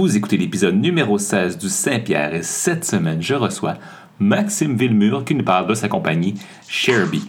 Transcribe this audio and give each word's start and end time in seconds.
Vous 0.00 0.16
écoutez 0.16 0.38
l'épisode 0.38 0.76
numéro 0.76 1.18
16 1.18 1.58
du 1.58 1.68
Saint-Pierre 1.68 2.34
et 2.34 2.42
cette 2.42 2.86
semaine, 2.86 3.20
je 3.20 3.34
reçois 3.34 3.74
Maxime 4.18 4.74
Villemur 4.74 5.26
qui 5.26 5.34
nous 5.34 5.44
parle 5.44 5.66
de 5.66 5.74
sa 5.74 5.90
compagnie 5.90 6.36
Sharebee. 6.66 7.28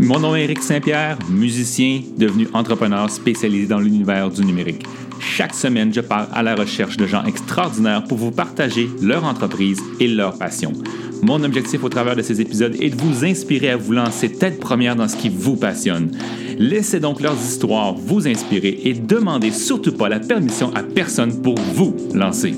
Mon 0.00 0.18
nom 0.18 0.34
est 0.34 0.44
Eric 0.44 0.62
Saint-Pierre, 0.62 1.18
musicien 1.28 2.00
devenu 2.16 2.48
entrepreneur 2.54 3.10
spécialisé 3.10 3.66
dans 3.66 3.80
l'univers 3.80 4.30
du 4.30 4.42
numérique. 4.42 4.86
Chaque 5.36 5.52
semaine, 5.52 5.92
je 5.92 6.00
pars 6.00 6.28
à 6.32 6.42
la 6.42 6.54
recherche 6.54 6.96
de 6.96 7.06
gens 7.06 7.22
extraordinaires 7.24 8.02
pour 8.04 8.16
vous 8.16 8.30
partager 8.30 8.88
leur 9.02 9.24
entreprise 9.24 9.78
et 10.00 10.08
leur 10.08 10.38
passion. 10.38 10.72
Mon 11.20 11.44
objectif 11.44 11.84
au 11.84 11.90
travers 11.90 12.16
de 12.16 12.22
ces 12.22 12.40
épisodes 12.40 12.74
est 12.80 12.88
de 12.88 12.96
vous 12.96 13.22
inspirer 13.22 13.68
à 13.68 13.76
vous 13.76 13.92
lancer 13.92 14.32
tête 14.32 14.58
première 14.58 14.96
dans 14.96 15.08
ce 15.08 15.16
qui 15.16 15.28
vous 15.28 15.56
passionne. 15.56 16.10
Laissez 16.56 17.00
donc 17.00 17.20
leurs 17.20 17.36
histoires 17.36 17.92
vous 17.92 18.26
inspirer 18.26 18.80
et 18.84 18.94
demandez 18.94 19.50
surtout 19.50 19.92
pas 19.92 20.08
la 20.08 20.20
permission 20.20 20.74
à 20.74 20.82
personne 20.82 21.42
pour 21.42 21.58
vous 21.74 21.94
lancer. 22.14 22.54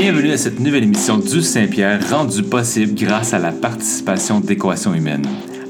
Bienvenue 0.00 0.30
à 0.30 0.36
cette 0.36 0.60
nouvelle 0.60 0.84
émission 0.84 1.18
du 1.18 1.42
Saint-Pierre 1.42 2.08
rendue 2.08 2.44
possible 2.44 2.94
grâce 2.94 3.34
à 3.34 3.40
la 3.40 3.50
participation 3.50 4.38
d'Équation 4.38 4.94
Humaine, 4.94 5.26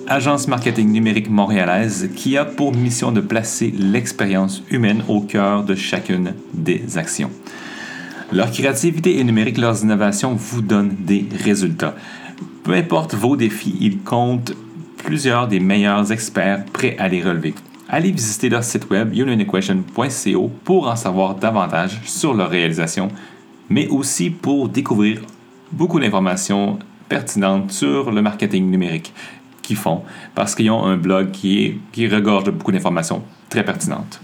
agence 0.06 0.48
marketing 0.48 0.92
numérique 0.92 1.30
montréalaise 1.30 2.10
qui 2.14 2.36
a 2.36 2.44
pour 2.44 2.74
mission 2.74 3.10
de 3.10 3.22
placer 3.22 3.72
l'expérience 3.74 4.62
humaine 4.70 5.02
au 5.08 5.22
cœur 5.22 5.64
de 5.64 5.74
chacune 5.74 6.34
des 6.52 6.98
actions. 6.98 7.30
Leur 8.30 8.50
créativité 8.50 9.18
et 9.18 9.24
numérique, 9.24 9.56
leurs 9.56 9.82
innovations 9.82 10.34
vous 10.34 10.60
donnent 10.60 10.94
des 11.06 11.26
résultats. 11.42 11.96
Peu 12.64 12.74
importe 12.74 13.14
vos 13.14 13.34
défis, 13.34 13.78
ils 13.80 14.00
comptent 14.00 14.52
plusieurs 14.98 15.48
des 15.48 15.58
meilleurs 15.58 16.12
experts 16.12 16.66
prêts 16.66 16.96
à 16.98 17.08
les 17.08 17.22
relever. 17.22 17.54
Allez 17.88 18.10
visiter 18.10 18.50
leur 18.50 18.62
site 18.62 18.90
web 18.90 19.14
unionequation.co 19.14 20.50
pour 20.64 20.86
en 20.86 20.96
savoir 20.96 21.34
davantage 21.34 21.98
sur 22.04 22.34
leur 22.34 22.50
réalisation 22.50 23.08
mais 23.68 23.88
aussi 23.88 24.30
pour 24.30 24.68
découvrir 24.68 25.20
beaucoup 25.72 26.00
d'informations 26.00 26.78
pertinentes 27.08 27.72
sur 27.72 28.10
le 28.10 28.22
marketing 28.22 28.70
numérique 28.70 29.12
qu'ils 29.62 29.76
font, 29.76 30.02
parce 30.34 30.54
qu'ils 30.54 30.70
ont 30.70 30.84
un 30.84 30.96
blog 30.96 31.30
qui, 31.30 31.80
regorge 31.96 32.44
de 32.44 32.50
beaucoup 32.50 32.72
d'informations 32.72 33.22
très 33.48 33.64
pertinentes. 33.64 34.20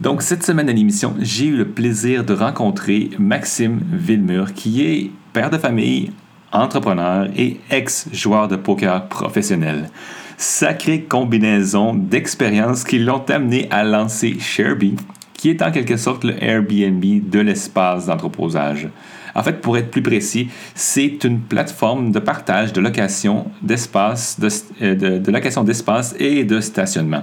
Donc, 0.00 0.20
cette 0.20 0.44
semaine 0.44 0.68
à 0.68 0.72
l'émission, 0.72 1.14
j'ai 1.20 1.46
eu 1.46 1.56
le 1.56 1.68
plaisir 1.68 2.22
de 2.22 2.34
rencontrer 2.34 3.10
Maxime 3.18 3.80
Villemur, 3.90 4.52
qui 4.52 4.82
est 4.82 5.10
père 5.32 5.48
de 5.48 5.56
famille, 5.56 6.12
entrepreneur 6.52 7.28
et 7.34 7.58
ex-joueur 7.70 8.48
de 8.48 8.56
poker 8.56 9.08
professionnel. 9.08 9.88
Sacrée 10.36 11.02
combinaison 11.04 11.94
d'expériences 11.94 12.84
qui 12.84 12.98
l'ont 12.98 13.24
amené 13.30 13.68
à 13.70 13.84
lancer 13.84 14.38
Sharebee, 14.38 14.96
qui 15.46 15.50
est 15.50 15.62
en 15.62 15.70
quelque 15.70 15.96
sorte 15.96 16.24
le 16.24 16.42
Airbnb 16.42 17.04
de 17.30 17.38
l'espace 17.38 18.06
d'entreposage. 18.06 18.88
En 19.32 19.44
fait, 19.44 19.60
pour 19.60 19.78
être 19.78 19.92
plus 19.92 20.02
précis, 20.02 20.48
c'est 20.74 21.22
une 21.22 21.38
plateforme 21.38 22.10
de 22.10 22.18
partage 22.18 22.72
de 22.72 22.80
location 22.80 23.46
d'espace, 23.62 24.40
de, 24.40 24.48
euh, 24.82 25.22
location 25.28 25.62
d'espace 25.62 26.16
et 26.18 26.42
de 26.42 26.60
stationnement. 26.60 27.22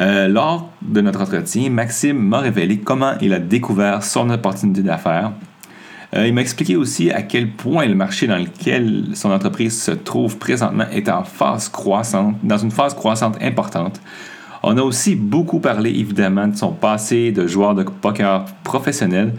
Euh, 0.00 0.28
lors 0.28 0.70
de 0.82 1.00
notre 1.00 1.22
entretien, 1.22 1.70
Maxime 1.70 2.18
m'a 2.18 2.40
révélé 2.40 2.76
comment 2.76 3.14
il 3.22 3.32
a 3.32 3.38
découvert 3.38 4.02
son 4.02 4.28
opportunité 4.28 4.82
d'affaires. 4.82 5.32
Euh, 6.14 6.26
il 6.26 6.34
m'a 6.34 6.42
expliqué 6.42 6.76
aussi 6.76 7.10
à 7.10 7.22
quel 7.22 7.52
point 7.52 7.86
le 7.86 7.94
marché 7.94 8.26
dans 8.26 8.36
lequel 8.36 9.06
son 9.14 9.30
entreprise 9.30 9.80
se 9.80 9.92
trouve 9.92 10.36
présentement 10.36 10.90
est 10.92 11.08
en 11.08 11.24
phase 11.24 11.70
croissante, 11.70 12.36
dans 12.42 12.58
une 12.58 12.70
phase 12.70 12.92
croissante 12.92 13.38
importante. 13.40 13.98
On 14.62 14.76
a 14.76 14.82
aussi 14.82 15.16
beaucoup 15.16 15.58
parlé 15.60 15.90
évidemment 15.90 16.46
de 16.46 16.56
son 16.56 16.72
passé 16.72 17.32
de 17.32 17.46
joueur 17.46 17.74
de 17.74 17.82
poker 17.82 18.44
professionnel 18.62 19.34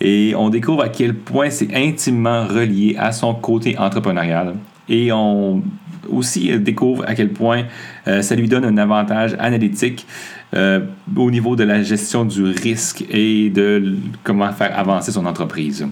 et 0.00 0.34
on 0.36 0.50
découvre 0.50 0.82
à 0.82 0.88
quel 0.88 1.14
point 1.14 1.48
c'est 1.50 1.74
intimement 1.74 2.46
relié 2.46 2.94
à 2.98 3.12
son 3.12 3.34
côté 3.34 3.78
entrepreneurial. 3.78 4.54
Et 4.88 5.10
on 5.12 5.62
aussi 6.08 6.56
découvre 6.58 7.04
à 7.06 7.14
quel 7.14 7.30
point 7.30 7.64
euh, 8.06 8.22
ça 8.22 8.34
lui 8.36 8.48
donne 8.48 8.64
un 8.64 8.76
avantage 8.78 9.34
analytique 9.38 10.06
euh, 10.54 10.80
au 11.16 11.30
niveau 11.30 11.56
de 11.56 11.64
la 11.64 11.82
gestion 11.82 12.24
du 12.24 12.44
risque 12.44 13.04
et 13.10 13.50
de 13.50 13.96
comment 14.22 14.52
faire 14.52 14.78
avancer 14.78 15.10
son 15.10 15.26
entreprise. 15.26 15.86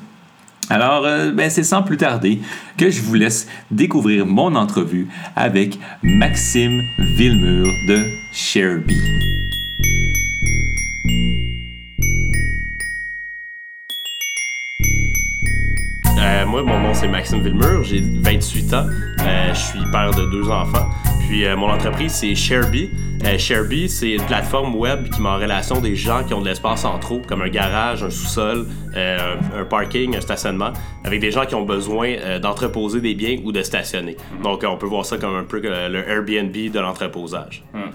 Alors, 0.71 1.05
euh, 1.05 1.31
ben, 1.31 1.51
c'est 1.51 1.65
sans 1.65 1.83
plus 1.83 1.97
tarder 1.97 2.41
que 2.79 2.91
je 2.91 3.03
vous 3.03 3.15
laisse 3.15 3.47
découvrir 3.71 4.27
mon 4.27 4.55
entrevue 4.55 5.09
avec 5.37 5.79
Maxime 6.03 6.83
Villemur 6.99 7.67
de 7.89 8.03
Sharebee. 8.33 8.95
Euh, 16.19 16.47
moi, 16.47 16.63
mon 16.63 16.81
nom 16.81 16.95
c'est 16.95 17.09
Maxime 17.09 17.43
Villemur, 17.43 17.85
j'ai 17.85 18.01
28 18.01 18.75
ans, 18.75 18.87
euh, 19.21 19.55
je 19.55 19.61
suis 19.61 19.81
père 19.93 20.13
de 20.13 20.25
deux 20.31 20.49
enfants. 20.49 20.89
Puis 21.29 21.45
mon 21.57 21.71
entreprise 21.71 22.12
c'est 22.12 22.35
Sharebee. 22.35 22.91
Euh, 23.25 23.39
Sharebee, 23.39 23.89
c'est 23.89 24.12
une 24.12 24.27
plateforme 24.27 24.75
web 24.75 25.09
qui 25.09 25.23
met 25.23 25.31
en 25.31 25.39
relation 25.39 25.81
des 25.81 25.97
gens 25.97 26.25
qui 26.25 26.35
ont 26.35 26.43
de 26.43 26.47
l'espace 26.47 26.85
en 26.85 26.99
trop, 26.99 27.21
comme 27.27 27.41
un 27.41 27.49
garage, 27.49 28.03
un 28.03 28.11
sous-sol, 28.11 28.67
euh, 28.95 29.37
un, 29.57 29.65
parking, 29.65 30.15
un 30.15 30.21
stationnement, 30.21 30.73
avec 31.05 31.21
des 31.21 31.31
gens 31.31 31.47
qui 31.47 31.55
ont 31.55 31.65
besoin 31.65 32.09
euh, 32.09 32.39
d'entreposer 32.39 33.01
des 33.01 33.15
biens 33.15 33.39
ou 33.43 33.51
de 33.51 33.63
stationner. 33.63 34.17
Mhm. 34.37 34.43
Donc, 34.43 34.65
on 34.69 34.77
peut 34.77 34.87
voir 34.87 35.07
ça 35.07 35.17
comme 35.17 35.34
un 35.37 35.45
peu 35.45 35.61
le 35.61 36.07
Airbnb 36.07 36.53
de 36.53 36.81
l'entreposage. 36.81 37.65
Hmm. 37.73 37.93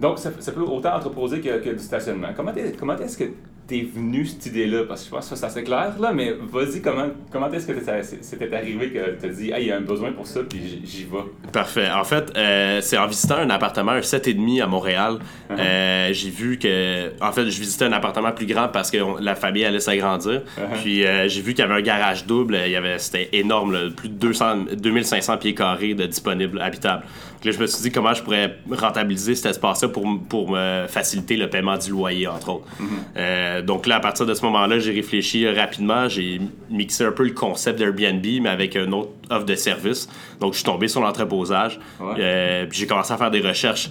Donc, 0.00 0.18
ça, 0.18 0.30
peut 0.30 0.62
autant 0.62 0.96
entreposer 0.96 1.40
que, 1.40 1.58
que 1.62 1.70
du 1.70 1.78
stationnement. 1.78 2.28
Comment 2.34 2.52
est-ce 2.96 3.18
que 3.18 3.24
t'es 3.70 3.82
venu 3.82 4.26
cette 4.26 4.46
idée-là? 4.46 4.82
Parce 4.88 5.02
que 5.02 5.06
je 5.06 5.10
pense 5.12 5.28
que 5.28 5.36
c'est 5.36 5.46
assez 5.46 5.62
clair, 5.62 5.94
là, 6.00 6.12
mais 6.12 6.32
vas-y, 6.32 6.82
comment, 6.82 7.06
comment 7.30 7.50
est-ce 7.52 7.68
que 7.68 7.74
c'était 8.20 8.54
arrivé 8.54 8.90
que 8.90 9.20
tu 9.20 9.26
as 9.26 9.28
dit, 9.28 9.52
ah, 9.54 9.60
il 9.60 9.68
y 9.68 9.70
a 9.70 9.76
un 9.76 9.80
besoin 9.80 10.10
pour 10.10 10.26
ça, 10.26 10.40
puis 10.42 10.82
j'y 10.84 11.04
vais? 11.04 11.18
Parfait. 11.52 11.88
En 11.88 12.02
fait, 12.02 12.32
euh, 12.36 12.80
c'est 12.80 12.98
en 12.98 13.06
visitant 13.06 13.36
un 13.36 13.50
appartement, 13.50 13.92
un 13.92 14.00
7,5 14.00 14.62
à 14.62 14.66
Montréal, 14.66 15.18
uh-huh. 15.50 15.58
euh, 15.58 16.12
j'ai 16.12 16.30
vu 16.30 16.58
que. 16.58 17.12
En 17.22 17.30
fait, 17.30 17.48
je 17.48 17.60
visitais 17.60 17.84
un 17.84 17.92
appartement 17.92 18.32
plus 18.32 18.46
grand 18.46 18.68
parce 18.68 18.90
que 18.90 18.98
la 19.20 19.36
famille 19.36 19.64
allait 19.64 19.80
s'agrandir. 19.80 20.42
Uh-huh. 20.42 20.80
Puis 20.82 21.06
euh, 21.06 21.28
j'ai 21.28 21.40
vu 21.40 21.54
qu'il 21.54 21.64
y 21.64 21.68
avait 21.68 21.78
un 21.78 21.82
garage 21.82 22.26
double, 22.26 22.58
il 22.66 22.72
y 22.72 22.76
avait, 22.76 22.98
c'était 22.98 23.28
énorme, 23.32 23.90
plus 23.90 24.08
de 24.08 24.14
200, 24.14 24.56
2500 24.76 25.36
pieds 25.38 25.54
carrés 25.54 25.94
de 25.94 26.06
disponibles 26.06 26.60
habitables. 26.60 27.04
Là, 27.42 27.52
je 27.52 27.58
me 27.58 27.66
suis 27.66 27.82
dit 27.82 27.90
comment 27.90 28.12
je 28.12 28.22
pourrais 28.22 28.58
rentabiliser 28.70 29.34
cet 29.34 29.52
espace-là 29.52 29.88
pour, 29.88 30.04
pour 30.28 30.50
me 30.50 30.86
faciliter 30.88 31.36
le 31.36 31.48
paiement 31.48 31.78
du 31.78 31.90
loyer, 31.90 32.26
entre 32.26 32.50
autres. 32.50 32.66
Mm-hmm. 32.78 33.59
Euh, 33.60 33.62
donc 33.62 33.86
là, 33.86 33.96
à 33.96 34.00
partir 34.00 34.26
de 34.26 34.34
ce 34.34 34.42
moment-là, 34.42 34.78
j'ai 34.78 34.92
réfléchi 34.92 35.48
rapidement. 35.48 36.08
J'ai 36.08 36.40
mixé 36.70 37.04
un 37.04 37.12
peu 37.12 37.24
le 37.24 37.32
concept 37.32 37.78
d'Airbnb, 37.78 38.24
mais 38.42 38.48
avec 38.48 38.76
un 38.76 38.90
autre 38.92 39.10
offre 39.30 39.46
de 39.46 39.54
service. 39.54 40.08
Donc, 40.40 40.52
je 40.52 40.58
suis 40.58 40.64
tombé 40.64 40.88
sur 40.88 41.00
l'entreposage. 41.00 41.78
Euh, 42.00 42.66
puis 42.66 42.78
j'ai 42.78 42.86
commencé 42.86 43.12
à 43.12 43.16
faire 43.16 43.30
des 43.30 43.40
recherches 43.40 43.90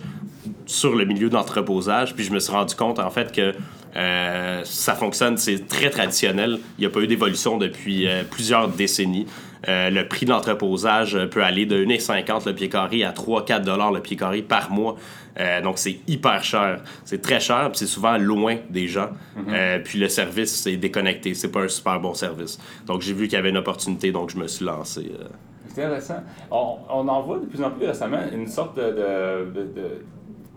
sur 0.65 0.95
le 0.95 1.05
milieu 1.05 1.29
d'entreposage. 1.29 2.15
Puis 2.15 2.25
je 2.25 2.31
me 2.31 2.39
suis 2.39 2.51
rendu 2.51 2.75
compte, 2.75 2.99
en 2.99 3.09
fait, 3.09 3.31
que 3.31 3.53
euh, 3.95 4.61
ça 4.63 4.93
fonctionne, 4.93 5.37
c'est 5.37 5.67
très 5.67 5.89
traditionnel. 5.89 6.59
Il 6.77 6.81
n'y 6.81 6.85
a 6.85 6.89
pas 6.89 6.99
eu 6.99 7.07
d'évolution 7.07 7.57
depuis 7.57 8.07
plusieurs 8.29 8.67
décennies. 8.67 9.25
le 9.67 10.03
prix 10.03 10.25
de 10.25 10.31
l'entreposage 10.31 11.17
peut 11.31 11.43
aller 11.43 11.65
de 11.65 11.83
1,50 11.83 12.45
le 12.45 12.53
pied 12.53 12.69
carré 12.69 13.03
à 13.03 13.11
3-4 13.11 13.93
le 13.93 13.99
pied 14.01 14.15
carré 14.15 14.41
par 14.41 14.71
mois. 14.71 14.95
Euh, 15.39 15.61
donc, 15.61 15.77
c'est 15.77 15.99
hyper 16.07 16.43
cher. 16.43 16.81
C'est 17.05 17.21
très 17.21 17.39
cher, 17.39 17.69
puis 17.69 17.79
c'est 17.79 17.87
souvent 17.87 18.17
loin 18.17 18.57
des 18.69 18.87
gens. 18.87 19.09
Mhm. 19.35 19.45
Euh, 19.49 19.79
puis 19.83 19.99
le 19.99 20.09
service, 20.09 20.55
c'est 20.55 20.77
déconnecté. 20.77 21.33
C'est 21.33 21.51
pas 21.51 21.61
un 21.61 21.67
super 21.67 21.99
bon 21.99 22.13
service. 22.13 22.59
Donc, 22.85 23.01
j'ai 23.01 23.13
vu 23.13 23.27
qu'il 23.27 23.37
y 23.37 23.39
avait 23.39 23.49
une 23.49 23.57
opportunité, 23.57 24.11
donc 24.11 24.29
je 24.31 24.37
me 24.37 24.47
suis 24.47 24.65
lancé. 24.65 25.11
Euh. 25.19 25.27
C'est 25.67 25.83
intéressant. 25.83 26.23
On, 26.51 26.77
on, 26.89 27.07
en 27.07 27.21
voit 27.21 27.37
de 27.37 27.45
plus 27.45 27.63
en 27.63 27.71
plus 27.71 27.85
récemment 27.85 28.21
une 28.33 28.47
sorte 28.47 28.75
de, 28.77 29.51
de, 29.53 29.61
de 29.63 30.01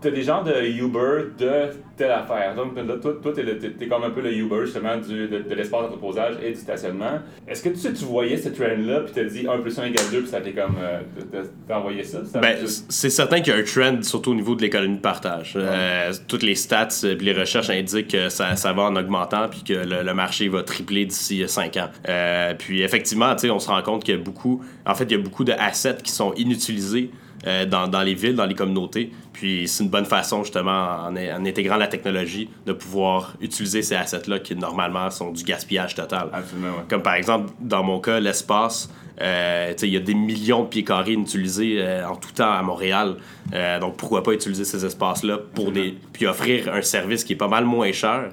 t'as 0.03 0.11
des 0.11 0.23
gens 0.23 0.43
de 0.43 0.53
Uber 0.61 1.29
de 1.39 1.69
telle 1.95 2.11
affaire. 2.11 2.55
Donc, 2.55 2.75
là, 2.75 2.95
toi, 3.01 3.13
toi 3.21 3.31
t'es, 3.33 3.43
es, 3.43 3.87
comme 3.87 4.03
un 4.03 4.09
peu 4.09 4.21
le 4.21 4.33
Uber, 4.33 4.65
justement, 4.65 4.97
du, 4.97 5.27
de, 5.27 5.39
de 5.39 5.55
l'espace 5.55 5.83
d'entreposage 5.83 6.35
et 6.43 6.51
du 6.51 6.59
stationnement. 6.59 7.19
Est-ce 7.47 7.63
que 7.63 7.69
tu, 7.69 7.93
tu 7.93 8.05
voyais 8.05 8.37
ce 8.37 8.49
trend-là, 8.49 9.01
puis 9.01 9.13
t'as 9.13 9.23
dit 9.23 9.47
1 9.47 9.59
plus 9.59 9.77
1 9.77 9.85
égale 9.85 10.05
2, 10.11 10.19
puis 10.21 10.27
ça 10.27 10.41
t'est 10.41 10.51
comme. 10.51 10.75
Euh, 10.81 11.43
envoyé 11.69 12.03
ça? 12.03 12.19
ben, 12.41 12.57
c'est 12.89 13.09
certain 13.09 13.41
qu'il 13.41 13.53
y 13.53 13.55
a 13.55 13.59
un 13.59 13.63
trend, 13.63 14.01
surtout 14.01 14.31
au 14.31 14.35
niveau 14.35 14.55
de 14.55 14.61
l'économie 14.61 14.97
de 14.97 15.01
partage. 15.01 15.53
Euh, 15.55 16.11
toutes 16.27 16.43
les 16.43 16.55
stats 16.55 16.89
et 17.03 17.07
euh, 17.07 17.15
les 17.19 17.33
recherches 17.33 17.69
indiquent 17.69 18.11
que 18.11 18.29
ça, 18.29 18.55
ça, 18.55 18.73
va 18.73 18.83
en 18.83 18.95
augmentant, 18.95 19.47
puis 19.49 19.63
que 19.63 19.73
le, 19.73 20.13
marché 20.13 20.49
va 20.49 20.63
tripler 20.63 21.05
d'ici 21.05 21.43
5 21.47 21.77
ans. 21.77 21.89
Euh, 22.09 22.53
puis, 22.57 22.81
effectivement, 22.81 23.35
on 23.43 23.59
se 23.59 23.67
rend 23.67 23.81
compte 23.81 24.03
qu'il 24.03 24.15
y 24.15 24.17
a 24.17 24.21
beaucoup. 24.21 24.63
En 24.85 24.95
fait, 24.95 25.05
il 25.05 25.11
y 25.11 25.15
a 25.15 25.19
beaucoup 25.19 25.43
de 25.43 25.53
assets 25.53 25.97
qui 26.03 26.11
sont 26.11 26.33
inutilisés 26.33 27.09
dans, 27.45 27.87
dans, 27.87 28.01
les 28.01 28.13
villes, 28.13 28.35
dans 28.35 28.45
les 28.45 28.55
communautés. 28.55 29.11
Puis 29.33 29.67
c'est 29.67 29.83
une 29.83 29.89
bonne 29.89 30.05
façon, 30.05 30.43
justement, 30.43 31.05
en, 31.07 31.15
en, 31.15 31.45
intégrant 31.45 31.75
la 31.75 31.87
technologie, 31.87 32.49
de 32.65 32.73
pouvoir 32.73 33.33
utiliser 33.41 33.81
ces 33.81 33.95
assets-là 33.95 34.39
qui, 34.39 34.55
normalement, 34.55 35.09
sont 35.09 35.31
du 35.31 35.43
gaspillage 35.43 35.95
total. 35.95 36.29
Absolument, 36.31 36.69
Comme 36.87 37.01
par 37.03 37.15
exemple, 37.15 37.51
dans 37.59 37.83
mon 37.83 37.99
cas, 37.99 38.19
l'espace, 38.19 38.89
euh, 39.21 39.73
il 39.81 39.89
y 39.89 39.97
a 39.97 39.99
des 39.99 40.15
millions 40.15 40.63
de 40.63 40.67
pieds 40.69 40.83
carrés 40.83 41.13
utilisés 41.13 41.77
euh, 41.79 42.07
en 42.07 42.15
tout 42.15 42.31
temps 42.31 42.51
à 42.51 42.61
Montréal. 42.63 43.17
Euh, 43.53 43.79
donc 43.79 43.97
pourquoi 43.97 44.23
pas 44.23 44.33
utiliser 44.33 44.65
ces 44.65 44.85
espaces-là 44.85 45.37
pour 45.53 45.71
des. 45.71 45.95
puis 46.13 46.25
offrir 46.25 46.73
un 46.73 46.81
service 46.81 47.23
qui 47.23 47.33
est 47.33 47.37
pas 47.37 47.47
mal 47.47 47.65
moins 47.65 47.91
cher, 47.91 48.29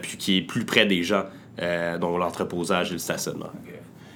puis 0.00 0.16
qui 0.16 0.38
est 0.38 0.42
plus 0.42 0.64
près 0.64 0.86
des 0.86 1.02
gens, 1.02 1.24
dont 2.00 2.16
l'entreposage 2.16 2.90
et 2.90 2.92
le 2.94 2.98
stationnement. 2.98 3.50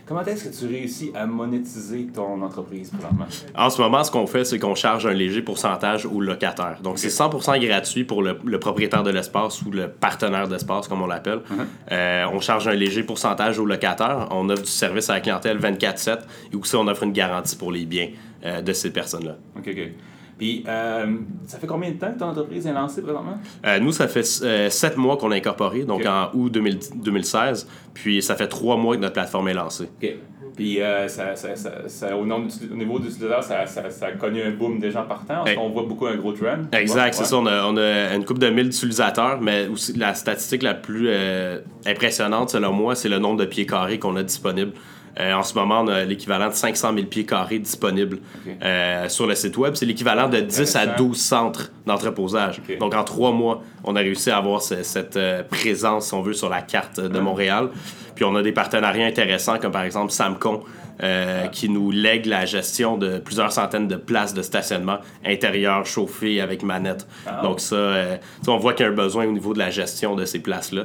Comment 0.06 0.22
est-ce 0.22 0.48
que 0.48 0.54
tu 0.54 0.66
réussis 0.66 1.12
à 1.14 1.26
monétiser 1.26 2.06
ton 2.06 2.42
entreprise 2.42 2.90
présentement? 2.90 3.24
En 3.54 3.70
ce 3.70 3.80
moment, 3.80 4.04
ce 4.04 4.10
qu'on 4.10 4.26
fait, 4.26 4.44
c'est 4.44 4.58
qu'on 4.58 4.74
charge 4.74 5.06
un 5.06 5.14
léger 5.14 5.40
pourcentage 5.40 6.04
aux 6.04 6.20
locataires. 6.20 6.78
Donc, 6.82 6.98
c'est 6.98 7.08
100% 7.08 7.58
gratuit 7.66 8.04
pour 8.04 8.22
le, 8.22 8.58
propriétaire 8.58 9.02
de 9.02 9.10
l'espace 9.10 9.62
ou 9.62 9.70
le 9.70 9.88
partenaire 9.88 10.46
d'espace, 10.46 10.88
comme 10.88 11.00
on 11.00 11.06
l'appelle. 11.06 11.38
Uh-huh. 11.38 11.64
Euh, 11.92 12.26
on 12.32 12.40
charge 12.40 12.68
un 12.68 12.74
léger 12.74 13.02
pourcentage 13.02 13.58
aux 13.58 13.66
locataires. 13.66 14.28
On 14.30 14.48
offre 14.50 14.62
du 14.62 14.70
service 14.70 15.08
à 15.08 15.14
la 15.14 15.20
clientèle 15.20 15.58
24-7 15.58 16.18
et 16.52 16.56
aussi 16.56 16.76
on 16.76 16.86
offre 16.86 17.04
une 17.04 17.12
garantie 17.12 17.56
pour 17.56 17.72
les 17.72 17.86
biens 17.86 18.10
euh, 18.44 18.60
de 18.60 18.72
ces 18.74 18.92
personnes-là. 18.92 19.36
OK, 19.56 19.68
OK. 19.68 19.90
Puis, 20.38 20.64
euh, 20.66 21.06
ça 21.46 21.58
fait 21.58 21.66
combien 21.66 21.90
de 21.90 21.96
temps 21.96 22.12
que 22.12 22.18
ton 22.18 22.26
entreprise 22.26 22.66
est 22.66 22.72
lancée 22.72 23.02
présentement? 23.02 23.38
Euh, 23.64 23.78
nous, 23.78 23.92
ça 23.92 24.08
fait 24.08 24.26
euh, 24.42 24.68
sept 24.68 24.96
mois 24.96 25.16
qu'on 25.16 25.30
a 25.30 25.36
incorporé, 25.36 25.84
donc 25.84 26.04
en 26.06 26.30
août 26.34 26.50
2016. 26.50 27.68
Puis, 27.92 28.22
ça 28.22 28.34
fait 28.34 28.48
trois 28.48 28.76
mois 28.76 28.96
que 28.96 29.00
notre 29.00 29.14
plateforme 29.14 29.48
est 29.48 29.54
lancée. 29.54 29.88
OK. 30.02 30.12
Puis, 30.56 30.78
ça, 31.08 31.34
ça, 31.34 31.56
ça, 31.88 32.16
au, 32.16 32.24
niveau 32.24 33.00
du 33.00 33.08
utilisateur, 33.08 33.42
ça, 33.42 34.06
a 34.06 34.12
connu 34.12 34.40
un 34.40 34.52
boom 34.52 34.78
des 34.78 34.92
gens 34.92 35.04
partant. 35.04 35.44
On 35.58 35.70
voit 35.70 35.82
beaucoup 35.82 36.06
un 36.06 36.16
gros 36.16 36.32
trend. 36.32 36.62
Exact, 36.72 37.14
c'est 37.14 37.24
ça. 37.24 37.36
On 37.36 37.46
a, 37.46 37.66
on 37.66 37.76
a, 37.76 38.14
une 38.14 38.24
couple 38.24 38.40
de 38.40 38.50
mille 38.50 38.68
utilisateurs, 38.68 39.40
mais 39.40 39.66
aussi 39.66 39.94
la 39.94 40.14
statistique 40.14 40.62
la 40.62 40.74
plus 40.74 41.10
impressionnante, 41.86 42.50
selon 42.50 42.72
moi, 42.72 42.94
c'est 42.94 43.08
le 43.08 43.18
nombre 43.18 43.40
de 43.40 43.46
pieds 43.46 43.66
carrés 43.66 43.98
qu'on 43.98 44.14
a 44.14 44.22
disponibles. 44.22 44.72
Euh, 45.20 45.32
en 45.32 45.42
ce 45.42 45.54
moment, 45.54 45.80
on 45.82 45.88
a 45.88 46.04
l'équivalent 46.04 46.48
de 46.48 46.54
500 46.54 46.94
000 46.94 47.06
pieds 47.06 47.24
carrés 47.24 47.58
disponibles 47.58 48.18
euh, 48.62 49.08
sur 49.08 49.26
le 49.26 49.34
site 49.34 49.56
web. 49.56 49.74
C'est 49.74 49.86
l'équivalent 49.86 50.28
de 50.28 50.40
10 50.40 50.76
à 50.76 50.86
12 50.86 51.16
centres 51.16 51.70
d'entreposage. 51.86 52.60
Donc, 52.80 52.94
en 52.94 53.04
trois 53.04 53.32
mois, 53.32 53.62
on 53.84 53.96
a 53.96 54.00
réussi 54.00 54.30
à 54.30 54.38
avoir 54.38 54.62
cette 54.62 55.16
euh, 55.16 55.42
présence, 55.42 56.08
si 56.08 56.14
on 56.14 56.22
veut, 56.22 56.32
sur 56.32 56.48
la 56.48 56.62
carte 56.62 57.00
de 57.00 57.18
Montréal. 57.18 57.68
Puis, 58.14 58.24
on 58.24 58.34
a 58.34 58.42
des 58.42 58.52
partenariats 58.52 59.06
intéressants, 59.06 59.58
comme 59.58 59.72
par 59.72 59.82
exemple 59.82 60.12
Samcon, 60.12 60.62
qui 61.50 61.68
nous 61.68 61.90
lègue 61.90 62.26
la 62.26 62.46
gestion 62.46 62.96
de 62.96 63.18
plusieurs 63.18 63.50
centaines 63.50 63.88
de 63.88 63.96
places 63.96 64.32
de 64.32 64.42
stationnement 64.42 64.98
intérieures 65.24 65.84
chauffées 65.84 66.40
avec 66.40 66.62
manette. 66.62 67.08
Ah. 67.26 67.40
Donc 67.42 67.58
ça, 67.58 68.20
on 68.46 68.56
voit 68.58 68.74
qu'il 68.74 68.86
y 68.86 68.88
a 68.88 68.92
un 68.92 68.94
besoin 68.94 69.26
au 69.26 69.32
niveau 69.32 69.54
de 69.54 69.58
la 69.58 69.70
gestion 69.70 70.14
de 70.14 70.24
ces 70.24 70.38
places-là. 70.38 70.84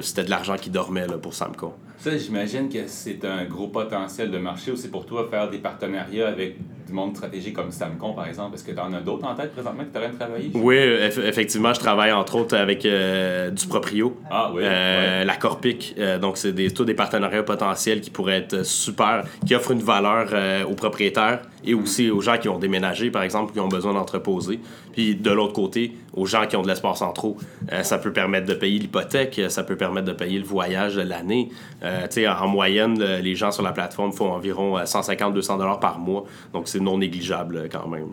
C'était 0.00 0.22
de 0.22 0.30
l'argent 0.30 0.54
qui 0.56 0.70
dormait 0.70 1.08
là, 1.08 1.18
pour 1.18 1.34
Samcon. 1.34 1.72
Ça, 2.02 2.16
j'imagine 2.16 2.68
que 2.68 2.88
c'est 2.88 3.24
un 3.24 3.44
gros 3.44 3.68
potentiel 3.68 4.32
de 4.32 4.38
marché 4.38 4.72
aussi 4.72 4.88
pour 4.88 5.06
toi, 5.06 5.28
faire 5.30 5.48
des 5.48 5.58
partenariats 5.58 6.26
avec 6.26 6.56
du 6.84 6.92
monde 6.92 7.14
stratégique 7.14 7.54
comme 7.54 7.70
Samcon, 7.70 8.12
par 8.12 8.26
exemple. 8.26 8.56
Est-ce 8.56 8.64
que 8.64 8.72
tu 8.72 8.80
en 8.80 8.92
as 8.92 9.00
d'autres 9.00 9.24
en 9.24 9.36
tête 9.36 9.52
présentement 9.52 9.84
que 9.84 9.92
tu 9.92 9.98
aurais 9.98 10.10
travaillé? 10.10 10.50
Oui, 10.52 10.76
effectivement, 10.78 11.72
je 11.72 11.78
travaille 11.78 12.10
entre 12.10 12.34
autres 12.34 12.56
avec 12.56 12.84
euh, 12.84 13.52
du 13.52 13.68
Proprio, 13.68 14.16
ah, 14.28 14.50
oui, 14.52 14.62
euh, 14.64 15.22
la 15.22 15.36
Corpic. 15.36 15.94
Euh, 15.96 16.18
donc, 16.18 16.38
c'est 16.38 16.50
des, 16.50 16.72
tous 16.72 16.84
des 16.84 16.94
partenariats 16.94 17.44
potentiels 17.44 18.00
qui 18.00 18.10
pourraient 18.10 18.38
être 18.38 18.66
super, 18.66 19.22
qui 19.46 19.54
offrent 19.54 19.70
une 19.70 19.82
valeur 19.82 20.28
aux 20.68 20.74
propriétaires 20.74 21.42
et 21.64 21.74
aussi 21.74 22.10
aux 22.10 22.20
gens 22.20 22.36
qui 22.36 22.48
ont 22.48 22.58
déménagé, 22.58 23.12
par 23.12 23.22
exemple, 23.22 23.52
qui 23.52 23.60
ont 23.60 23.68
besoin 23.68 23.94
d'entreposer. 23.94 24.58
Puis 24.92 25.14
de 25.14 25.30
l'autre 25.30 25.52
côté, 25.52 25.92
aux 26.14 26.26
gens 26.26 26.46
qui 26.46 26.56
ont 26.56 26.62
de 26.62 26.68
l'espace 26.68 27.02
en 27.02 27.12
trop, 27.12 27.36
ça 27.82 27.98
peut 27.98 28.12
permettre 28.12 28.46
de 28.46 28.54
payer 28.54 28.78
l'hypothèque, 28.78 29.40
ça 29.48 29.64
peut 29.64 29.76
permettre 29.76 30.06
de 30.06 30.12
payer 30.12 30.38
le 30.38 30.44
voyage 30.44 30.96
de 30.96 31.02
l'année. 31.02 31.48
Euh, 31.82 32.06
en 32.28 32.48
moyenne, 32.48 33.02
les 33.02 33.34
gens 33.34 33.50
sur 33.50 33.62
la 33.62 33.72
plateforme 33.72 34.12
font 34.12 34.30
environ 34.30 34.78
150-200 34.78 35.54
euh, 35.54 35.58
dollars 35.58 35.80
par 35.80 35.98
mois. 35.98 36.24
Donc, 36.52 36.68
c'est 36.68 36.80
non 36.80 36.98
négligeable 36.98 37.56
euh, 37.56 37.68
quand 37.70 37.88
même. 37.88 38.08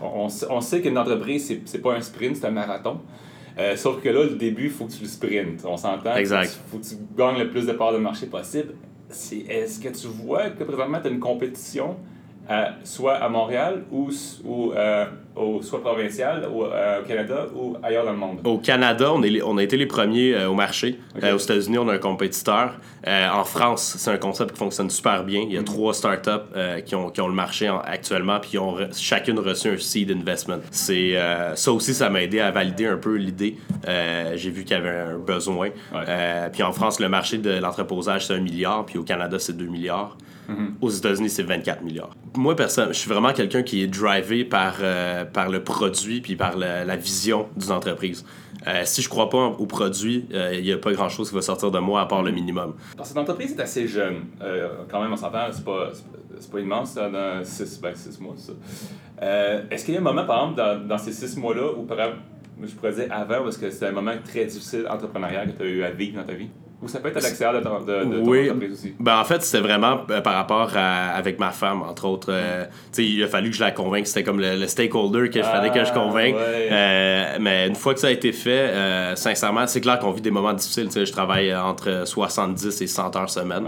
On, 0.00 0.28
on, 0.50 0.60
sait 0.60 0.80
qu'une 0.80 0.96
entreprise, 0.96 1.60
c'est 1.64 1.82
pas 1.82 1.94
un 1.94 2.00
sprint, 2.00 2.36
c'est 2.36 2.46
un 2.46 2.50
marathon. 2.50 3.00
sauf 3.76 4.00
que 4.00 4.08
là, 4.08 4.24
le 4.24 4.36
début, 4.36 4.64
il 4.64 4.70
faut 4.70 4.86
que 4.86 4.92
tu 4.92 5.02
le 5.02 5.08
sprintes. 5.08 5.64
On 5.64 5.76
s'entend. 5.76 6.16
Exact. 6.16 6.58
Il 6.66 6.70
faut 6.70 6.78
que 6.78 6.88
tu 6.88 6.94
gagnes 7.16 7.38
le 7.38 7.50
plus 7.50 7.66
de 7.66 7.72
parts 7.72 7.92
de 7.92 7.98
marché 7.98 8.26
possible. 8.26 8.74
Est-ce 9.10 9.80
que 9.80 9.88
tu 9.88 10.06
vois 10.06 10.50
que 10.50 10.64
présentement, 10.64 11.00
tu 11.00 11.08
as 11.08 11.10
une 11.10 11.20
compétition 11.20 11.96
soit 12.84 13.14
à 13.14 13.28
Montréal 13.28 13.84
ou, 13.90 14.10
ou 14.44 14.72
au, 15.36 15.62
soit 15.62 15.80
provincial 15.80 16.46
ou, 16.52 16.64
euh, 16.64 17.00
au 17.00 17.04
Canada 17.04 17.46
ou 17.54 17.76
ailleurs 17.82 18.04
dans 18.04 18.12
le 18.12 18.18
monde? 18.18 18.40
Au 18.44 18.58
Canada, 18.58 19.12
on, 19.12 19.22
est, 19.22 19.42
on 19.42 19.56
a 19.56 19.62
été 19.62 19.76
les 19.76 19.86
premiers 19.86 20.34
euh, 20.34 20.48
au 20.48 20.54
marché. 20.54 20.98
Euh, 21.22 21.34
aux 21.34 21.38
États-Unis, 21.38 21.78
on 21.78 21.88
a 21.88 21.94
un 21.94 21.98
compétiteur. 21.98 22.74
en 23.06 23.44
France, 23.44 23.96
c'est 23.98 24.10
un 24.10 24.18
concept 24.18 24.52
qui 24.52 24.58
fonctionne 24.58 24.90
super 24.90 25.24
bien. 25.24 25.40
Il 25.42 25.52
y 25.52 25.56
a 25.56 25.60
mm-hmm. 25.60 25.64
trois 25.64 25.94
startups 25.94 26.30
qui, 26.84 26.94
ont, 26.94 27.10
qui 27.10 27.20
ont 27.20 27.28
le 27.28 27.34
marché 27.34 27.70
actuellement, 27.84 28.40
puis 28.40 28.52
ils 28.54 28.58
ont 28.58 28.76
chacune 28.92 29.38
reçu 29.38 29.68
un 29.68 29.78
seed 29.78 30.10
investment. 30.10 30.60
C'est, 30.70 31.16
ça 31.54 31.72
aussi, 31.72 31.94
ça 31.94 32.10
m'a 32.10 32.22
aidé 32.22 32.40
à 32.40 32.50
valider 32.50 32.86
un 32.86 32.96
peu 32.96 33.14
l'idée. 33.14 33.56
j'ai 34.34 34.50
vu 34.50 34.64
qu'il 34.64 34.76
y 34.76 34.80
avait 34.80 35.12
un 35.12 35.18
besoin. 35.18 35.70
puis 36.52 36.62
en 36.62 36.72
France, 36.72 37.00
le 37.00 37.08
marché 37.08 37.38
de 37.38 37.50
l'entreposage, 37.50 38.26
c'est 38.26 38.34
un 38.34 38.40
milliard, 38.40 38.84
puis 38.84 38.98
au 38.98 39.04
Canada, 39.04 39.38
c'est 39.38 39.56
2 39.56 39.66
milliards. 39.66 40.16
Aux 40.80 40.90
États-Unis, 40.90 41.30
c'est 41.30 41.42
24 41.42 41.82
milliards. 41.82 42.10
Moi, 42.36 42.56
personne, 42.56 42.88
je 42.88 42.98
suis 42.98 43.10
vraiment 43.10 43.32
quelqu'un 43.32 43.62
qui 43.62 43.82
est 43.82 43.86
drivé 43.86 44.44
par, 44.44 44.76
euh, 44.80 45.24
par 45.24 45.48
le 45.48 45.62
produit 45.62 46.20
puis 46.20 46.36
par 46.36 46.56
la, 46.56 46.96
vision 46.96 47.48
d'une 47.56 47.72
entreprise. 47.72 48.24
Euh, 48.66 48.82
si 48.84 49.00
je 49.00 49.08
crois 49.08 49.30
pas 49.30 49.46
au 49.46 49.66
produit, 49.66 50.26
il 50.30 50.36
euh, 50.36 50.60
n'y 50.60 50.72
a 50.72 50.78
pas 50.78 50.92
grand-chose 50.92 51.30
qui 51.30 51.34
va 51.34 51.42
sortir 51.42 51.70
de 51.70 51.78
moi 51.78 52.02
à 52.02 52.06
part 52.06 52.22
le 52.22 52.30
minimum. 52.30 52.74
Parce 52.96 53.12
que 53.12 53.18
l'entreprise 53.18 53.52
est 53.52 53.60
assez 53.60 53.88
jeune. 53.88 54.26
quand 54.90 55.00
même, 55.00 55.12
on 55.12 55.16
s'entend, 55.16 55.46
c'est 55.50 55.64
pas, 55.64 55.90
pas 56.52 56.60
immense, 56.60 56.92
ça, 56.92 57.08
dans 57.08 57.42
6 57.42 57.80
ben, 57.80 57.94
mois. 58.20 58.34
Est-ce 59.70 59.84
qu'il 59.84 59.94
y 59.94 59.96
a 59.96 60.00
un 60.00 60.04
moment, 60.04 60.24
par 60.24 60.50
exemple, 60.50 60.86
dans, 60.86 60.98
ces 60.98 61.12
6 61.12 61.36
mois-là, 61.36 61.72
où, 61.76 61.86
je 62.66 62.74
pourrais 62.74 62.92
dire 62.92 63.06
avant, 63.10 63.42
parce 63.44 63.56
que 63.56 63.70
c'est 63.70 63.86
un 63.86 63.92
moment 63.92 64.14
très 64.24 64.44
difficile 64.44 64.86
entrepreneurial 64.90 65.52
que 65.52 65.56
tu 65.58 65.62
as 65.62 65.66
eu 65.66 65.82
à 65.82 65.90
vivre 65.90 66.20
dans 66.20 66.26
ta 66.26 66.34
vie? 66.34 66.50
Ou 66.82 66.88
ça 66.88 66.98
peut 66.98 67.08
être 67.08 67.18
à 67.18 67.20
l'extérieur 67.20 67.60
de, 67.60 67.84
de, 67.84 68.04
de 68.04 68.18
oui. 68.20 68.48
entreprise 68.48 68.72
aussi? 68.72 68.94
Ben, 68.98 69.18
en 69.18 69.24
fait, 69.24 69.42
c'était 69.42 69.62
vraiment 69.62 70.00
euh, 70.08 70.22
par 70.22 70.34
rapport 70.34 70.70
à, 70.74 71.10
avec 71.10 71.38
ma 71.38 71.50
femme, 71.50 71.82
entre 71.82 72.06
autres. 72.06 72.28
Euh, 72.30 72.64
sais 72.90 73.04
il 73.04 73.22
a 73.22 73.26
fallu 73.26 73.50
que 73.50 73.56
je 73.56 73.60
la 73.60 73.70
convainque. 73.70 74.06
C'était 74.06 74.24
comme 74.24 74.40
le, 74.40 74.66
stakeholder 74.66 75.28
que 75.28 75.40
je 75.40 75.44
fallait 75.44 75.70
que 75.70 75.84
je 75.84 75.90
ah, 75.90 75.94
convainque. 75.94 76.36
Euh, 76.36 77.36
mais 77.38 77.68
une 77.68 77.74
fois 77.74 77.92
que 77.92 78.00
ça 78.00 78.06
a 78.06 78.10
été 78.10 78.32
fait, 78.32 79.14
sincèrement, 79.16 79.66
c'est 79.66 79.80
clair 79.80 79.98
qu'on 79.98 80.12
vit 80.12 80.22
des 80.22 80.30
moments 80.30 80.54
difficiles. 80.54 80.88
je 80.90 81.12
travaille 81.12 81.54
entre 81.54 82.04
70 82.06 82.80
et 82.80 82.86
100 82.86 83.16
heures 83.16 83.30
semaine. 83.30 83.64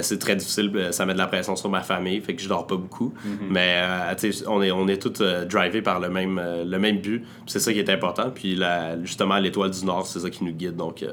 c'est 0.00 0.18
très 0.18 0.36
difficile. 0.36 0.88
Ça 0.92 1.04
met 1.04 1.12
de 1.12 1.18
la 1.18 1.26
pression 1.26 1.56
sur 1.56 1.68
ma 1.68 1.82
famille. 1.82 2.20
Fait 2.20 2.34
que 2.34 2.42
je 2.42 2.48
dors 2.48 2.66
pas 2.66 2.76
beaucoup. 2.76 3.12
Mm-hmm. 3.26 3.50
Mais 3.50 3.82
on 4.46 4.62
est, 4.62 4.70
on 4.70 4.88
est 4.88 5.02
tous 5.02 5.22
drivés 5.46 5.82
par 5.82 6.00
le 6.00 6.08
même, 6.08 6.40
le 6.64 6.78
même 6.78 6.98
but. 6.98 7.22
C'est 7.46 7.60
ça 7.60 7.72
qui 7.72 7.80
est 7.80 7.90
important. 7.90 8.30
Puis 8.34 8.54
la, 8.54 9.02
justement, 9.02 9.36
l'étoile 9.36 9.70
du 9.70 9.84
Nord, 9.84 10.06
c'est 10.06 10.20
ça 10.20 10.30
qui 10.30 10.44
nous 10.44 10.52
guide. 10.52 10.76
Donc, 10.76 11.04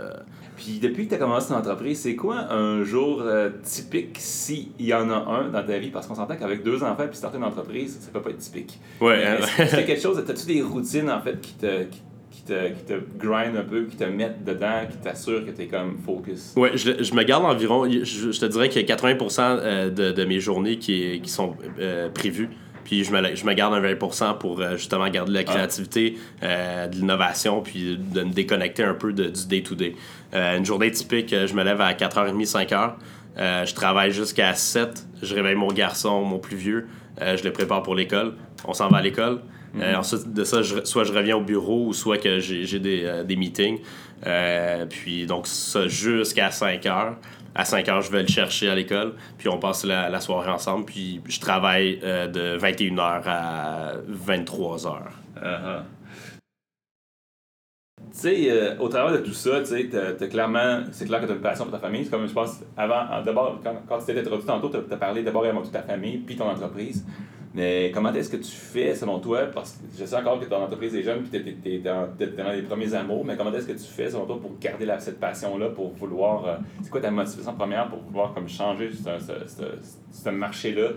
puis 0.64 0.80
depuis 0.80 1.06
que 1.06 1.10
tu 1.10 1.16
as 1.16 1.18
commencé 1.18 1.50
ton 1.50 1.56
entreprise, 1.56 2.00
c'est 2.00 2.16
quoi 2.16 2.52
un 2.54 2.84
jour 2.84 3.22
euh, 3.22 3.50
typique 3.64 4.16
s'il 4.18 4.70
y 4.80 4.94
en 4.94 5.10
a 5.10 5.16
un 5.16 5.50
dans 5.50 5.64
ta 5.64 5.78
vie? 5.78 5.90
Parce 5.90 6.08
qu'on 6.08 6.16
s'entend 6.16 6.38
qu'avec 6.38 6.64
deux 6.64 6.84
enfants 6.84 7.06
puis 7.06 7.18
starter 7.18 7.38
une 7.38 7.44
entreprise, 7.44 7.98
ça 8.00 8.10
peut 8.14 8.22
pas 8.22 8.30
être 8.30 8.38
typique. 8.38 8.80
Ouais. 9.02 9.26
Hein. 9.26 9.46
c'est 9.58 9.68
quelque 9.86 10.02
chose, 10.02 10.18
as-tu 10.18 10.46
des 10.46 10.62
routines 10.62 11.10
en 11.10 11.20
fait 11.20 11.42
qui 11.42 11.54
te, 11.56 11.84
qui, 12.32 12.44
te, 12.44 12.70
qui 12.70 12.84
te 12.86 12.94
grind 13.18 13.58
un 13.58 13.64
peu, 13.64 13.84
qui 13.84 13.98
te 13.98 14.06
mettent 14.06 14.46
dedans, 14.46 14.84
qui 14.90 14.98
t'assurent 14.98 15.46
que 15.46 15.52
tu 15.52 15.64
es 15.64 15.68
comme 15.68 15.98
focus? 15.98 16.54
Ouais, 16.56 16.72
je, 16.76 17.04
je, 17.04 17.14
me 17.14 17.24
garde 17.24 17.44
environ, 17.44 17.90
je, 17.90 18.32
je 18.32 18.40
te 18.40 18.46
dirais 18.46 18.70
qu'il 18.70 18.88
y 18.88 18.92
a 18.92 18.96
80% 18.96 19.40
euh, 19.42 19.90
de, 19.90 20.12
de, 20.14 20.26
mes 20.26 20.40
journées 20.40 20.78
qui, 20.78 21.20
qui 21.22 21.30
sont 21.30 21.56
euh, 21.80 22.08
prévues. 22.10 22.50
Puis 22.84 23.04
je 23.04 23.12
me, 23.12 23.36
je 23.36 23.46
me 23.46 23.54
garde 23.54 23.74
un 23.74 23.82
20% 23.82 24.38
pour 24.38 24.60
euh, 24.60 24.78
justement 24.78 25.08
garder 25.10 25.32
la 25.32 25.40
ah. 25.42 25.44
créativité, 25.44 26.18
euh, 26.44 26.88
de 26.88 26.96
l'innovation, 26.96 27.62
puis 27.62 27.98
de 27.98 28.24
me 28.24 28.32
déconnecter 28.32 28.84
un 28.84 28.94
peu 28.94 29.14
de, 29.14 29.26
du 29.26 29.48
day-to-day. 29.48 29.96
Euh, 30.34 30.58
une 30.58 30.66
journée 30.66 30.92
typique, 30.92 31.34
je 31.34 31.54
me 31.54 31.64
lève 31.64 31.82
à 31.82 31.94
4h30, 31.94 32.46
5h. 32.46 32.94
je 33.66 33.74
travaille 33.74 34.12
jusqu'à 34.12 34.54
7. 34.54 35.06
Je 35.22 35.36
réveille 35.36 35.56
mon 35.56 35.72
garçon, 35.72 36.24
mon 36.24 36.40
plus 36.40 36.58
vieux. 36.58 36.88
je 37.20 37.44
le 37.44 37.52
prépare 37.52 37.84
pour 37.84 37.96
l'école. 37.96 38.34
On 38.66 38.74
s'en 38.74 38.90
va 38.90 38.98
à 38.98 39.02
l'école. 39.02 39.42
Mm-hmm. 39.76 39.96
ensuite 39.96 40.32
de 40.32 40.44
ça, 40.44 40.62
soit 40.84 41.04
je 41.04 41.12
reviens 41.12 41.36
au 41.36 41.42
bureau 41.42 41.88
ou 41.88 41.94
soit 41.94 42.20
que 42.20 42.40
j'ai 42.40 42.80
des, 42.80 43.24
des, 43.26 43.36
meetings. 43.36 43.80
puis 44.90 45.26
donc 45.26 45.48
ça 45.48 45.88
jusqu'à 45.88 46.52
5 46.52 46.86
heures 46.86 47.16
à 47.56 47.66
5 47.66 47.88
heures, 47.90 48.02
je 48.02 48.12
vais 48.12 48.22
le 48.22 48.28
chercher 48.28 48.70
à 48.70 48.76
l'école, 48.76 49.14
puis 49.38 49.50
on 49.50 49.60
passe 49.60 49.86
la, 49.86 50.20
soirée 50.20 50.52
ensemble, 50.52 50.86
puis 50.86 51.22
je 51.28 51.40
travaille 51.40 52.00
euh, 52.04 52.28
de 52.28 52.58
21h 52.58 53.24
à 53.26 53.94
23h. 54.10 55.02
Uh-huh. 55.36 55.82
Tu 58.12 58.20
sais, 58.20 58.52
euh, 58.52 58.78
au 58.80 58.90
travers 58.90 59.14
de 59.14 59.26
tout 59.26 59.34
ça, 59.34 59.60
tu 59.62 59.66
sais, 59.68 59.90
c'est 60.20 60.30
clair 60.30 61.22
que 61.22 61.26
tu 61.26 61.32
as 61.32 61.36
une 61.36 61.42
passion 61.42 61.66
pour 61.66 61.74
ta 61.74 61.80
famille. 61.80 62.04
C'est 62.04 62.12
comme 62.12 62.28
je 62.28 62.34
pense, 62.34 62.62
avant, 62.78 63.22
d'abord, 63.24 63.60
quand, 63.64 63.76
quand 63.88 64.00
tu 64.00 64.06
t'es 64.06 64.20
introduit 64.20 64.46
tantôt, 64.46 64.70
tu 64.70 64.78
as, 64.78 64.98
parlé 64.98 65.24
d'abord 65.24 65.46
avant 65.46 65.62
toute 65.62 65.72
ta 65.72 65.82
famille, 65.82 66.18
puis 66.18 66.36
ton 66.36 66.50
entreprise. 66.50 67.06
Mais 67.54 67.92
comment 67.94 68.12
est-ce 68.14 68.30
que 68.30 68.38
tu 68.38 68.52
fais, 68.52 68.96
selon 68.96 69.20
toi, 69.20 69.46
parce 69.54 69.74
que 69.74 69.78
je 70.00 70.06
sais 70.06 70.16
encore 70.16 70.40
que 70.40 70.46
ton 70.46 70.56
entreprise 70.56 70.96
est 70.96 71.04
jeune, 71.04 71.22
puis 71.22 71.44
tu 71.62 71.70
es, 71.70 71.78
dans, 71.80 72.08
les 72.20 72.64
premiers 72.64 72.94
amours, 72.96 73.24
mais 73.24 73.38
comment 73.38 73.54
est-ce 73.54 73.68
que 73.68 73.74
tu 73.74 73.84
fais, 73.84 74.10
selon 74.10 74.26
toi, 74.26 74.40
pour 74.42 74.58
garder 74.60 74.88
cette 75.00 75.20
passion-là, 75.20 75.70
pour 75.70 75.92
vouloir... 75.92 76.46
Euh, 76.48 76.56
c'est 76.82 76.90
quoi 76.90 77.02
ta 77.02 77.12
motivation 77.12 77.54
première 77.54 77.90
pour 77.90 78.00
vouloir 78.00 78.34
comme 78.34 78.50
changer 78.50 78.90
ce 78.92 80.30
marché-là? 80.30 80.90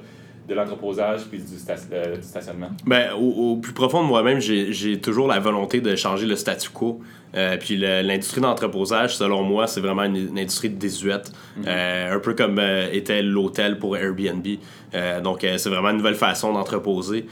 De 0.48 0.54
l'entreposage 0.54 1.24
puis 1.24 1.38
du, 1.38 1.58
stationnement? 1.58 2.68
Ben, 2.84 3.12
au, 3.14 3.56
plus 3.56 3.72
profond 3.72 4.02
de 4.02 4.08
moi-même, 4.08 4.40
j'ai 4.40 5.00
toujours 5.00 5.26
la 5.26 5.40
volonté 5.40 5.80
de 5.80 5.96
changer 5.96 6.26
le 6.26 6.36
statu 6.36 6.70
quo. 6.70 7.00
Euh, 7.34 7.56
puis 7.58 7.76
l'industrie 7.76 8.40
d'entreposage, 8.40 9.16
selon 9.16 9.42
moi, 9.42 9.66
c'est 9.66 9.80
vraiment 9.80 10.04
une, 10.04 10.38
industrie 10.38 10.70
désuète. 10.70 11.32
Euh, 11.66 12.14
un 12.14 12.18
peu 12.18 12.34
comme 12.34 12.58
euh, 12.58 12.88
était 12.92 13.22
l'hôtel 13.22 13.78
pour 13.78 13.96
Airbnb. 13.96 14.46
Euh, 14.94 15.20
donc, 15.20 15.40
c'est 15.42 15.68
vraiment 15.68 15.90
une 15.90 15.98
nouvelle 15.98 16.14
façon 16.14 16.52
d'entreposer. 16.52 17.26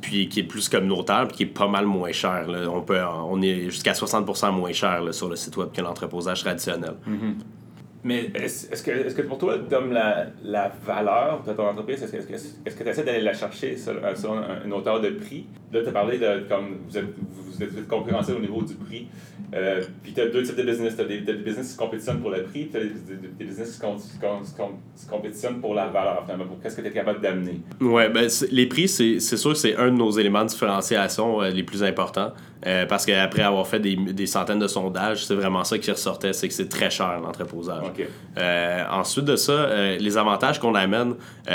puis 0.00 0.28
qui 0.28 0.40
est 0.40 0.44
plus 0.44 0.68
communautaire, 0.68 1.28
puis 1.28 1.36
qui 1.36 1.42
est 1.44 1.54
pas 1.54 1.68
mal 1.68 1.86
moins 1.86 2.12
cher. 2.12 2.48
Là. 2.48 2.68
On, 2.68 2.80
peut, 2.80 3.00
on 3.04 3.40
est 3.42 3.70
jusqu'à 3.70 3.92
60% 3.92 4.52
moins 4.52 4.72
cher 4.72 5.02
là, 5.02 5.12
sur 5.12 5.28
le 5.28 5.36
site 5.36 5.56
web 5.56 5.68
que 5.72 5.80
l'entreposage 5.80 6.40
traditionnel. 6.40 6.94
Mm-hmm. 7.08 7.61
Mais 8.04 8.30
est-ce 8.34 8.82
que, 8.82 9.22
pour 9.22 9.38
toi, 9.38 9.56
comme 9.70 9.92
la, 9.92 10.72
valeur 10.84 11.42
de 11.46 11.52
ton 11.52 11.66
entreprise, 11.66 12.02
est-ce 12.02 12.26
que, 12.76 12.82
tu 12.82 12.88
essaies 12.88 13.04
d'aller 13.04 13.20
la 13.20 13.34
chercher 13.34 13.76
sur, 13.76 13.94
sur 14.16 14.34
une 14.64 14.72
hauteur 14.72 15.00
de 15.00 15.10
prix? 15.10 15.46
Là, 15.72 15.82
tu 15.82 15.88
as 15.88 15.92
parlé 15.92 16.18
de 16.18 16.44
comme 16.48 16.78
vous 16.88 16.98
êtes, 16.98 17.04
vous 17.04 18.34
au 18.34 18.40
niveau 18.40 18.62
du 18.62 18.74
prix. 18.74 19.06
Euh, 19.54 19.82
puis 20.02 20.12
tu 20.12 20.20
as 20.20 20.28
deux 20.28 20.42
types 20.42 20.56
de 20.56 20.62
business. 20.62 20.96
Tu 20.96 21.02
as, 21.02 21.04
des, 21.04 21.20
business 21.34 21.72
qui 21.72 21.76
compétitionnent 21.76 22.20
pour 22.20 22.30
le 22.30 22.42
prix, 22.42 22.64
puis 22.64 22.70
tu 22.70 22.76
as 22.76 22.80
des, 22.80 23.44
business 23.44 23.78
qui, 23.78 25.06
compétitionnent 25.08 25.60
pour 25.60 25.74
la 25.74 25.86
valeur, 25.86 26.22
finalement, 26.24 26.46
pour 26.46 26.60
qu'est-ce 26.60 26.76
que 26.76 26.82
tu 26.82 26.88
es 26.88 26.92
capable 26.92 27.20
d'amener? 27.20 27.60
Oui, 27.80 28.02
ben, 28.12 28.28
les 28.50 28.66
prix, 28.66 28.88
c'est 28.88 29.20
sûr 29.20 29.52
que 29.52 29.58
c'est 29.58 29.76
un 29.76 29.86
de 29.86 29.96
nos 29.96 30.10
éléments 30.10 30.44
de 30.44 30.48
différenciation 30.48 31.40
euh, 31.40 31.50
les 31.50 31.62
plus 31.62 31.82
importants. 31.82 32.32
Euh, 32.66 32.86
parce 32.86 33.06
qu'après 33.06 33.42
avoir 33.42 33.66
fait 33.66 33.80
des, 33.80 33.96
des, 33.96 34.26
centaines 34.26 34.60
de 34.60 34.68
sondages, 34.68 35.26
c'est 35.26 35.34
vraiment 35.34 35.64
ça 35.64 35.78
qui 35.78 35.90
ressortait, 35.90 36.32
c'est 36.32 36.46
que 36.46 36.54
c'est 36.54 36.68
très 36.68 36.90
cher 36.90 37.20
l'entreposage. 37.20 37.82
Euh, 38.38 38.84
ensuite 38.90 39.24
de 39.24 39.36
ça, 39.36 39.52
euh, 39.52 39.96
les 39.98 40.16
avantages 40.16 40.60
qu'on 40.60 40.74
amène, 40.74 41.14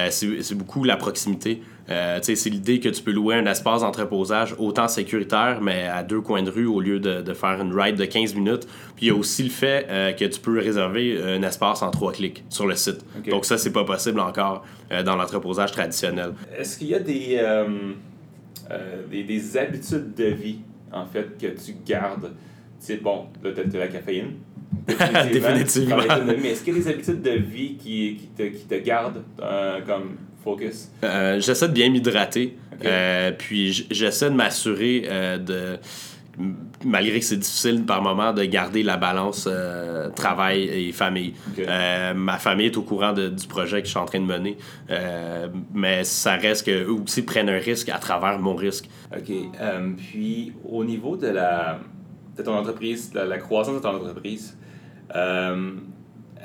c'est 0.10 0.56
beaucoup 0.56 0.84
la 0.84 0.98
proximité. 0.98 1.62
c'est 1.88 2.50
l'idée 2.50 2.80
que 2.82 2.90
tu 2.90 3.02
peux 3.02 3.12
louer 3.12 3.36
un 3.36 3.46
espace 3.46 3.82
d'entreposage 3.82 4.54
autant 4.58 4.90
sécuritaire, 4.90 5.60
mais 5.62 5.88
à 5.88 6.04
deux 6.04 6.20
coins 6.20 6.44
de 6.44 6.52
rue 6.52 6.66
au 6.66 6.82
lieu 6.82 7.00
de, 7.00 7.22
de 7.22 7.34
faire 7.34 7.62
une 7.62 7.74
ride 7.74 7.96
de 7.96 8.06
15 8.06 8.36
minutes. 8.36 8.68
Puis 8.96 9.06
il 9.06 9.08
y 9.08 9.12
a 9.12 9.16
aussi 9.16 9.44
le 9.44 9.50
fait 9.50 10.16
que 10.18 10.26
tu 10.26 10.40
peux 10.42 10.60
réserver 10.60 11.22
un 11.22 11.42
espace 11.44 11.82
en 11.82 11.92
trois 11.92 12.12
clics 12.12 12.44
sur 12.50 12.68
le 12.68 12.76
site. 12.76 13.00
Donc 13.30 13.46
ça, 13.46 13.58
c'est 13.58 13.72
pas 13.72 13.86
possible 13.86 14.20
encore 14.20 14.66
dans 15.06 15.16
l'entreposage 15.16 15.72
traditionnel. 15.72 16.34
Est-ce 16.58 16.78
qu'il 16.78 16.88
y 16.88 16.96
a 16.96 17.00
des, 17.00 17.42
des, 19.10 19.24
des 19.24 19.58
habitudes 19.58 20.14
de 20.14 20.26
vie 20.26 20.60
en 20.92 21.06
fait, 21.06 21.38
que 21.40 21.48
tu 21.48 21.76
gardes. 21.86 22.34
Tu 22.80 22.86
sais, 22.86 22.98
bon, 22.98 23.26
là, 23.44 23.52
tu 23.54 23.78
as, 23.78 23.80
la 23.80 23.88
caféine. 23.88 24.34
Définitivement. 24.88 25.98
Mais 26.42 26.50
est-ce 26.50 26.64
qu'il 26.64 26.76
y 26.76 26.80
a 26.80 26.84
des 26.84 26.90
habitudes 26.90 27.22
de 27.22 27.32
vie 27.32 27.76
qui, 27.76 28.18
qui, 28.18 28.28
te, 28.28 28.44
qui 28.44 28.66
te 28.66 28.76
gardent 28.76 29.24
euh, 29.42 29.80
comme 29.86 30.18
focus? 30.44 30.90
Euh, 31.04 31.40
j'essaie 31.40 31.68
de 31.68 31.74
bien 31.74 31.90
m'hydrater. 31.90 32.58
Euh, 32.86 33.32
puis 33.32 33.88
j'essaie 33.90 34.30
de 34.30 34.36
m'assurer 34.36 35.02
de 35.40 35.78
malgré 36.86 37.20
que 37.20 37.26
c'est 37.26 37.38
difficile 37.38 37.84
par 37.86 38.02
moment 38.02 38.32
de 38.32 38.44
garder 38.44 38.84
la 38.84 38.98
balance 38.98 39.50
travail 40.16 40.64
et 40.64 40.92
famille. 40.92 41.34
ma 42.16 42.38
famille 42.38 42.68
est 42.68 42.78
au 42.78 42.84
courant 42.84 43.14
du 43.14 43.48
projet 43.48 43.82
que 43.82 43.86
je 43.86 43.92
suis 43.92 44.00
en 44.00 44.06
train 44.06 44.20
de 44.20 44.26
mener, 44.26 44.58
mais 45.74 46.04
ça 46.04 46.36
reste 46.36 46.66
qu'eux 46.66 46.92
aussi 46.92 47.24
prennent 47.24 47.50
un 47.50 47.60
risque 47.60 47.90
à 47.90 47.98
travers 47.98 48.40
mon 48.40 48.56
risque. 48.56 48.88
OK. 49.16 49.32
puis 49.98 50.54
au 50.70 50.84
niveau 50.84 51.18
de 51.18 51.28
la 51.28 51.80
de 52.38 52.44
ton 52.44 52.54
entreprise, 52.54 53.14
la, 53.14 53.38
croissance 53.38 53.76
de 53.76 53.80
ton 53.80 53.96
entreprise, 53.96 54.58
euh, 55.16 55.72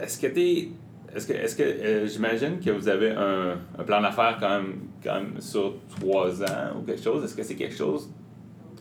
est-ce 0.00 0.18
que 0.18 0.26
tu 0.26 0.70
Est-ce 1.14 1.26
que, 1.26 1.32
est-ce 1.34 1.56
que 1.56 1.62
euh, 1.62 2.06
j'imagine 2.06 2.58
que 2.58 2.70
vous 2.70 2.88
avez 2.88 3.10
un, 3.10 3.58
un 3.78 3.82
plan 3.84 4.00
d'affaires 4.00 4.38
quand 4.40 4.48
même, 4.48 4.74
quand 5.04 5.14
même 5.14 5.40
sur 5.40 5.74
trois 5.90 6.42
ans 6.42 6.78
ou 6.78 6.82
quelque 6.82 7.02
chose? 7.02 7.24
Est-ce 7.24 7.36
que 7.36 7.42
c'est 7.42 7.56
quelque 7.56 7.76
chose 7.76 8.10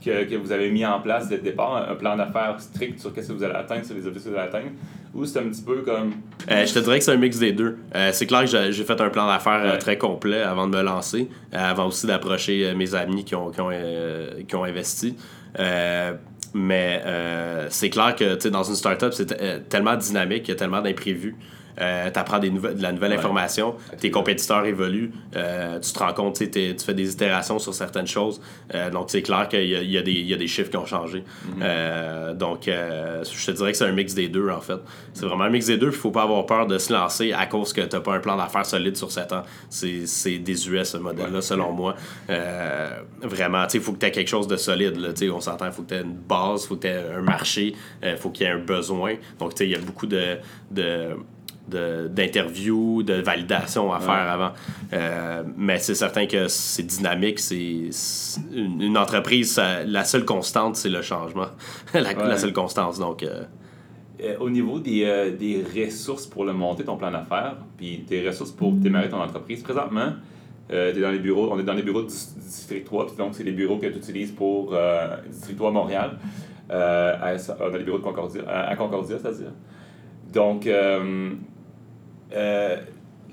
que, 0.03 0.25
que, 0.25 0.35
vous 0.35 0.51
avez 0.51 0.69
mis 0.69 0.85
en 0.85 0.99
place 0.99 1.29
dès 1.29 1.37
le 1.37 1.43
départ, 1.43 1.87
un 1.89 1.95
plan 1.95 2.15
d'affaires 2.15 2.55
strict 2.59 2.99
sur 2.99 3.11
ce 3.15 3.15
que 3.15 3.33
vous 3.33 3.43
allez 3.43 3.55
atteindre, 3.55 3.85
sur 3.85 3.95
les 3.95 4.05
objectifs 4.07 4.25
que 4.25 4.29
vous 4.29 4.39
allez 4.39 4.49
atteindre? 4.49 4.71
Ou 5.13 5.25
c'est 5.25 5.39
un 5.39 5.49
petit 5.49 5.61
peu 5.61 5.81
comme. 5.81 6.13
Euh, 6.49 6.65
je 6.65 6.73
te 6.73 6.79
dirais 6.79 6.99
que 6.99 7.05
c'est 7.05 7.11
un 7.11 7.17
mix 7.17 7.37
des 7.37 7.51
deux. 7.51 7.77
c'est 8.13 8.25
clair 8.25 8.41
que 8.41 8.71
j'ai 8.71 8.83
fait 8.83 9.01
un 9.01 9.09
plan 9.09 9.27
d'affaires 9.27 9.77
très 9.77 9.97
complet 9.97 10.41
avant 10.41 10.67
de 10.67 10.77
me 10.77 10.81
lancer, 10.81 11.27
avant 11.51 11.87
aussi 11.87 12.07
d'approcher 12.07 12.73
mes 12.75 12.95
amis 12.95 13.25
qui 13.25 13.35
ont, 13.35 13.51
qui 13.51 13.59
ont, 13.59 13.71
qui 14.47 14.55
ont 14.55 14.63
investi. 14.63 15.17
Mais 16.53 17.01
euh, 17.05 17.67
c'est 17.69 17.89
clair 17.89 18.15
que 18.15 18.47
dans 18.49 18.63
une 18.63 18.75
startup, 18.75 19.13
c'est 19.13 19.31
euh, 19.41 19.59
tellement 19.69 19.95
dynamique, 19.95 20.47
il 20.47 20.49
y 20.49 20.53
a 20.53 20.55
tellement 20.55 20.81
d'imprévus. 20.81 21.35
Euh, 21.79 22.09
tu 22.11 22.19
apprends 22.19 22.39
des 22.39 22.49
de 22.49 22.81
la 22.81 22.91
nouvelle 22.91 23.13
information, 23.13 23.75
tes 23.99 24.11
compétiteurs 24.11 24.65
évoluent, 24.65 25.11
euh, 25.35 25.79
tu 25.79 25.93
te 25.93 25.99
rends 25.99 26.13
compte, 26.13 26.35
tu 26.35 26.75
fais 26.85 26.93
des 26.93 27.11
itérations 27.11 27.59
sur 27.59 27.73
certaines 27.73 28.07
choses. 28.07 28.41
Euh, 28.73 28.89
donc, 28.89 29.09
c'est 29.09 29.21
clair 29.21 29.47
qu'il 29.47 29.63
y, 29.63 29.73
y, 29.73 30.27
y, 30.27 30.33
a 30.33 30.37
des 30.37 30.47
chiffres 30.47 30.69
qui 30.69 30.77
ont 30.77 30.85
changé. 30.85 31.23
Mhm. 31.45 32.37
donc, 32.37 32.63
je 32.65 33.45
te 33.45 33.51
dirais 33.51 33.71
que 33.71 33.77
c'est 33.77 33.85
un 33.85 33.91
mix 33.91 34.13
des 34.13 34.27
deux, 34.27 34.49
en 34.49 34.61
fait. 34.61 34.79
C'est 35.13 35.25
vraiment 35.25 35.45
un 35.45 35.49
mix 35.49 35.67
des 35.67 35.77
deux, 35.77 35.87
il 35.87 35.93
faut 35.93 36.11
pas 36.11 36.23
avoir 36.23 36.45
peur 36.45 36.67
de 36.67 36.77
se 36.77 36.91
lancer 36.91 37.33
à 37.33 37.45
cause 37.45 37.73
que 37.73 37.81
tu 37.81 37.95
n'as 37.95 38.01
pas 38.01 38.15
un 38.15 38.19
plan 38.19 38.35
d'affaires 38.37 38.65
solide 38.65 38.95
sur 38.97 39.11
7 39.11 39.33
ans. 39.33 39.43
C'est 39.69 40.39
désuet, 40.39 40.83
ce 40.83 40.97
modèle-là, 40.97 41.41
selon 41.41 41.71
moi. 41.71 41.95
vraiment, 43.21 43.65
il 43.73 43.79
faut 43.79 43.93
que 43.93 43.99
tu 43.99 44.05
aies 44.05 44.11
quelque 44.11 44.29
chose 44.29 44.47
de 44.47 44.57
solide. 44.57 44.97
Là, 44.97 45.09
on 45.33 45.39
s'entend, 45.39 45.67
il 45.67 45.71
faut 45.71 45.83
que 45.83 45.89
tu 45.89 45.95
aies 45.95 46.01
une 46.01 46.13
base, 46.13 46.63
il 46.63 46.67
faut 46.67 46.75
que 46.75 46.81
tu 46.81 46.87
aies 46.87 47.03
un 47.15 47.21
marché, 47.21 47.75
il 48.03 48.17
faut 48.17 48.29
qu'il 48.29 48.45
y 48.45 48.49
ait 48.49 48.53
un 48.53 48.59
besoin. 48.59 49.15
Donc, 49.39 49.59
il 49.59 49.69
y 49.69 49.75
a 49.75 49.79
beaucoup 49.79 50.07
de, 50.07 50.37
de 50.71 51.15
d'interviews, 51.67 53.03
de, 53.03 53.13
validation 53.13 53.91
à 53.93 53.99
faire 53.99 54.29
avant. 54.29 54.51
Euh, 54.93 55.43
mais 55.57 55.79
c'est 55.79 55.95
certain 55.95 56.25
que 56.25 56.47
c'est 56.47 56.83
dynamique. 56.83 57.39
C'est 57.39 57.89
une, 58.53 58.97
entreprise, 58.97 59.59
la 59.85 60.03
seule 60.03 60.25
constante, 60.25 60.75
c'est 60.75 60.89
le 60.89 61.01
changement. 61.01 61.47
la, 61.93 62.37
seule 62.37 62.53
constance. 62.53 62.99
Donc, 62.99 63.23
euh, 63.23 63.43
euh, 64.21 64.35
au 64.39 64.49
niveau 64.49 64.79
des, 64.79 65.33
des, 65.37 65.63
ressources 65.85 66.27
pour 66.27 66.45
le 66.45 66.53
monter, 66.53 66.83
ton 66.83 66.97
plan 66.97 67.11
d'affaires, 67.11 67.57
puis 67.77 68.03
tes 68.07 68.27
ressources 68.27 68.51
pour 68.51 68.71
démarrer 68.73 69.09
ton 69.09 69.21
entreprise, 69.21 69.63
présentement, 69.63 70.13
es 70.69 70.93
dans 70.93 71.11
les 71.11 71.19
bureaux, 71.19 71.49
on 71.51 71.59
est 71.59 71.63
dans 71.63 71.73
les 71.73 71.83
bureaux 71.83 72.03
du, 72.03 72.07
District 72.07 72.85
3, 72.85 73.07
puis 73.07 73.17
donc 73.17 73.35
c'est 73.35 73.43
les 73.43 73.51
bureaux 73.51 73.77
que 73.77 73.87
tu 73.87 73.97
utilises 73.97 74.31
pour 74.31 74.73
District 75.29 75.57
3 75.57 75.71
Montréal. 75.71 76.17
À, 76.69 77.35
dans 77.35 77.77
les 77.77 77.83
bureaux 77.83 77.97
de 77.97 78.03
Concordia, 78.03 78.43
à, 78.47 78.75
Concordia, 78.77 79.17
c'est-à-dire. 79.19 79.51
Donc, 80.31 80.65
euh, 80.65 81.31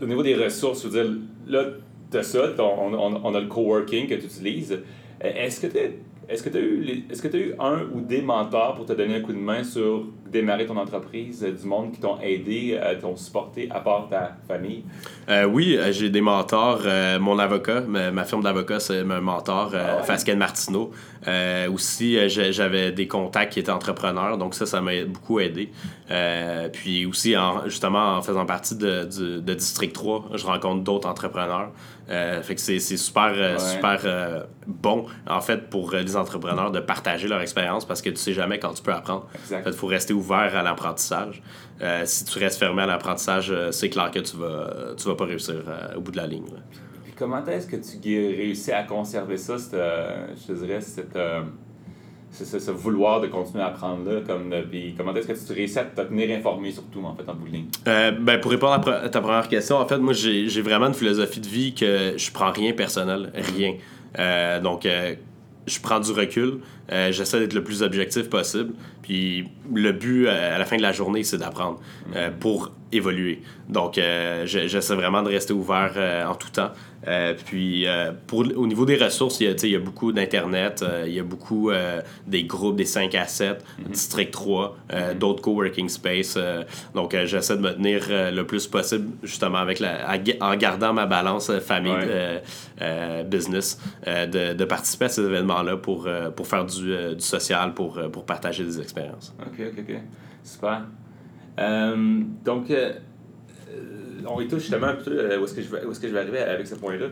au 0.01 0.07
niveau 0.07 0.23
des 0.23 0.35
ressources, 0.35 0.83
je 0.83 0.89
veux 0.89 1.03
dire, 1.03 1.13
là, 1.47 1.65
tu 2.11 2.17
as 2.17 2.23
ça, 2.23 2.55
on, 2.59 2.95
on, 2.95 3.35
a 3.35 3.41
le 3.41 3.47
coworking 3.47 4.07
que 4.07 4.15
tu 4.15 4.27
utilises. 4.27 4.73
Euh, 4.73 5.33
est-ce 5.35 5.61
que 5.61 5.67
tu 5.67 5.73
tu 5.73 5.85
as, 6.31 7.21
que 7.21 7.37
as 7.37 7.41
eu 7.41 7.55
un 7.59 7.83
ou 7.93 8.01
des 8.01 8.23
mentors 8.23 8.75
pour 8.75 8.87
te 8.87 8.93
donner 8.93 9.17
un 9.17 9.21
coup 9.21 9.33
de 9.33 9.39
main 9.39 9.63
sur 9.63 10.07
démarrer 10.31 10.67
ton 10.67 10.77
entreprise, 10.77 11.45
euh, 11.45 11.53
du 11.53 11.67
monde 11.67 11.93
qui 11.93 12.01
t'ont 12.01 12.19
aidé, 12.21 12.79
euh, 12.81 13.01
t'ont 13.01 13.17
supporté 13.17 13.69
à 13.71 13.81
part 13.81 14.09
ta 14.09 14.37
famille? 14.47 14.85
Euh, 15.29 15.45
oui, 15.45 15.79
j'ai 15.91 16.11
des 16.11 16.21
mentors. 16.21 16.83
mon 17.21 17.39
avocat, 17.39 17.81
ma, 17.83 18.25
firme 18.25 18.43
d'avocat, 18.43 18.81
c'est 18.81 19.05
mon 19.05 19.21
mentor, 19.21 19.73
ah 19.75 20.03
Fasken 20.03 20.39
Martineau. 20.39 20.93
aussi, 21.73 22.29
j'avais 22.29 22.93
des 22.93 23.07
contacts 23.07 23.53
qui 23.53 23.61
étaient 23.61 23.71
entrepreneurs, 23.71 24.39
donc 24.39 24.55
ça, 24.55 24.67
ça 24.67 24.81
m'a 24.81 25.05
beaucoup 25.05 25.41
aidé. 25.41 25.71
puis 26.73 27.07
aussi, 27.07 27.37
en, 27.37 27.67
justement, 27.67 28.17
en 28.17 28.23
faisant 28.23 28.47
partie 28.47 28.77
de, 28.77 29.05
de 29.41 29.55
District 29.55 29.93
3, 29.93 30.31
je 30.35 30.47
rencontre 30.47 30.83
d'autres 30.83 31.09
entrepreneurs. 31.09 31.71
fait 32.09 32.55
que 32.55 32.61
c'est 32.61 32.79
super, 32.79 33.61
super 33.61 34.47
bon, 34.67 35.07
en 35.27 35.41
fait, 35.41 35.71
pour 35.71 35.93
les 35.93 36.17
entrepreneurs 36.17 36.71
de 36.71 36.81
partager 36.81 37.29
leur 37.29 37.41
expérience 37.41 37.85
parce 37.85 38.03
que 38.03 38.11
tu 38.11 38.17
sais 38.17 38.33
jamais 38.33 38.59
quand 38.59 38.73
tu 38.75 38.83
peux 38.83 38.93
apprendre. 38.93 39.27
il 39.51 39.73
faut 39.73 39.87
rester 39.87 40.13
ouvert 40.19 40.57
à 40.57 40.63
l'apprentissage. 40.63 41.43
Euh, 41.81 42.03
si 42.05 42.25
tu 42.25 42.39
restes 42.39 42.59
fermé 42.59 42.83
à 42.83 42.87
l'apprentissage, 42.87 43.51
euh, 43.51 43.71
c'est 43.71 43.89
clair 43.89 44.11
que 44.11 44.19
tu 44.19 44.37
vas, 44.37 44.95
tu 44.97 45.07
vas 45.07 45.15
pas 45.15 45.27
réussir 45.27 45.63
euh, 45.67 45.97
au 45.97 46.01
bout 46.01 46.11
de 46.11 46.17
la 46.17 46.27
ligne. 46.27 46.47
Puis 47.05 47.13
comment 47.17 47.45
est-ce 47.47 47.67
que 47.67 47.77
tu 47.77 48.37
réussis 48.37 48.73
à 48.73 48.83
conserver 48.83 49.37
ça, 49.37 49.57
je 49.57 50.53
dirais, 50.53 50.81
cette, 50.81 51.19
ce, 52.33 52.71
vouloir 52.73 53.21
de 53.21 53.29
continuer 53.29 53.63
à 53.63 53.69
apprendre 53.69 54.11
là? 54.11 54.21
Comme, 54.27 54.53
puis 54.69 54.95
comment 54.97 55.15
est-ce 55.15 55.29
que 55.29 55.47
tu 55.47 55.53
réussis 55.53 55.79
à 55.79 55.85
te 55.85 56.01
tenir 56.01 56.37
informé 56.37 56.73
surtout, 56.73 57.03
en 57.05 57.15
fait, 57.15 57.29
en 57.29 57.35
bout 57.35 57.47
de 57.49 57.53
ligne? 57.53 57.69
ben, 57.85 58.41
pour 58.41 58.51
répondre 58.51 58.89
à 58.89 59.09
ta 59.09 59.21
première 59.21 59.49
question, 59.49 59.77
en 59.77 59.87
fait, 59.87 59.99
moi, 59.99 60.13
j'ai 60.13 60.63
vraiment 60.63 60.89
une 60.89 60.95
philosophie 60.95 61.41
de 61.41 61.49
vie 61.49 61.75
que 61.75 62.15
je 62.17 62.33
prends 62.33 62.51
rien 62.51 62.73
personnel, 62.73 63.33
rien. 63.35 64.61
donc, 64.61 64.87
je 65.69 65.81
prends 65.81 66.01
du 66.01 66.13
recul. 66.13 66.61
Euh, 66.91 67.13
j'essaie 67.13 67.41
d'être 67.41 67.55
le 67.55 67.65
plus 67.65 67.83
objectif 67.83 68.31
possible. 68.31 68.73
Puis 69.03 69.49
le 69.75 69.93
but 69.93 70.29
à 70.29 70.59
la 70.59 70.65
fin 70.65 70.77
de 70.77 70.83
la 70.83 70.93
journée, 70.93 71.23
c'est 71.23 71.39
d'apprendre 71.39 71.81
euh, 72.17 72.31
pour 72.31 72.73
évoluer. 72.93 73.43
Donc, 73.69 74.01
j'essaie 74.45 74.95
vraiment 74.95 75.23
de 75.23 75.29
rester 75.29 75.53
ouvert 75.53 75.93
en 76.27 76.35
tout 76.35 76.49
temps. 76.49 76.71
Euh, 77.07 77.35
puis, 77.47 77.87
euh, 77.87 78.11
pour, 78.27 78.41
au 78.41 78.67
niveau 78.67 78.85
des 78.85 78.97
ressources, 78.97 79.39
il 79.41 79.47
y 79.47 79.51
a, 79.51 79.55
il 79.63 79.71
y 79.71 79.77
a 79.77 79.79
beaucoup 79.79 80.11
d'Internet, 80.13 80.83
euh, 80.83 81.05
il 81.07 81.15
y 81.15 81.21
a 81.21 81.23
beaucoup 81.23 81.71
des 82.27 82.43
groupes 82.45 82.77
des 82.77 82.85
5 82.85 83.15
à 83.15 83.27
7, 83.27 83.65
mhm. 83.79 83.87
District 83.93 84.33
3, 84.33 84.77
mhm. 84.93 85.15
d'autres 85.19 85.41
coworking 85.43 85.89
space. 85.89 86.37
donc, 86.95 87.17
j'essaie 87.25 87.57
de 87.57 87.63
me 87.63 87.73
tenir 87.73 88.09
le 88.11 88.43
plus 88.45 88.67
possible, 88.67 89.09
justement, 89.23 89.57
avec 89.59 89.79
la, 89.81 90.19
en 90.41 90.57
gardant 90.57 90.93
ma 90.93 91.07
balance 91.07 91.51
famille-business, 91.61 93.81
de, 94.07 94.53
de, 94.55 94.65
participer 94.65 95.05
à 95.07 95.09
ces 95.09 95.23
événements-là 95.23 95.77
pour, 95.77 96.09
pour 96.37 96.47
faire 96.47 96.67
du, 96.67 96.78
du 96.83 97.21
social, 97.21 97.75
pour, 97.75 98.01
pour 98.11 98.25
partager 98.25 98.65
des 98.65 98.81
expériences. 98.81 99.35
OK, 99.41 99.61
OK, 99.61 99.85
OK. 99.89 99.97
Super. 100.43 100.85
donc, 102.45 102.71
on 104.27 104.41
est 104.41 104.51
justement 104.51 104.89
un 104.89 104.95
peu 104.95 105.11
euh, 105.11 105.39
où 105.39 105.45
est-ce 105.45 105.55
que, 105.55 105.63
je 105.63 105.69
vais, 105.69 105.79
est-ce 105.79 106.01
que 106.01 106.09
je 106.09 106.13
vais 106.13 106.21
arriver 106.21 106.41
avec 106.41 106.67
ce 106.67 106.75
point-là? 106.75 107.07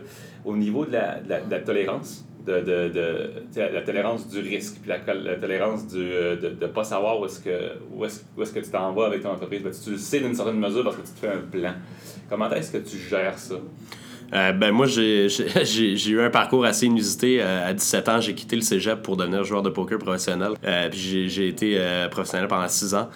Au 0.45 0.55
niveau 0.55 0.85
de 0.85 0.93
la, 0.93 1.19
de 1.19 1.51
la, 1.51 1.59
tolérance, 1.59 2.25
de, 2.45 2.59
de, 2.59 2.89
de 2.89 3.61
la 3.61 3.81
tolérance 3.81 4.27
du 4.27 4.39
risque, 4.39 4.77
puis 4.81 4.89
la, 4.89 4.99
tolérance 5.35 5.87
du, 5.87 5.99
euh, 5.99 6.35
de 6.35 6.49
ne 6.49 6.71
pas 6.71 6.83
savoir 6.83 7.19
où 7.19 7.25
est-ce 7.25 7.39
que, 7.39 7.73
où 7.93 8.05
est-ce 8.05 8.53
que 8.53 8.59
tu 8.59 8.69
t'en 8.69 8.93
vas 8.93 9.07
avec 9.07 9.21
ton 9.21 9.31
entreprise. 9.31 9.61
Ben, 9.63 9.71
tu 9.71 9.91
le 9.91 9.97
sais 9.97 10.19
d'une 10.19 10.35
certaine 10.35 10.59
mesure 10.59 10.83
parce 10.83 10.97
que 10.97 11.01
tu 11.01 11.13
te 11.13 11.19
fais 11.19 11.33
un 11.33 11.39
plan. 11.39 11.73
Comment 12.29 12.49
est-ce 12.51 12.71
que 12.71 12.77
tu 12.77 12.97
gères 12.97 13.37
ça? 13.37 13.55
Euh, 14.33 14.51
ben 14.51 14.71
moi, 14.71 14.85
j'ai 14.87 16.09
eu 16.09 16.21
un 16.21 16.29
parcours 16.29 16.65
assez 16.65 16.85
inusité. 16.85 17.39
Euh, 17.41 17.69
à 17.69 17.73
17 17.73 18.09
ans, 18.09 18.21
j'ai 18.21 18.35
quitté 18.35 18.55
le 18.55 18.61
cégep 18.61 19.01
pour 19.01 19.17
devenir 19.17 19.43
joueur 19.43 19.61
de 19.61 19.69
poker 19.69 19.97
professionnel. 19.97 20.53
Euh, 20.65 20.89
puis 20.89 21.29
j'ai 21.29 21.47
été 21.47 21.79
professionnel 22.11 22.47
pendant 22.47 22.67
6 22.67 22.95
ans. 22.95 23.09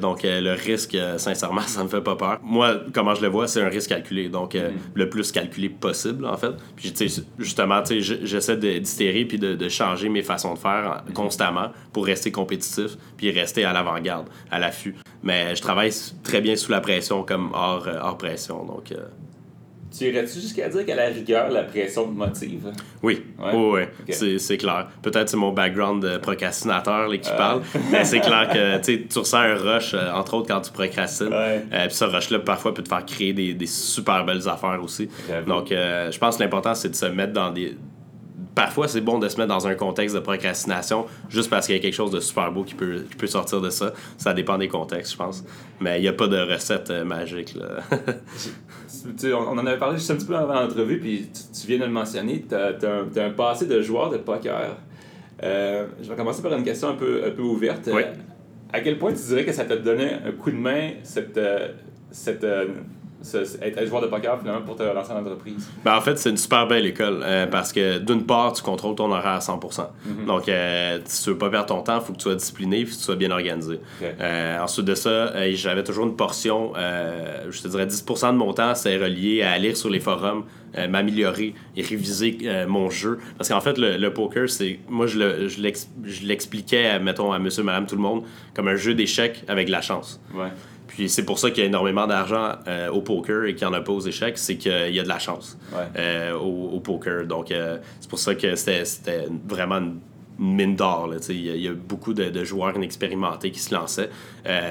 donc 0.00 0.22
le 0.24 0.52
risque, 0.52 0.96
sincèrement, 1.16 1.60
ça 1.66 1.82
me 1.82 1.88
fait 1.88 2.00
pas 2.00 2.16
peur. 2.16 2.38
Moi, 2.42 2.80
comment 2.92 3.14
je 3.14 3.22
le 3.22 3.28
vois, 3.28 3.48
c'est 3.48 3.62
un 3.62 3.68
risque 3.68 3.90
calculé. 3.90 4.28
Donc 4.28 4.54
mm-hmm. 4.54 4.70
le 4.94 5.08
plus 5.08 5.32
calculé 5.32 5.68
possible, 5.68 6.26
en 6.26 6.36
fait. 6.36 6.52
Puis 6.76 6.92
justement, 7.38 7.82
j'essaie 7.84 8.56
d'itérer 8.56 9.24
puis 9.24 9.38
de, 9.38 9.54
de, 9.54 9.68
changer 9.68 10.08
mes 10.08 10.22
façons 10.22 10.54
de 10.54 10.58
faire 10.58 11.02
mm-hmm. 11.08 11.12
constamment 11.12 11.70
pour 11.92 12.06
rester 12.06 12.30
compétitif 12.30 12.96
puis 13.16 13.30
rester 13.30 13.64
à 13.64 13.72
l'avant-garde, 13.72 14.28
à 14.50 14.58
l'affût. 14.58 14.94
Mais 15.22 15.54
je 15.54 15.62
travaille 15.62 15.92
très 16.22 16.40
bien 16.40 16.56
sous 16.56 16.70
la 16.70 16.80
pression 16.80 17.22
comme 17.22 17.50
hors, 17.54 17.88
hors 18.02 18.18
pression. 18.18 18.64
Donc... 18.64 18.92
Tu 19.96 20.04
irais-tu 20.04 20.40
jusqu'à 20.40 20.68
dire 20.68 20.86
qu'à 20.86 20.94
la 20.94 21.06
rigueur, 21.06 21.50
la 21.50 21.64
pression 21.64 22.06
te 22.06 22.16
motive? 22.16 22.72
Oui, 23.02 23.22
oui, 23.38 23.82
c'est 24.38 24.56
clair. 24.56 24.88
Peut-être 25.02 25.28
c'est 25.28 25.36
mon 25.36 25.52
background 25.52 26.02
de 26.02 26.16
procrastinateur 26.18 27.10
qui 27.10 27.30
euh. 27.30 27.36
parle, 27.36 27.62
mais 27.90 28.04
c'est 28.04 28.20
clair 28.20 28.48
que 28.48 28.80
tu 29.08 29.18
ressens 29.18 29.38
un 29.38 29.54
rush, 29.54 29.94
euh, 29.94 30.12
entre 30.12 30.34
autres 30.34 30.48
quand 30.48 30.60
tu 30.60 30.72
procrastines. 30.72 31.32
Euh, 31.32 31.86
puis 31.86 31.94
ce 31.94 32.04
rush-là, 32.04 32.38
parfois, 32.40 32.72
peut 32.72 32.82
te 32.82 32.88
faire 32.88 33.04
créer 33.04 33.32
des, 33.32 33.54
des 33.54 33.66
super 33.66 34.24
belles 34.24 34.48
affaires 34.48 34.80
aussi. 34.82 35.08
Donc, 35.46 35.68
je 35.70 36.18
pense 36.18 36.36
que 36.36 36.42
l'important, 36.42 36.74
c'est 36.74 36.90
de 36.90 36.96
se 36.96 37.06
mettre 37.06 37.32
dans 37.32 37.50
des, 37.50 37.76
parfois, 38.54 38.88
c'est 38.88 39.00
bon 39.00 39.18
de 39.18 39.28
se 39.28 39.36
mettre 39.36 39.48
dans 39.48 39.66
un 39.66 39.74
contexte 39.74 40.14
de 40.14 40.20
procrastination 40.20 41.06
juste 41.28 41.50
parce 41.50 41.66
qu'il 41.66 41.76
y 41.76 41.78
a 41.78 41.82
quelque 41.82 41.94
chose 41.94 42.10
de 42.10 42.20
super 42.20 42.52
beau 42.52 42.64
qui 42.64 42.74
peut, 42.74 43.04
qui 43.10 43.16
peut 43.16 43.26
sortir 43.26 43.60
de 43.60 43.70
ça. 43.70 43.92
Ça 44.18 44.34
dépend 44.34 44.58
des 44.58 44.68
contextes, 44.68 45.12
je 45.12 45.16
pense. 45.16 45.44
Mais 45.80 45.98
il 45.98 46.02
n'y 46.02 46.08
a 46.08 46.12
pas 46.12 46.28
de 46.28 46.38
recette 46.38 46.90
euh, 46.90 47.04
magique. 47.04 47.54
Là. 47.54 47.80
on 49.36 49.58
en 49.58 49.66
avait 49.66 49.78
parlé 49.78 49.96
juste 49.96 50.10
un 50.10 50.16
petit 50.16 50.26
peu 50.26 50.36
avant 50.36 50.54
l'entrevue, 50.54 50.98
puis 50.98 51.28
tu, 51.32 51.66
viens 51.66 51.78
de 51.78 51.84
le 51.84 51.90
mentionner. 51.90 52.44
Tu 52.48 52.54
as, 52.54 53.24
un 53.24 53.30
passé 53.30 53.66
de 53.66 53.80
joueur 53.80 54.10
de 54.10 54.18
poker. 54.18 54.76
Euh, 55.42 55.86
je 56.02 56.08
vais 56.08 56.16
commencer 56.16 56.42
par 56.42 56.52
une 56.52 56.64
question 56.64 56.88
un 56.88 56.94
peu, 56.94 57.22
un 57.26 57.30
peu 57.30 57.42
ouverte. 57.42 57.88
À 58.72 58.80
quel 58.80 58.98
point 58.98 59.12
tu 59.12 59.22
dirais 59.22 59.44
que 59.44 59.52
ça 59.52 59.64
t'a 59.64 59.76
donné 59.76 60.14
un 60.24 60.32
coup 60.32 60.50
de 60.50 60.56
main, 60.56 60.92
cette, 61.02 61.36
euh, 61.36 61.68
cette 62.10 62.44
être 63.62 63.86
joueur 63.86 64.02
de 64.02 64.06
poker 64.06 64.38
finalement 64.38 64.62
pour 64.62 64.76
te 64.76 64.82
lancer 64.82 65.12
en 65.12 65.20
entreprise? 65.20 65.68
Ben, 65.84 65.96
en 65.96 66.00
fait, 66.00 66.18
c'est 66.18 66.30
une 66.30 66.36
super 66.36 66.66
belle 66.66 66.86
école 66.86 67.20
euh, 67.22 67.46
parce 67.46 67.72
que 67.72 67.98
d'une 67.98 68.24
part, 68.24 68.52
tu 68.52 68.62
contrôles 68.62 68.94
ton 68.94 69.10
horaire 69.10 69.26
à 69.26 69.38
100%. 69.38 69.60
Mm-hmm. 69.60 70.26
Donc, 70.26 70.48
euh, 70.48 70.98
si 71.04 71.24
tu 71.24 71.30
veux 71.30 71.38
pas 71.38 71.50
perdre 71.50 71.66
ton 71.66 71.82
temps, 71.82 71.98
il 72.00 72.04
faut 72.04 72.12
que 72.12 72.18
tu 72.18 72.24
sois 72.24 72.34
discipliné 72.34 72.80
et 72.80 72.84
que 72.84 72.90
tu 72.90 72.96
sois 72.96 73.16
bien 73.16 73.30
organisé. 73.30 73.80
Euh, 74.02 74.60
ensuite 74.60 74.86
de 74.86 74.94
ça, 74.94 75.32
j'avais 75.52 75.84
toujours 75.84 76.06
une 76.06 76.16
portion, 76.16 76.72
je 76.76 77.62
te 77.62 77.68
dirais 77.68 77.86
10% 77.86 78.32
de 78.32 78.36
mon 78.36 78.52
temps, 78.52 78.74
c'est 78.74 78.96
relié 78.96 79.42
à 79.42 79.58
lire 79.58 79.76
sur 79.76 79.90
les 79.90 80.00
forums, 80.00 80.44
m'améliorer 80.88 81.54
et 81.76 81.82
réviser 81.82 82.38
mon 82.66 82.90
jeu. 82.90 83.18
Parce 83.36 83.48
qu'en 83.48 83.60
fait, 83.60 83.78
le, 83.78 84.08
poker, 84.08 84.48
c'est 84.48 84.80
moi, 84.88 85.06
je 85.06 86.26
l'expliquais, 86.26 86.98
mettons, 86.98 87.32
à 87.32 87.38
monsieur, 87.38 87.62
madame, 87.62 87.86
tout 87.86 87.96
le 87.96 88.02
monde, 88.02 88.24
comme 88.54 88.68
un 88.68 88.76
jeu 88.76 88.94
d'échecs 88.94 89.44
avec 89.48 89.66
de 89.66 89.72
la 89.72 89.82
chance. 89.82 90.20
Ouais. 90.34 90.48
Puis 90.94 91.08
c'est 91.08 91.24
pour 91.24 91.38
ça 91.38 91.50
qu'il 91.50 91.60
y 91.60 91.62
a 91.62 91.68
énormément 91.68 92.06
d'argent 92.06 92.52
euh, 92.68 92.90
au 92.90 93.00
poker 93.00 93.44
et 93.44 93.54
qu'il 93.54 93.66
n'y 93.66 93.74
en 93.74 93.76
a 93.76 93.80
pas 93.80 93.92
aux 93.92 94.00
échecs, 94.00 94.36
c'est 94.36 94.56
qu'il 94.56 94.94
y 94.94 95.00
a 95.00 95.02
de 95.02 95.08
la 95.08 95.18
chance 95.18 95.58
euh, 95.96 96.34
au, 96.34 96.80
poker. 96.80 97.26
Donc 97.26 97.50
euh, 97.50 97.78
c'est 97.98 98.10
pour 98.10 98.18
ça 98.18 98.34
que 98.34 98.54
c'était 98.56 98.84
vraiment 99.48 99.76
une 99.76 100.00
mine 100.38 100.76
d'or. 100.76 101.14
Il 101.30 101.56
y, 101.56 101.68
a 101.68 101.72
beaucoup 101.72 102.12
de, 102.12 102.44
joueurs 102.44 102.76
inexpérimentés 102.76 103.50
qui 103.50 103.60
se 103.60 103.74
lançaient. 103.74 104.10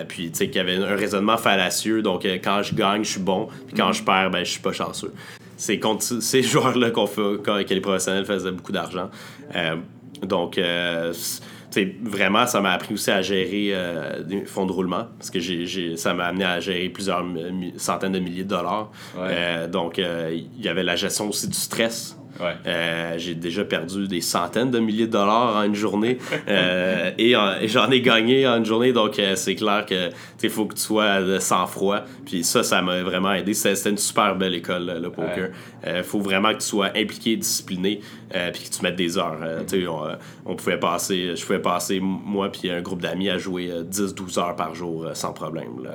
puis 0.07 0.31
qu'il 0.31 0.53
y 0.53 0.59
avait 0.59 0.75
un 0.75 0.95
raisonnement 0.95 1.37
fallacieux. 1.37 2.03
Donc 2.03 2.23
quand 2.25 2.61
je 2.61 2.75
gagne, 2.75 3.03
je 3.03 3.11
suis 3.11 3.19
bon. 3.19 3.47
Puis 3.65 3.75
quand 3.75 3.89
mm-hmm. 3.89 3.93
je 3.93 4.03
perds, 4.03 4.29
ben, 4.29 4.43
je 4.43 4.51
suis 4.51 4.61
pas 4.61 4.73
chanceux. 4.73 5.13
C'est 5.57 5.79
contre 5.79 6.03
ces 6.03 6.43
joueurs-là 6.43 6.91
qu'on 6.91 7.07
fait, 7.07 7.41
que 7.43 7.73
les 7.73 7.81
professionnels 7.81 8.25
faisaient 8.25 8.51
beaucoup 8.51 8.71
d'argent. 8.71 9.09
donc 10.21 10.59
vraiment, 12.01 12.45
ça 12.47 12.61
m'a 12.61 12.71
appris 12.71 12.93
aussi 12.93 13.11
à 13.11 13.21
gérer 13.21 13.69
euh, 13.71 14.23
des 14.23 14.45
fonds 14.45 14.65
de 14.65 14.71
roulement 14.71 15.07
parce 15.17 15.29
que 15.29 15.39
j'ai, 15.39 15.97
ça 15.97 16.13
m'a 16.13 16.25
amené 16.25 16.45
à 16.45 16.59
gérer 16.59 16.89
plusieurs 16.89 17.25
centaines 17.77 18.11
de 18.11 18.19
milliers 18.19 18.43
de 18.43 18.49
dollars. 18.49 18.91
Euh, 19.17 19.67
donc, 19.67 19.99
euh, 19.99 20.31
il 20.33 20.63
y 20.63 20.67
avait 20.67 20.83
la 20.83 20.95
gestion 20.95 21.29
aussi 21.29 21.47
du 21.47 21.57
stress. 21.57 22.17
Euh, 22.65 23.13
j'ai 23.17 23.35
déjà 23.35 23.63
perdu 23.63 24.07
des 24.07 24.21
centaines 24.21 24.71
de 24.71 24.79
milliers 24.79 25.07
de 25.07 25.11
dollars 25.11 25.57
en 25.57 25.63
une 25.63 25.75
journée 25.75 26.17
euh, 26.47 27.11
et, 27.17 27.35
j'en 27.67 27.89
ai 27.91 28.01
gagné 28.01 28.47
en 28.47 28.57
une 28.57 28.65
journée. 28.65 28.93
Donc, 28.93 29.19
euh, 29.19 29.35
c'est 29.35 29.55
clair 29.55 29.85
que 29.85 30.09
il 30.41 30.49
faut 30.49 30.65
que 30.65 30.75
tu 30.75 30.81
sois 30.81 31.21
de 31.21 31.39
sang-froid. 31.39 32.01
Puis 32.25 32.43
ça, 32.43 32.63
ça 32.63 32.81
m'a 32.81 33.01
vraiment 33.03 33.33
aidé. 33.33 33.53
C'était 33.53 33.89
une 33.89 33.97
super 33.97 34.35
belle 34.35 34.55
école, 34.55 34.99
le 35.01 35.09
poker. 35.09 35.49
Il 35.85 36.03
faut 36.03 36.19
vraiment 36.19 36.51
que 36.53 36.59
tu 36.59 36.67
sois 36.67 36.89
impliqué, 36.95 37.35
discipliné, 37.35 38.01
puis 38.53 38.63
que 38.63 38.75
tu 38.75 38.81
mettes 38.81 38.95
des 38.95 39.17
heures. 39.17 39.37
On, 40.45 40.55
pouvait 40.55 40.79
passer, 40.79 41.35
je 41.35 41.45
pouvais 41.45 41.61
passer, 41.61 41.99
moi 42.01 42.51
puis 42.51 42.69
un 42.69 42.81
groupe 42.81 43.01
d'amis, 43.01 43.29
à 43.29 43.37
jouer 43.37 43.71
10-12 43.89 44.39
heures 44.39 44.55
par 44.55 44.73
jour 44.73 45.09
sans 45.13 45.33
problème. 45.33 45.87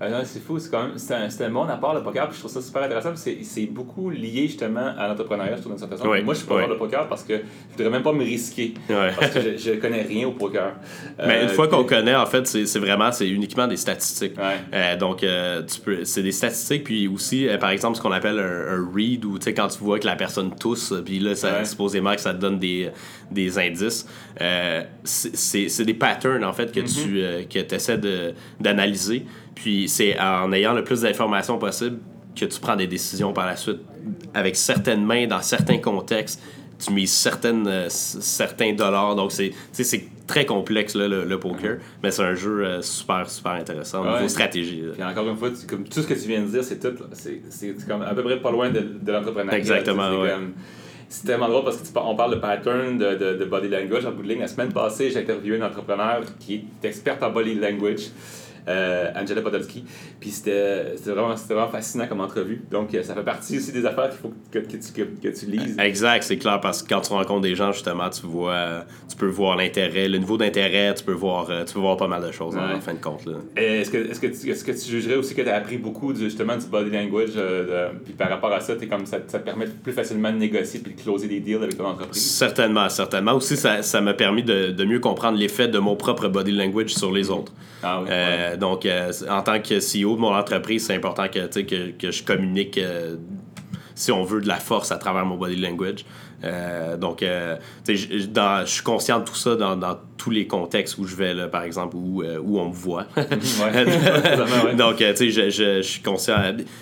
Ah 0.00 0.24
c'est 0.24 0.40
fou, 0.40 0.60
c'est 0.60 0.70
quand 0.70 0.84
même 0.84 0.92
c'est 0.96 1.14
un, 1.14 1.46
un, 1.46 1.50
bon 1.50 1.64
apport 1.64 1.92
le 1.92 2.04
poker, 2.04 2.28
puis 2.28 2.36
je 2.36 2.40
trouve 2.40 2.52
ça 2.52 2.62
super 2.62 2.84
intéressant. 2.84 3.10
C'est 3.16 3.66
beaucoup 3.66 4.10
lié 4.10 4.46
justement 4.46 4.94
à 4.96 5.08
l'entrepreneuriat, 5.08 5.56
je 5.56 5.60
trouve, 5.62 5.72
d'une 5.72 5.78
certaine 5.78 5.98
façon. 5.98 6.24
Moi, 6.24 6.34
je 6.34 6.38
suis 6.38 6.46
pas 6.46 6.54
ouais. 6.54 6.68
de 6.68 6.74
poker 6.74 7.08
parce 7.08 7.24
que 7.24 7.34
je 7.36 7.76
voudrais 7.76 7.90
même 7.90 8.04
pas 8.04 8.12
me 8.12 8.22
risquer. 8.22 8.74
Parce 8.86 9.32
que 9.32 9.40
je, 9.40 9.56
je 9.58 9.72
connais 9.72 10.02
rien 10.02 10.28
au 10.28 10.32
poker. 10.32 10.74
Mais 11.26 11.42
une 11.42 11.48
fois 11.48 11.66
euh, 11.66 11.68
qu'on 11.68 11.82
connaît, 11.82 12.14
en 12.14 12.26
fait, 12.26 12.46
c'est 12.46 12.78
vraiment 12.78 13.10
c'est 13.10 13.28
uniquement 13.28 13.66
des 13.66 13.76
statistiques. 13.76 14.34
Euh, 14.72 14.96
donc, 14.96 15.24
euh, 15.24 15.62
tu 15.62 15.80
peux 15.80 16.04
c'est 16.04 16.22
des 16.22 16.32
statistiques, 16.32 16.84
puis 16.84 17.08
aussi, 17.08 17.48
par 17.60 17.70
exemple, 17.70 17.96
ce 17.96 18.02
qu'on 18.02 18.12
appelle 18.12 18.38
un, 18.38 18.88
read, 18.94 19.24
où 19.24 19.36
tu 19.38 19.46
sais, 19.46 19.54
quand 19.54 19.66
tu 19.66 19.80
vois 19.80 19.98
que 19.98 20.06
la 20.06 20.16
personne 20.16 20.54
tousse, 20.54 20.94
puis 21.04 21.18
là, 21.18 21.34
ça, 21.34 21.64
supposément 21.64 22.14
que 22.14 22.20
ça 22.20 22.34
te 22.34 22.38
donne 22.38 22.60
des, 22.60 22.90
des 23.32 23.58
indices. 23.58 24.06
c'est 25.02 25.84
des 25.84 25.94
patterns, 25.94 26.44
en 26.44 26.52
fait, 26.52 26.70
que 26.70 26.80
mm-hmm. 26.80 27.48
tu 27.48 27.48
que 27.48 27.74
essaies 27.74 27.98
d'analyser. 28.60 29.26
Puis 29.62 29.88
c'est 29.88 30.18
en 30.20 30.52
ayant 30.52 30.72
le 30.72 30.84
plus 30.84 31.02
d'informations 31.02 31.58
possible 31.58 31.98
que 32.38 32.44
tu 32.44 32.60
prends 32.60 32.76
des 32.76 32.86
décisions 32.86 33.32
par 33.32 33.46
la 33.46 33.56
suite 33.56 33.80
avec 34.32 34.54
certaines 34.54 35.04
mains 35.04 35.26
dans 35.26 35.42
certains 35.42 35.78
contextes. 35.78 36.40
Tu 36.78 36.92
mises 36.92 37.12
certaines, 37.12 37.66
euh, 37.66 37.86
certains 37.88 38.72
dollars. 38.72 39.16
Donc, 39.16 39.32
c'est 39.32 39.52
très 40.28 40.46
complexe, 40.46 40.94
là, 40.94 41.08
le, 41.08 41.40
poker. 41.40 41.78
Mais 42.04 42.12
c'est 42.12 42.22
un 42.22 42.36
jeu 42.36 42.64
euh, 42.64 42.82
super, 42.82 43.28
super 43.28 43.52
intéressant 43.52 44.02
au 44.06 44.14
niveau 44.14 44.28
stratégie. 44.28 44.84
Puis 44.92 45.02
encore 45.02 45.28
une 45.28 45.36
fois, 45.36 45.50
comme 45.68 45.82
tout 45.82 46.02
ce 46.02 46.06
que 46.06 46.14
tu 46.14 46.28
viens 46.28 46.42
de 46.42 46.46
dire, 46.46 46.62
c'est 46.62 46.78
tout. 46.78 47.02
C'est 47.12 47.86
comme 47.88 48.02
à 48.02 48.14
peu 48.14 48.22
près 48.22 48.40
pas 48.40 48.52
loin 48.52 48.70
de, 48.70 48.78
de 48.78 49.12
l'entrepreneuriat. 49.12 49.58
Exactement, 49.58 50.24
C'est 51.08 51.26
tellement 51.26 51.48
drôle 51.48 51.64
parce 51.64 51.78
qu'on 51.78 52.14
parle 52.14 52.36
de 52.36 52.40
pattern, 52.40 52.96
de, 52.96 53.16
de, 53.16 53.34
de, 53.34 53.44
body 53.44 53.68
language 53.68 54.06
en 54.06 54.12
bout 54.12 54.22
de 54.22 54.28
ligne. 54.28 54.40
La 54.40 54.46
semaine 54.46 54.72
passée, 54.72 55.10
j'ai 55.10 55.18
interviewé 55.18 55.60
un 55.60 55.66
entrepreneur 55.66 56.20
qui 56.38 56.54
est 56.54 56.86
expert 56.86 57.18
en 57.20 57.30
body 57.30 57.56
language. 57.56 58.10
Euh, 58.68 59.12
Angela 59.16 59.42
Podolsky. 59.42 59.84
Puis 60.20 60.30
c'était 60.30 60.94
vraiment, 61.06 61.34
vraiment 61.34 61.68
fascinant 61.68 62.06
comme 62.06 62.20
entrevue. 62.20 62.62
Donc, 62.70 62.96
ça 63.02 63.14
fait 63.14 63.22
partie 63.22 63.58
aussi 63.58 63.72
des 63.72 63.84
affaires 63.86 64.10
qu'il 64.10 64.18
faut 64.18 64.32
que, 64.50 64.58
que, 64.58 64.76
tu, 64.76 65.06
que, 65.22 65.28
tu 65.28 65.46
lises. 65.46 65.76
Exact, 65.78 66.22
c'est 66.22 66.38
clair, 66.38 66.60
parce 66.60 66.82
que 66.82 66.88
quand 66.88 67.00
tu 67.00 67.12
rencontres 67.12 67.42
des 67.42 67.54
gens, 67.54 67.72
justement, 67.72 68.10
tu 68.10 68.26
vois, 68.26 68.84
tu 69.08 69.16
peux 69.16 69.26
voir 69.26 69.56
l'intérêt, 69.56 70.08
le 70.08 70.18
niveau 70.18 70.36
d'intérêt, 70.36 70.94
tu 70.94 71.04
peux 71.04 71.12
voir 71.12 71.48
tu 71.66 71.74
peux 71.74 71.80
voir 71.80 71.96
pas 71.96 72.08
mal 72.08 72.22
de 72.22 72.32
choses 72.32 72.56
en 72.56 72.80
fin 72.80 72.94
de 72.94 73.00
compte. 73.00 73.22
Est-ce 73.56 73.90
que, 73.90 74.10
est-ce, 74.10 74.20
que 74.20 74.26
tu, 74.26 74.50
est-ce 74.50 74.64
que 74.64 74.72
tu 74.72 74.90
jugerais 74.90 75.16
aussi 75.16 75.34
que 75.34 75.42
tu 75.42 75.48
as 75.48 75.56
appris 75.56 75.78
beaucoup 75.78 76.14
justement 76.14 76.56
du 76.56 76.66
body 76.66 76.90
language, 76.90 77.30
puis 78.04 78.14
par 78.14 78.28
rapport 78.28 78.52
à 78.52 78.60
ça, 78.60 78.74
es 78.80 78.86
comme 78.86 79.06
ça, 79.06 79.18
ça 79.26 79.38
te 79.38 79.44
permet 79.44 79.66
plus 79.66 79.92
facilement 79.92 80.32
de 80.32 80.36
négocier 80.36 80.80
puis 80.80 80.94
de 80.94 81.00
closer 81.00 81.28
des 81.28 81.40
deals 81.40 81.62
avec 81.62 81.76
ton 81.76 81.86
entreprise? 81.86 82.22
Certainement, 82.22 82.88
certainement. 82.88 83.34
Aussi, 83.34 83.56
ça, 83.56 83.82
ça 83.82 84.00
m'a 84.00 84.14
permis 84.14 84.42
de, 84.42 84.70
de, 84.70 84.84
mieux 84.84 85.00
comprendre 85.00 85.38
l'effet 85.38 85.68
de 85.68 85.78
mon 85.78 85.96
propre 85.96 86.28
body 86.28 86.52
language 86.52 86.94
sur 86.94 87.12
les 87.12 87.30
autres. 87.30 87.52
Ah 87.82 88.00
oui, 88.02 88.08
euh, 88.10 88.56
Donc, 88.56 88.86
euh, 88.86 89.12
en 89.28 89.42
tant 89.42 89.60
que 89.60 89.74
CEO 89.78 90.16
de 90.16 90.20
mon 90.20 90.34
entreprise, 90.34 90.86
c'est 90.86 90.94
important 90.94 91.28
que, 91.28 91.46
que, 91.60 91.90
que 91.92 92.10
je 92.10 92.22
communique, 92.22 92.78
euh, 92.78 93.16
si 93.94 94.12
on 94.12 94.24
veut, 94.24 94.40
de 94.40 94.48
la 94.48 94.56
force 94.56 94.92
à 94.92 94.96
travers 94.96 95.24
mon 95.24 95.36
body 95.36 95.56
language. 95.56 96.04
Euh, 96.44 96.96
donc, 96.96 97.22
euh, 97.22 97.56
je 97.86 98.64
suis 98.66 98.82
conscient 98.82 99.18
de 99.18 99.24
tout 99.24 99.34
ça 99.34 99.56
dans, 99.56 99.76
dans, 99.76 99.98
tous 100.16 100.30
les 100.30 100.46
contextes 100.48 100.98
où 100.98 101.04
je 101.04 101.14
vais, 101.14 101.32
là, 101.32 101.46
par 101.46 101.62
exemple, 101.62 101.96
où, 101.96 102.22
euh, 102.22 102.38
où 102.42 102.58
on 102.58 102.68
me 102.68 102.74
voit. 102.74 103.06
donc, 104.76 104.96
tu 104.96 105.16
sais, 105.16 105.30
je, 105.30 105.50
je, 105.50 105.82
suis 105.82 106.02
conscient. 106.02 106.36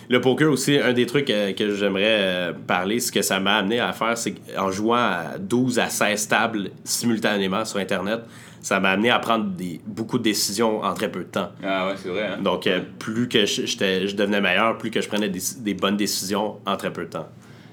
Le 0.08 0.20
poker 0.20 0.50
aussi, 0.50 0.78
un 0.78 0.92
des 0.92 1.06
trucs 1.06 1.26
que 1.26 1.74
j'aimerais 1.74 2.54
parler, 2.66 3.00
ce 3.00 3.12
que 3.12 3.22
ça 3.22 3.38
m'a 3.40 3.56
amené 3.56 3.78
à 3.78 3.92
faire, 3.92 4.16
c'est 4.16 4.32
qu'en 4.32 4.70
jouant 4.70 4.96
à 4.96 5.38
12 5.38 5.78
à 5.78 5.88
16 5.88 6.28
tables 6.28 6.70
simultanément 6.84 7.64
sur 7.64 7.78
Internet, 7.78 8.20
ça 8.66 8.80
m'a 8.80 8.90
amené 8.90 9.10
à 9.10 9.20
prendre 9.20 9.44
des, 9.44 9.80
beaucoup 9.86 10.18
de 10.18 10.24
décisions 10.24 10.82
en 10.82 10.92
très 10.92 11.08
peu 11.08 11.20
de 11.20 11.28
temps. 11.28 11.50
Ah 11.62 11.86
ouais, 11.86 11.94
c'est 12.02 12.08
vrai. 12.08 12.26
Hein? 12.26 12.42
Donc, 12.42 12.68
plus 12.98 13.28
que 13.28 13.46
je, 13.46 13.64
je, 13.64 14.16
devenais 14.16 14.40
meilleur, 14.40 14.76
plus 14.76 14.90
que 14.90 15.00
je 15.00 15.06
prenais 15.06 15.28
des, 15.28 15.38
des 15.58 15.74
bonnes 15.74 15.96
décisions 15.96 16.56
en 16.66 16.76
très 16.76 16.92
peu 16.92 17.04
de 17.04 17.10
temps. 17.10 17.28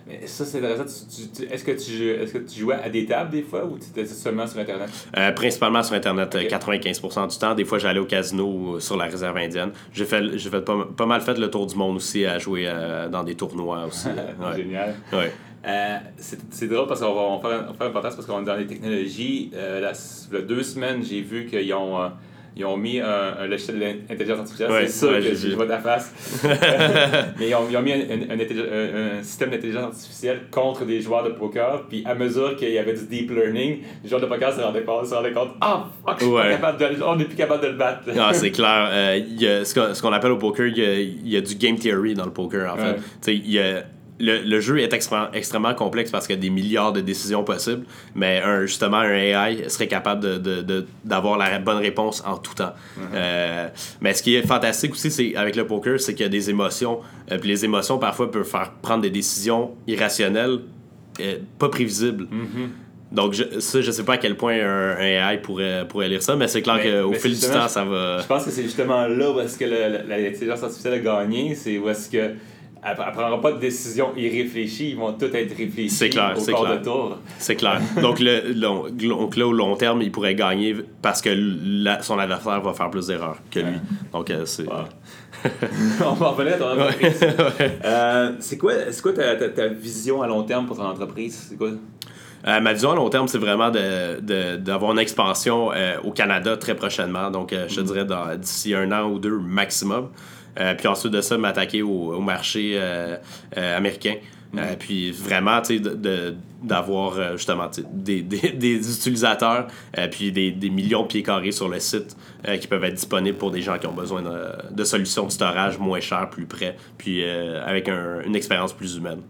Mais 0.05 0.27
ça, 0.27 0.45
c'est 0.45 0.59
intéressant. 0.59 0.83
Est-ce 0.83 1.63
que, 1.63 1.71
tu, 1.71 2.09
est 2.09 2.31
que 2.31 2.37
tu 2.37 2.59
jouais 2.59 2.75
à 2.75 2.89
des 2.89 3.07
tables 3.07 3.31
des 3.31 3.41
fois 3.41 3.65
ou 3.65 3.79
tu 3.79 3.85
étais 3.89 4.05
seulement 4.05 4.45
sur 4.45 4.59
Internet? 4.59 4.87
Euh, 5.17 5.31
principalement 5.31 5.81
sur 5.81 5.95
Internet, 5.95 6.35
95% 6.35 7.27
du 7.27 7.37
temps. 7.39 7.55
Des 7.55 7.65
fois, 7.65 7.79
j'allais 7.79 7.99
au 7.99 8.05
casino 8.05 8.79
sur 8.79 8.95
la 8.95 9.05
réserve 9.05 9.37
indienne. 9.37 9.71
J'ai 9.93 10.05
fait, 10.05 10.37
fait 10.37 10.61
pas, 10.61 10.87
pas, 10.95 11.05
mal 11.07 11.21
fait 11.21 11.39
le 11.39 11.49
tour 11.49 11.65
du 11.65 11.75
monde 11.75 11.95
aussi 11.95 12.23
à 12.23 12.37
jouer 12.37 12.65
euh, 12.67 13.09
dans 13.09 13.23
des 13.23 13.33
tournois 13.33 13.85
aussi. 13.87 14.09
Génial. 14.55 14.93
Ouais. 15.11 15.31
Euh, 15.65 15.97
c'est 16.17 16.67
drôle 16.67 16.87
parce 16.87 16.99
qu'on 16.99 17.37
va, 17.37 17.49
faire, 17.49 17.69
un, 17.69 17.73
faire 17.73 17.87
un 17.87 17.91
podcast 17.91 18.15
parce 18.17 18.27
qu'on 18.27 18.41
est 18.41 18.45
dans 18.45 18.55
les 18.55 18.67
technologies. 18.67 19.51
la, 19.53 19.91
il 19.91 20.33
y 20.33 20.37
a 20.37 20.41
deux 20.41 20.63
semaines, 20.63 21.03
j'ai 21.03 21.21
vu 21.21 21.45
qu'ils 21.45 21.73
ont 21.73 22.11
ils 22.55 22.65
ont 22.65 22.77
mis 22.77 22.99
un, 22.99 23.35
un 23.39 23.47
logiciel 23.47 23.79
d'intelligence 23.79 24.39
artificielle. 24.39 24.71
c'est 24.87 25.07
ça 25.07 25.07
que 25.07 25.33
je 25.33 25.55
vois 25.55 25.65
ta 25.65 25.79
face. 25.79 26.13
Mais 27.39 27.49
ils 27.49 27.55
ont, 27.55 27.65
ils 27.69 27.77
ont 27.77 27.81
mis 27.81 27.93
un, 27.93 27.97
un, 27.99 29.23
système 29.23 29.49
d'intelligence 29.49 29.85
artificielle 29.85 30.41
contre 30.51 30.85
des 30.85 31.01
joueurs 31.01 31.23
de 31.23 31.29
poker. 31.29 31.85
Puis 31.89 32.03
à 32.05 32.13
mesure 32.13 32.55
qu'il 32.55 32.69
y 32.69 32.77
avait 32.77 32.93
du 32.93 33.07
deep 33.07 33.31
learning, 33.31 33.79
les 34.03 34.09
joueurs 34.09 34.21
de 34.21 34.27
poker 34.27 34.53
se 34.53 34.61
rendaient, 34.61 34.85
se 34.85 35.15
rendaient 35.15 35.31
compte 35.31 35.49
Ah, 35.61 35.87
fuck, 36.05 36.23
on 37.03 37.15
n'est 37.15 37.25
plus 37.25 37.35
capable 37.35 37.63
de 37.63 37.69
le 37.69 37.77
battre. 37.77 38.01
Non, 38.15 38.29
c'est 38.33 38.51
clair. 38.51 38.89
Euh, 38.91 39.19
y 39.27 39.47
a, 39.47 39.65
ce 39.65 40.01
qu'on 40.01 40.13
appelle 40.13 40.31
au 40.31 40.37
poker, 40.37 40.67
il 40.67 40.77
y, 40.77 40.85
a, 40.85 40.99
y, 40.99 41.37
a, 41.37 41.41
du 41.41 41.55
game 41.55 41.77
theory 41.77 42.13
dans 42.13 42.25
le 42.25 42.31
poker, 42.33 42.71
en 42.71 42.77
fait. 42.77 43.31
Il 43.31 43.49
y 43.49 43.59
a 43.59 43.83
le, 44.19 44.59
jeu 44.59 44.79
est 44.79 44.93
extrêmement 44.93 45.73
complexe 45.73 46.11
parce 46.11 46.27
qu'il 46.27 46.35
y 46.35 46.39
a 46.39 46.41
des 46.41 46.49
milliards 46.49 46.93
de 46.93 47.01
décisions 47.01 47.43
possibles, 47.43 47.85
mais 48.15 48.41
un, 48.41 48.65
justement, 48.65 48.97
un 48.97 49.13
AI 49.13 49.69
serait 49.69 49.87
capable 49.87 50.21
d'avoir 51.03 51.37
de, 51.37 51.43
de, 51.43 51.51
la 51.51 51.59
bonne 51.59 51.77
réponse 51.77 52.23
en 52.25 52.37
tout 52.37 52.53
temps. 52.53 52.73
Mm-hmm. 52.97 53.01
Euh, 53.13 53.67
mais 54.01 54.13
ce 54.13 54.23
qui 54.23 54.35
est 54.35 54.45
fantastique 54.45 54.93
aussi 54.93 55.11
c'est 55.11 55.35
avec 55.35 55.55
le 55.55 55.65
poker, 55.65 55.99
c'est 55.99 56.13
qu'il 56.13 56.23
y 56.23 56.27
a 56.27 56.29
des 56.29 56.49
émotions. 56.49 56.99
Euh, 57.31 57.37
puis 57.37 57.49
les 57.49 57.65
émotions, 57.65 57.97
parfois, 57.97 58.29
peuvent 58.29 58.43
faire 58.43 58.71
prendre 58.81 59.01
des 59.01 59.09
décisions 59.09 59.71
irrationnelles, 59.87 60.59
euh, 61.19 61.37
pas 61.57 61.69
prévisibles. 61.69 62.25
Mm-hmm. 62.25 63.13
Donc, 63.13 63.33
je, 63.33 63.59
ça, 63.59 63.79
je 63.81 63.91
sais 63.91 64.03
pas 64.03 64.13
à 64.13 64.17
quel 64.17 64.35
point 64.35 64.55
un, 64.59 64.97
AI 64.97 65.37
pourrait, 65.37 65.87
pourrait 65.87 66.09
lire 66.09 66.23
ça, 66.23 66.35
mais 66.35 66.47
c'est 66.47 66.63
clair 66.63 66.81
qu'au 66.81 67.13
fil 67.13 67.39
du 67.39 67.45
temps, 67.45 67.67
ça 67.67 67.83
va. 67.83 68.19
Je 68.21 68.25
pense 68.25 68.43
que 68.43 68.49
c'est 68.49 68.63
justement 68.63 69.07
là 69.07 69.31
où 69.31 69.39
est-ce 69.39 69.57
que 69.57 69.65
l'intelligence 69.65 70.63
artificielle 70.63 70.93
a 70.95 70.99
gagné, 70.99 71.53
c'est 71.53 71.77
où 71.77 71.89
est-ce 71.89 72.09
que 72.09 72.31
elle 72.85 72.91
ne 72.91 73.11
prendra 73.11 73.39
pas 73.39 73.51
de 73.53 73.59
décision 73.59 74.09
irréfléchie, 74.17 74.89
ils 74.89 74.97
vont 74.97 75.13
tous 75.13 75.33
être 75.33 75.55
réfléchis 75.55 75.89
c'est 75.89 76.09
clair, 76.09 76.35
au 76.37 76.51
corps 76.51 76.69
de 76.69 76.83
tour. 76.83 77.17
C'est 77.37 77.55
clair. 77.55 77.79
donc, 78.01 78.19
le, 78.19 78.53
donc 78.53 79.37
là, 79.37 79.47
au 79.47 79.53
long 79.53 79.75
terme, 79.75 80.01
il 80.01 80.11
pourrait 80.11 80.35
gagner 80.35 80.75
parce 81.01 81.21
que 81.21 81.29
son 82.01 82.19
adversaire 82.19 82.61
va 82.61 82.73
faire 82.73 82.89
plus 82.89 83.07
d'erreurs 83.07 83.37
que 83.49 83.59
lui. 83.59 83.75
Donc, 84.11 84.29
euh, 84.29 84.45
c'est... 84.45 84.65
On 86.05 86.13
va 86.13 86.29
revenir 86.29 86.55
à 86.55 86.57
ton 86.57 86.71
entreprise. 86.71 87.19
Euh, 87.85 88.31
c'est 88.39 88.57
quoi, 88.57 88.73
quoi 89.01 89.13
ta, 89.13 89.49
ta, 89.49 89.67
vision 89.67 90.21
à 90.21 90.27
long 90.27 90.43
terme 90.43 90.65
pour 90.65 90.77
ton 90.77 90.85
entreprise? 90.85 91.47
C'est 91.49 91.57
quoi? 91.57 91.69
Euh, 92.45 92.59
ma 92.59 92.73
vision 92.73 92.91
à 92.91 92.95
long 92.95 93.09
terme, 93.09 93.27
c'est 93.27 93.37
vraiment 93.37 93.69
d'avoir 93.69 94.21
de, 94.21 94.57
de, 94.57 94.91
une 94.91 94.99
expansion 94.99 95.71
au 96.03 96.11
Canada 96.11 96.57
très 96.57 96.75
prochainement. 96.75 97.29
Donc, 97.31 97.53
je 97.53 97.75
te 97.75 97.81
mm. 97.81 97.83
dirais 97.83 98.37
d'ici 98.37 98.73
un 98.73 98.91
an 98.91 99.09
ou 99.09 99.19
deux 99.19 99.37
maximum. 99.37 100.09
Euh, 100.59 100.75
puis 100.75 100.87
ensuite 100.87 101.11
de 101.11 101.21
ça, 101.21 101.37
m'attaquer 101.37 101.81
au, 101.81 102.19
marché 102.19 102.73
euh, 102.75 103.17
euh, 103.57 103.77
américain. 103.77 104.15
Mm-hmm. 104.53 104.77
puis 104.77 105.11
vraiment, 105.11 105.59
tu 105.63 105.83
sais, 105.83 106.35
d'avoir 106.61 107.35
justement 107.37 107.71
des, 107.91 108.21
des, 108.21 108.51
des, 108.51 108.75
utilisateurs, 108.75 109.65
puis 110.11 110.31
des, 110.31 110.51
des, 110.51 110.69
millions 110.69 111.01
de 111.01 111.07
pieds 111.07 111.23
carrés 111.23 111.51
sur 111.51 111.67
le 111.67 111.79
site 111.79 112.15
qui 112.61 112.67
peuvent 112.67 112.83
être 112.83 112.93
disponibles 112.93 113.39
pour 113.39 113.49
des 113.49 113.63
gens 113.63 113.79
qui 113.79 113.87
ont 113.87 113.93
besoin 113.93 114.21
de, 114.21 114.71
de 114.71 114.83
solutions 114.83 115.25
de 115.25 115.31
storage 115.31 115.79
moins 115.79 116.01
chères, 116.01 116.29
plus 116.29 116.45
près, 116.45 116.77
puis 116.99 117.23
avec 117.25 117.89
une 117.89 118.35
expérience 118.35 118.73
plus 118.73 118.95
humaine. 118.95 119.21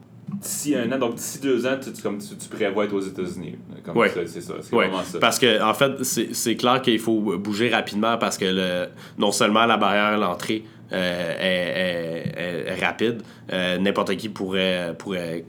D'ici 0.41 0.75
un 0.75 0.91
an, 0.91 0.97
donc 0.97 1.15
d'ici 1.15 1.39
deux 1.39 1.65
ans, 1.65 1.77
tu, 1.81 2.01
comme 2.01 2.17
tu, 2.17 2.49
prévois 2.49 2.85
être 2.85 2.93
aux 2.93 3.01
États-Unis. 3.01 3.55
Oui. 3.93 4.07
C'est 4.25 4.41
ça. 4.41 4.55
C'est 4.61 4.75
vraiment 4.75 5.03
ça. 5.03 5.19
Parce 5.19 5.37
que, 5.37 5.61
en 5.61 5.73
fait, 5.73 6.03
c'est 6.03 6.55
clair 6.55 6.81
qu'il 6.81 6.99
faut 6.99 7.37
bouger 7.37 7.69
rapidement 7.69 8.17
parce 8.17 8.37
que 8.37 8.45
le, 8.45 8.87
non 9.17 9.31
seulement 9.31 9.65
la 9.65 9.77
barrière 9.77 10.05
à 10.05 10.17
l'entrée 10.17 10.63
euh, 10.91 12.65
est, 12.69 12.83
rapide. 12.83 13.21
Euh, 13.51 13.77
n'importe 13.77 14.15
qui 14.17 14.29
pourrait, 14.29 14.93
pourrait 14.97 15.45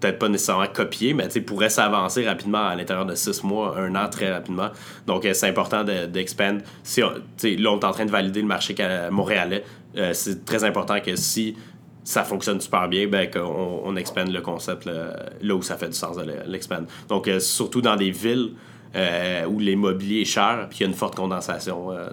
peut-être 0.00 0.18
pas 0.18 0.28
nécessairement 0.28 0.66
copier, 0.66 1.12
mais 1.12 1.28
pourrait 1.42 1.68
s'avancer 1.68 2.26
rapidement 2.26 2.66
à 2.66 2.74
l'intérieur 2.74 3.04
de 3.04 3.14
six 3.14 3.44
mois, 3.44 3.78
un 3.78 3.94
an 3.94 4.08
très 4.08 4.32
rapidement. 4.32 4.70
Donc, 5.06 5.24
euh, 5.24 5.34
c'est 5.34 5.48
important 5.48 5.84
d'expand. 5.84 6.58
si 6.82 7.00
là, 7.00 7.12
on 7.42 7.78
est 7.78 7.84
en 7.84 7.92
train 7.92 8.06
de 8.06 8.10
valider 8.10 8.40
le 8.40 8.46
marché 8.46 8.74
montréalais. 9.10 9.64
c'est 10.12 10.44
très 10.44 10.64
important 10.64 11.00
que 11.00 11.16
si 11.16 11.56
ça 12.02 12.24
fonctionne 12.24 12.60
super 12.60 12.88
bien, 12.88 13.06
ben, 13.06 13.30
qu'on 13.30 13.82
on 13.84 13.94
expande 13.96 14.32
le 14.32 14.40
concept 14.40 14.86
là, 14.86 15.54
où 15.54 15.62
ça 15.62 15.76
fait 15.76 15.88
du 15.88 15.96
sens 15.96 16.16
de 16.16 16.24
l'expand. 16.46 16.86
Donc, 17.08 17.28
surtout 17.40 17.82
dans 17.82 17.96
des 17.96 18.10
villes 18.10 18.54
euh, 18.94 19.46
où 19.46 19.58
l'immobilier 19.60 20.22
est 20.22 20.24
cher, 20.24 20.66
puis 20.68 20.78
il 20.78 20.82
y 20.82 20.84
a 20.84 20.88
une 20.88 20.94
forte 20.94 21.14
condensation 21.14 21.92
euh, 21.92 22.10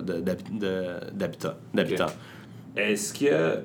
d'habitants. 1.12 1.56
Est-ce 2.76 3.14
qu'il 3.14 3.28
y 3.28 3.32
a 3.32 3.58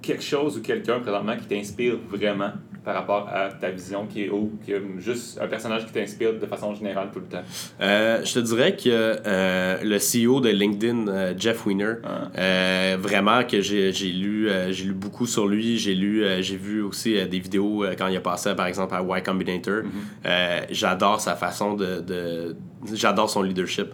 quelque 0.00 0.22
chose 0.22 0.56
ou 0.56 0.62
quelqu'un 0.62 1.00
présentement 1.00 1.36
qui 1.36 1.46
t'inspire 1.46 1.96
vraiment? 2.10 2.52
Par 2.88 2.96
rapport 2.96 3.28
à 3.30 3.50
ta 3.50 3.68
vision 3.68 4.06
qui 4.06 4.22
est 4.22 4.30
ou 4.30 4.50
qui 4.64 4.72
juste 4.96 5.38
un 5.42 5.46
personnage 5.46 5.84
qui 5.84 5.92
t'inspire 5.92 6.32
de 6.32 6.46
façon 6.46 6.74
générale 6.74 7.10
tout 7.12 7.18
le 7.18 7.26
temps? 7.26 7.42
Euh, 7.82 8.24
je 8.24 8.32
te 8.32 8.38
dirais 8.38 8.76
que 8.76 8.88
euh, 8.88 9.76
le 9.82 9.98
CEO 9.98 10.40
de 10.40 10.48
LinkedIn, 10.48 11.06
euh, 11.06 11.34
Jeff 11.36 11.66
Weiner, 11.66 11.96
ah. 12.02 12.96
vraiment 12.96 13.44
que 13.44 13.60
j'ai 13.60 13.92
lu, 13.92 14.48
j'ai 14.70 14.84
lu 14.84 14.94
beaucoup 14.94 15.26
sur 15.26 15.46
lui. 15.46 15.76
J'ai 15.76 15.94
lu, 15.94 16.24
j'ai 16.40 16.56
vu 16.56 16.80
aussi 16.80 17.12
des 17.26 17.38
vidéos 17.40 17.84
quand 17.98 18.06
il 18.06 18.16
a 18.16 18.22
passé 18.22 18.54
par 18.54 18.66
exemple 18.66 18.94
à 18.94 19.02
Y 19.02 19.22
Combinator. 19.22 19.82
Mm-hmm. 19.82 20.68
j'adore 20.70 21.20
sa 21.20 21.36
façon 21.36 21.74
de. 21.74 22.00
de 22.00 22.56
j'adore 22.94 23.28
son 23.28 23.42
leadership. 23.42 23.88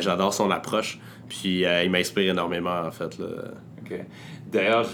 j'adore 0.00 0.34
son 0.34 0.50
approche. 0.50 0.98
Puis 1.28 1.62
il 1.84 1.90
m'inspire 1.90 2.32
énormément 2.32 2.80
en 2.84 2.90
fait. 2.90 3.16
Là. 3.20 3.26
D'ailleurs, 4.50 4.86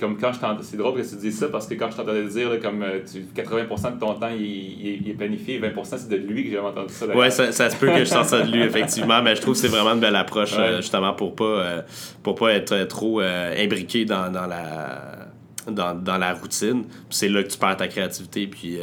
comme 0.00 0.18
quand 0.18 0.32
je 0.32 0.38
c'est 0.62 0.76
drôle 0.76 1.00
que 1.00 1.08
tu 1.08 1.16
dises 1.16 1.38
ça 1.38 1.48
parce 1.48 1.66
que 1.66 1.74
quand 1.74 1.90
je 1.90 1.96
t'entendais 1.96 2.24
dire 2.24 2.58
comme 2.60 2.82
80% 2.82 2.84
euh, 2.84 3.90
de 3.90 4.00
ton 4.00 4.14
temps 4.14 4.28
il, 4.36 5.08
est 5.08 5.14
planifié, 5.14 5.60
20% 5.60 5.84
c'est 5.84 6.08
de 6.08 6.16
lui 6.16 6.44
que 6.44 6.50
j'ai 6.50 6.58
entendu 6.58 6.92
ça. 6.92 7.06
Ouais, 7.06 7.30
ça, 7.30 7.52
ça, 7.52 7.70
se 7.70 7.76
peut 7.76 7.88
que 7.88 7.98
je 7.98 8.04
sente 8.04 8.26
ça 8.26 8.42
de 8.42 8.50
lui 8.50 8.62
effectivement, 8.64 9.22
mais 9.22 9.36
je 9.36 9.40
trouve 9.40 9.54
que 9.54 9.60
c'est 9.60 9.68
vraiment 9.68 9.92
une 9.92 10.00
belle 10.00 10.16
approche 10.16 10.54
euh, 10.58 10.78
justement 10.78 11.12
pour 11.12 11.34
pas 11.36 11.44
euh, 11.44 11.82
pour 12.22 12.34
pas 12.34 12.52
être 12.52 12.84
trop 12.84 13.20
imbriqué 13.20 14.04
dans, 14.04 14.30
dans 14.30 14.46
la 14.46 15.28
dans, 15.68 15.94
dans, 15.94 16.18
la 16.18 16.34
routine. 16.34 16.82
C'est 17.08 17.28
là 17.28 17.44
que 17.44 17.48
tu 17.48 17.56
perds 17.56 17.76
ta 17.76 17.86
créativité 17.86 18.48
puis 18.48 18.78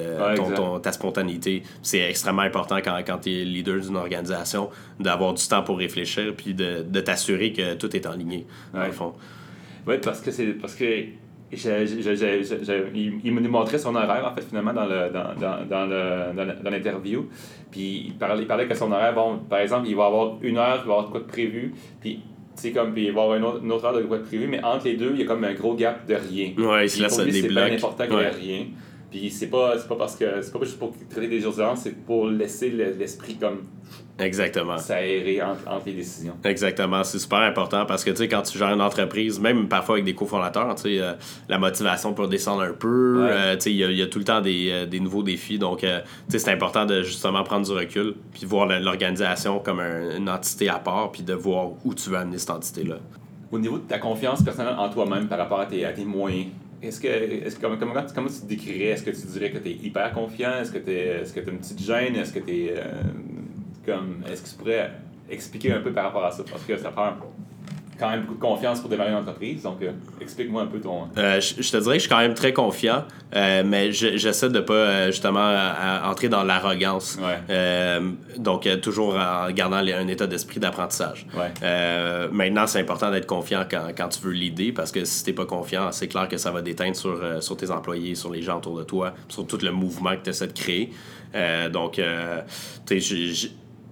ton, 0.56 0.80
ta 0.80 0.94
spontanéité. 0.94 1.64
C'est 1.82 2.00
extrêmement 2.00 2.44
important 2.44 2.78
quand, 2.78 2.98
quand 3.06 3.18
tu 3.18 3.32
es 3.32 3.44
leader 3.44 3.82
d'une 3.82 3.98
organisation 3.98 4.70
d'avoir 4.98 5.34
du 5.34 5.46
temps 5.46 5.62
pour 5.62 5.78
réfléchir 5.78 6.34
puis 6.38 6.54
de, 6.54 6.86
de 6.88 7.02
t'assurer 7.02 7.52
que 7.52 7.74
tout 7.74 7.94
est 7.98 8.08
en 8.08 8.14
ligne, 8.14 8.46
dans 8.74 8.86
le 8.86 8.92
fond. 8.94 9.14
Oui, 9.90 9.96
parce 10.04 10.22
que 10.22 10.32
c'est 10.32 10.46
parce 10.54 10.76
que 10.76 10.86
il, 11.52 13.34
me 13.34 13.48
montrait 13.48 13.78
son 13.80 13.96
horaire, 13.96 14.30
en 14.32 14.36
fait, 14.36 14.42
finalement, 14.48 14.74
dans, 14.74 14.86
le, 14.86 15.10
dans, 15.12 15.34
dans, 15.40 15.66
dans, 15.68 16.64
dans 16.64 16.70
l'interview. 16.70 17.28
Puis 17.72 18.04
il 18.08 18.14
parlait, 18.14 18.44
il 18.44 18.48
parlait 18.48 18.68
que 18.68 18.76
son 18.76 18.92
horaire, 18.92 19.14
bon, 19.16 19.40
par 19.50 19.60
exemple, 19.60 19.88
il 19.88 19.96
va 19.96 20.06
avoir 20.06 20.38
une 20.42 20.58
heure, 20.58 20.82
il 20.84 20.88
va 20.88 20.94
avoir 20.94 21.10
quoi 21.10 21.20
de 21.22 21.26
prévu. 21.26 21.74
Puis 22.00 22.20
c'est 22.56 22.72
comme, 22.72 22.94
puis 22.94 23.06
il 23.08 23.12
va 23.14 23.22
y 23.22 23.24
avoir 23.24 23.38
une 23.38 23.44
autre, 23.46 23.64
une 23.64 23.72
autre 23.72 23.86
heure 23.86 23.96
de 23.98 24.04
quoi 24.04 24.20
privé, 24.20 24.46
mais 24.48 24.64
entre 24.64 24.86
les 24.86 24.96
deux, 24.96 25.12
il 25.14 25.22
y 25.22 25.24
a 25.24 25.26
comme 25.26 25.44
un 25.44 25.54
gros 25.54 25.76
gap 25.76 26.06
de 26.06 26.14
rien. 26.16 26.52
Ouais, 26.58 26.86
il 26.86 26.90
se 26.90 27.02
laisse 27.02 27.18
des 27.18 27.32
C'est 27.32 27.48
blocs. 27.48 27.66
bien 27.66 27.76
important 27.78 28.06
qu'il 28.06 28.16
n'y 28.16 28.22
ait 28.22 28.26
Ouais. 28.26 28.30
rien. 28.32 28.66
Puis 29.12 29.32
c'est 29.32 29.48
pas, 29.48 29.76
pas 29.88 29.96
parce 29.96 30.16
que, 30.16 30.42
c'est 30.42 30.52
pas 30.54 30.60
juste 30.64 30.78
pour 30.78 30.94
traiter 31.10 31.28
des 31.28 31.42
urgences, 31.44 31.80
c'est 31.82 31.96
pour 32.06 32.28
laisser 32.28 32.70
le- 32.70 32.92
l'esprit 32.98 33.36
comme 33.38 33.64
Exactement. 34.20 34.78
s'aérer 34.78 35.42
entre, 35.42 35.68
entre 35.68 35.86
les 35.88 35.94
décisions. 35.94 36.34
Exactement, 36.44 37.04
c'est 37.04 37.20
super 37.20 37.40
important 37.40 37.86
parce 37.86 38.04
que 38.04 38.12
tu 38.12 38.18
sais 38.18 38.28
quand 38.28 38.42
tu 38.42 38.58
gères 38.58 38.74
une 38.74 38.82
entreprise, 38.82 39.40
même 39.40 39.68
parfois 39.68 39.96
avec 39.96 40.06
des 40.06 40.14
cofondateurs, 40.14 40.76
tu 40.76 40.82
sais 40.84 41.00
euh, 41.02 41.14
la 41.48 41.58
motivation 41.58 42.14
peut 42.14 42.28
descendre 42.28 42.62
un 42.64 42.74
peu, 42.74 43.24
Ouais. 43.24 43.30
euh, 43.32 43.56
tu 43.56 43.62
sais 43.62 43.72
il 43.72 43.78
y, 43.78 43.84
a- 43.84 43.90
il 43.92 43.98
y 43.98 44.02
a 44.02 44.08
tout 44.08 44.20
le 44.20 44.26
temps 44.26 44.42
des, 44.42 44.70
euh, 44.72 44.86
des 44.86 45.00
nouveaux 45.00 45.24
défis 45.24 45.58
donc 45.58 45.80
tu 45.80 45.88
sais 46.28 46.40
c'est 46.40 46.52
important 46.52 46.86
de 46.86 47.02
justement 47.02 47.44
prendre 47.44 47.66
du 47.66 47.72
recul 47.72 48.16
puis 48.34 48.46
voir 48.46 48.68
l'organisation 48.68 49.60
comme 49.60 49.80
un- 49.80 50.18
une 50.18 50.30
entité 50.30 50.70
à 50.70 50.80
part 50.80 51.12
puis 51.12 51.24
de 51.24 51.34
voir 51.34 51.70
où 51.86 51.94
tu 51.94 52.10
veux 52.10 52.18
amener 52.18 52.38
cette 52.38 52.52
entité 52.52 52.84
là. 52.84 52.98
Au 53.52 53.58
niveau 53.58 53.78
de 53.80 53.84
ta 53.88 53.98
confiance 53.98 54.44
personnelle 54.44 54.76
en 54.78 54.90
toi-même 54.90 55.28
par 55.28 55.40
rapport 55.40 55.60
à 55.62 55.66
tes, 55.66 55.84
à 55.84 55.92
tes 55.94 56.06
moyens, 56.06 56.48
est-ce 56.82 57.00
que, 57.00 57.08
est-ce 57.08 57.56
que 57.56 57.62
comment, 57.62 57.78
comment, 57.78 57.94
comment 58.14 58.28
tu 58.28 58.42
te 58.42 58.46
décrirais? 58.46 58.92
Est-ce 58.92 59.04
que 59.04 59.12
tu 59.12 59.28
dirais 59.28 59.52
que 59.52 59.58
tu 59.58 59.70
es 59.70 59.74
hyper 59.74 60.12
confiant? 60.14 60.60
Est-ce 60.62 60.72
que 60.72 60.78
tu 60.80 60.92
est-ce 60.92 61.34
que 61.34 61.40
as 61.40 61.52
une 61.52 61.60
petite 61.60 61.82
gêne? 61.82 62.16
Est-ce 62.16 62.34
que 62.34 62.40
tu 62.40 62.52
es 62.52 62.74
comme. 63.86 64.24
Est-ce 64.30 64.44
que 64.44 64.50
tu 64.50 64.56
pourrais 64.56 64.92
expliquer 65.30 65.74
un 65.74 65.82
peu 65.82 65.92
par 65.92 66.06
rapport 66.06 66.26
à 66.26 66.32
ça? 66.32 66.44
Parce 66.50 66.64
que 66.64 66.78
ça 66.78 66.92
prend 66.92 67.14
quand 68.00 68.10
même 68.10 68.22
beaucoup 68.22 68.36
de 68.36 68.40
confiance 68.42 68.80
pour 68.80 68.90
démarrer 68.90 69.10
une 69.12 69.18
entreprise. 69.18 69.62
Donc, 69.64 69.82
euh, 69.82 69.92
explique-moi 70.22 70.62
un 70.64 70.68
peu 70.68 70.80
ton. 70.80 71.08
Euh, 71.18 71.42
je, 71.42 71.62
je 71.62 71.72
te 71.72 71.78
dirais 71.78 71.96
que 71.96 72.00
je 72.00 72.08
suis 72.08 72.10
quand 72.10 72.20
même 72.20 72.34
très 72.34 72.54
confiant, 72.54 73.04
euh, 73.36 73.64
mais 73.66 73.92
je- 73.92 74.16
j'essaie 74.18 74.50
de 74.50 74.60
pas 74.62 74.74
euh, 74.74 75.06
justement 75.08 75.40
à- 75.42 76.04
à 76.06 76.10
entrer 76.10 76.30
dans 76.30 76.44
l'arrogance. 76.44 77.18
Ouais. 77.22 78.00
Donc 78.38 78.68
toujours 78.82 79.16
en 79.16 79.52
gardant 79.52 79.82
les- 79.82 79.94
un 79.94 80.08
état 80.08 80.28
d'esprit 80.28 80.60
d'apprentissage. 80.60 81.28
Ouais. 81.36 81.52
Maintenant, 82.32 82.66
c'est 82.68 82.80
important 82.80 83.12
d'être 83.12 83.28
confiant 83.28 83.66
quand, 83.70 83.88
quand 83.98 84.08
tu 84.10 84.22
veux 84.22 84.32
l'aider 84.32 84.72
parce 84.72 84.92
que 84.92 85.04
si 85.06 85.24
t'es 85.24 85.34
pas 85.34 85.46
confiant, 85.46 85.92
c'est 85.92 86.08
clair 86.08 86.28
que 86.28 86.38
ça 86.38 86.52
va 86.52 86.62
déteindre 86.62 86.96
sur, 86.96 87.20
sur 87.42 87.58
tes 87.58 87.70
employés, 87.72 88.16
sur 88.16 88.32
les 88.32 88.42
gens 88.42 88.58
autour 88.58 88.78
de 88.78 88.84
toi, 88.84 89.14
sur 89.28 89.46
tout 89.46 89.60
le 89.62 89.72
mouvement 89.72 90.12
que 90.16 90.24
tu 90.24 90.30
essaies 90.30 90.48
de 90.48 90.54
créer. 90.54 90.92
Donc, 91.72 92.00
tu 92.86 93.02
sais, 93.02 93.50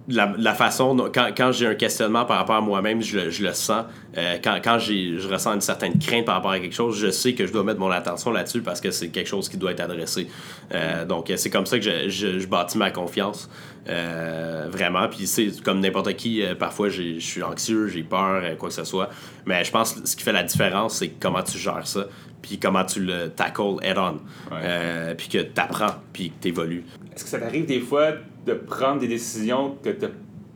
la, 0.08 0.32
la 0.38 0.54
façon, 0.54 0.94
dont- 0.94 1.10
quand, 1.14 1.28
quand 1.36 1.52
j'ai 1.52 1.66
un 1.66 1.74
questionnement 1.74 2.24
par 2.24 2.38
rapport 2.38 2.56
à 2.56 2.60
moi-même, 2.60 3.02
je, 3.02 3.18
le- 3.18 3.30
je 3.30 3.42
le 3.44 3.52
sens. 3.52 3.84
Euh, 4.16 4.38
quand 4.42 4.58
quand 4.64 4.78
je 4.78 5.26
ressens 5.28 5.54
une 5.54 5.60
certaine 5.60 5.98
crainte 5.98 6.24
par 6.24 6.36
rapport 6.36 6.50
à 6.52 6.58
quelque 6.60 6.74
chose, 6.74 6.98
je 6.98 7.10
sais 7.10 7.34
que 7.34 7.46
je 7.46 7.52
dois 7.52 7.62
mettre 7.62 7.78
mon 7.80 7.90
attention 7.90 8.30
là-dessus 8.32 8.62
parce 8.62 8.80
que 8.80 8.90
c'est 8.90 9.08
quelque 9.08 9.28
chose 9.28 9.48
qui 9.48 9.56
doit 9.58 9.72
être 9.72 9.80
adressé. 9.80 10.28
Euh, 10.74 11.04
donc, 11.04 11.30
euh, 11.30 11.36
c'est 11.36 11.50
comme 11.50 11.66
ça 11.66 11.78
que 11.78 11.84
je, 11.84 12.08
je, 12.08 12.38
je 12.40 12.46
bâtis 12.46 12.78
ma 12.78 12.90
confiance. 12.90 13.48
Euh, 13.88 14.66
vraiment. 14.70 15.08
Puis, 15.08 15.26
c'est 15.26 15.62
comme 15.62 15.80
n'importe 15.80 16.14
qui, 16.14 16.42
euh, 16.42 16.54
parfois, 16.54 16.88
je 16.90 17.18
suis 17.20 17.42
anxieux, 17.42 17.86
j'ai 17.88 18.02
peur, 18.02 18.42
quoi 18.58 18.68
que 18.68 18.74
ce 18.74 18.84
soit. 18.84 19.08
Mais 19.46 19.64
je 19.64 19.70
pense 19.70 19.94
que 19.94 20.06
ce 20.06 20.14
qui 20.16 20.22
fait 20.22 20.32
la 20.32 20.42
différence, 20.42 20.96
c'est 20.96 21.08
comment 21.08 21.42
tu 21.42 21.56
gères 21.56 21.86
ça, 21.86 22.06
puis 22.42 22.58
comment 22.58 22.84
tu 22.84 23.00
le 23.00 23.30
tackles 23.30 23.76
head-on. 23.82 24.14
Ouais. 24.52 24.60
Euh, 24.62 25.14
puis 25.14 25.28
que 25.28 25.38
tu 25.38 25.60
apprends, 25.60 25.94
puis 26.12 26.30
que 26.30 26.34
tu 26.42 26.48
évolues. 26.48 26.84
Est-ce 27.14 27.24
que 27.24 27.30
ça 27.30 27.38
t'arrive 27.38 27.64
des 27.66 27.80
fois 27.80 28.12
de 28.48 28.54
prendre 28.54 29.00
des 29.00 29.08
décisions 29.08 29.76
que 29.82 29.90
tu 29.90 30.06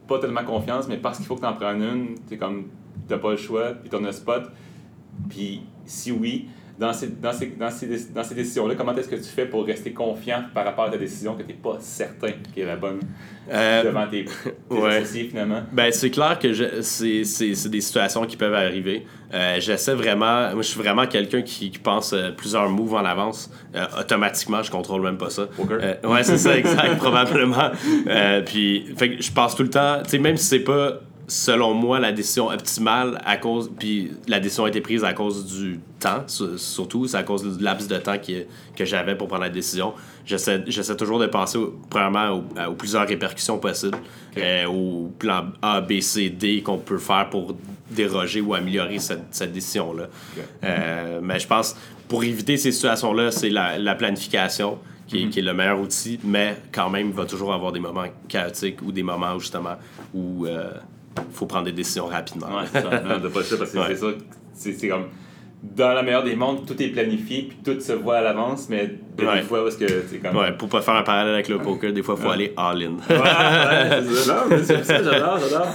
pas 0.08 0.18
tellement 0.18 0.44
confiance, 0.44 0.88
mais 0.88 0.96
parce 0.96 1.18
qu'il 1.18 1.26
faut 1.26 1.36
que 1.36 1.40
tu 1.40 1.46
en 1.46 1.54
prennes 1.54 1.82
une, 1.82 2.14
tu 2.28 2.36
comme 2.36 2.66
t'as 3.06 3.18
pas 3.18 3.30
le 3.30 3.36
choix, 3.36 3.72
puis 3.72 3.88
t'en 3.88 4.04
as 4.04 4.12
spot. 4.12 4.50
Puis 5.28 5.62
si 5.84 6.10
oui, 6.10 6.48
dans 6.82 6.92
ces, 6.92 7.06
dans 7.06 7.32
ces, 7.32 7.46
dans 7.46 7.70
ces, 7.70 8.12
dans 8.12 8.24
ces 8.24 8.34
décisions-là, 8.34 8.74
comment 8.74 8.92
est-ce 8.96 9.08
que 9.08 9.14
tu 9.14 9.22
fais 9.22 9.46
pour 9.46 9.64
rester 9.64 9.92
confiant 9.92 10.42
par 10.52 10.64
rapport 10.64 10.86
à 10.86 10.90
ta 10.90 10.98
décision 10.98 11.36
que 11.36 11.44
tu 11.44 11.54
pas 11.54 11.76
certain 11.78 12.32
qu'elle 12.52 12.64
est 12.64 12.66
la 12.66 12.76
bonne 12.76 12.98
Euh, 13.48 13.84
devant 13.84 14.08
tes, 14.08 14.24
tes 14.24 14.30
ouais. 14.74 14.96
associés 14.96 15.28
finalement? 15.28 15.62
Ben, 15.70 15.92
c'est 15.92 16.10
clair 16.10 16.40
que 16.40 16.82
c'est, 16.82 17.22
des 17.68 17.80
situations 17.80 18.26
qui 18.26 18.36
peuvent 18.36 18.54
arriver. 18.54 19.06
Euh, 19.32 19.60
j'essaie 19.60 19.94
vraiment. 19.94 20.50
Moi, 20.52 20.62
je 20.62 20.68
suis 20.68 20.80
vraiment 20.80 21.06
quelqu'un 21.06 21.42
qui, 21.42 21.70
qui 21.70 21.78
pense 21.78 22.12
euh, 22.12 22.32
plusieurs 22.32 22.68
moves 22.68 22.94
en 22.94 23.04
avance. 23.04 23.48
Euh, 23.76 23.84
automatiquement, 24.00 24.62
je 24.64 24.70
contrôle 24.70 25.02
même 25.02 25.18
pas 25.18 25.30
ça. 25.30 25.46
Ouais, 26.04 26.24
c'est 26.24 26.38
ça, 26.38 26.58
exact, 26.58 26.96
probablement. 26.96 27.70
Puis, 28.44 28.92
fait 28.96 29.16
que 29.16 29.22
je 29.22 29.30
pense 29.30 29.54
tout 29.54 29.62
le 29.62 29.70
temps, 29.70 30.00
tu 30.02 30.10
sais, 30.10 30.18
même 30.18 30.36
si 30.36 30.46
c'est 30.46 30.60
pas 30.60 31.00
selon 31.28 31.72
moi 31.74 31.98
la 32.00 32.12
décision 32.12 32.48
optimale 32.48 33.20
à 33.24 33.36
cause 33.36 33.70
puis 33.78 34.10
la 34.28 34.40
décision 34.40 34.64
a 34.64 34.68
été 34.68 34.80
prise 34.80 35.04
à 35.04 35.12
cause 35.12 35.46
du 35.46 35.80
temps 36.00 36.24
su- 36.26 36.58
surtout 36.58 37.06
c'est 37.06 37.16
à 37.16 37.22
cause 37.22 37.56
du 37.56 37.62
laps 37.62 37.88
de 37.88 37.96
temps 37.96 38.18
qui- 38.18 38.44
que 38.76 38.84
j'avais 38.84 39.14
pour 39.16 39.28
prendre 39.28 39.42
la 39.44 39.50
décision. 39.50 39.94
J'essaie 40.26 40.62
j'essaie 40.66 40.96
toujours 40.96 41.18
de 41.18 41.26
penser 41.26 41.58
au- 41.58 41.74
premièrement 41.88 42.42
aux, 42.68 42.72
plusieurs 42.74 43.06
répercussions 43.06 43.58
possibles 43.58 43.98
euh, 44.36 44.66
au 44.66 45.10
plan 45.18 45.46
A 45.62 45.80
B 45.80 46.00
C 46.00 46.30
D 46.30 46.62
qu'on 46.62 46.78
peut 46.78 46.98
faire 46.98 47.28
pour 47.30 47.56
déroger 47.90 48.40
ou 48.40 48.54
améliorer 48.54 48.98
cette, 48.98 49.26
cette 49.30 49.52
décision 49.52 49.94
là 49.94 50.08
mais 51.22 51.38
je 51.38 51.46
pense 51.46 51.76
pour 52.08 52.24
éviter 52.24 52.56
ces 52.56 52.72
situations 52.72 53.12
là 53.12 53.30
c'est 53.30 53.50
la, 53.50 53.78
la 53.78 53.94
planification 53.94 54.78
qui 55.08 55.24
est, 55.24 55.28
qui 55.28 55.40
est 55.40 55.42
le 55.42 55.52
meilleur 55.52 55.78
outil, 55.78 56.18
mais 56.24 56.56
quand 56.70 56.88
même, 56.88 57.08
il 57.08 57.12
va 57.12 57.26
toujours 57.26 57.52
avoir 57.52 57.70
des 57.72 57.80
moments 57.80 58.06
chaotiques 58.28 58.80
ou 58.80 58.92
des 58.92 59.02
moments 59.02 59.34
où, 59.34 59.40
justement 59.40 59.74
où 60.14 60.46
il 60.46 60.58
faut 61.32 61.46
prendre 61.46 61.64
des 61.66 61.72
décisions 61.72 62.06
rapidement. 62.06 62.48
Ouais, 62.48 62.64
c'est 62.72 62.82
ça. 62.82 62.88
Pas 62.88 63.18
parce 63.30 63.50
que 63.50 63.78
Ouais. 63.78 63.84
c'est 63.88 63.96
ça. 63.96 64.06
C'est 64.54 64.72
c'est 64.72 64.88
comme. 64.88 65.04
Dans 65.64 65.92
la 65.92 66.02
meilleure 66.02 66.24
des 66.24 66.34
mondes, 66.34 66.66
tout 66.66 66.82
est 66.82 66.88
planifié, 66.88 67.42
puis 67.48 67.56
tout 67.64 67.80
se 67.80 67.92
voit 67.92 68.16
à 68.16 68.20
l'avance, 68.20 68.66
mais 68.68 68.96
Ouais. 69.16 69.36
des 69.36 69.42
fois 69.42 69.62
parce 69.62 69.76
que 69.76 69.86
c'est 70.08 70.18
comme. 70.18 70.36
Ouais, 70.36 70.50
pour 70.50 70.68
pas 70.68 70.80
faire 70.82 70.94
un 70.96 71.04
parallèle 71.04 71.34
avec 71.34 71.48
le 71.48 71.58
poker, 71.58 71.92
des 71.92 72.02
fois, 72.02 72.16
il 72.18 72.22
faut 72.24 72.30
aller 72.30 72.52
all-in. 72.56 72.94
Ouais, 73.08 74.02
c'est 74.02 74.14
ça. 74.14 74.34
Non, 74.34 74.40
mais 74.50 74.58
c'est 74.64 74.82
ça, 74.84 75.02
j'adore, 75.04 75.38
j'adore. 75.38 75.68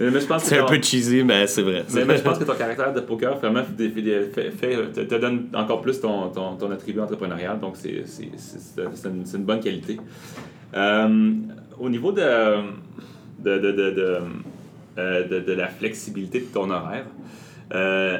Mais, 0.00 0.10
mais 0.10 0.20
je 0.20 0.26
pense 0.26 0.42
que 0.42 0.48
c'est 0.48 0.58
un 0.58 0.64
peu 0.64 0.82
cheesy, 0.82 1.22
mais 1.22 1.46
c'est 1.46 1.62
vrai. 1.62 1.84
mais, 1.94 2.04
mais 2.04 2.16
je 2.16 2.22
pense 2.22 2.36
que 2.38 2.42
ton 2.44 2.54
caractère 2.54 2.92
de 2.92 2.98
poker 3.00 3.36
vraiment 3.38 3.62
fait, 3.62 5.04
te, 5.06 5.14
donne 5.14 5.46
encore 5.54 5.82
plus 5.82 6.00
ton, 6.00 6.30
ton, 6.30 6.56
ton 6.56 6.70
attribut 6.72 7.00
entrepreneurial, 7.00 7.60
donc 7.60 7.76
c'est 7.76 8.02
c'est- 8.06 8.30
c'est- 8.36 9.08
une, 9.36 9.44
bonne 9.44 9.60
qualité. 9.60 9.98
Euh, 10.74 11.32
au 11.78 11.88
niveau 11.88 12.10
de, 12.10 12.20
de, 13.38 13.58
de, 13.58 13.70
de, 13.72 13.90
de, 13.90 14.18
de- 15.28 15.40
de 15.40 15.52
la 15.52 15.68
flexibilité 15.68 16.40
de 16.40 16.46
ton 16.46 16.70
horaire, 16.70 17.06
euh, 17.74 18.18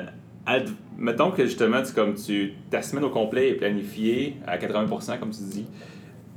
mettons 0.97 1.31
que 1.31 1.45
justement, 1.45 1.83
tu, 1.83 1.93
comme 1.93 2.15
tu, 2.15 2.55
ta 2.71 2.83
semaine 2.83 3.05
au 3.05 3.11
complet 3.11 3.51
est 3.51 3.55
planifiée 3.55 4.37
à 4.47 4.57
80%, 4.59 5.19
comme 5.19 5.31
tu 5.31 5.43
dis, 5.43 5.67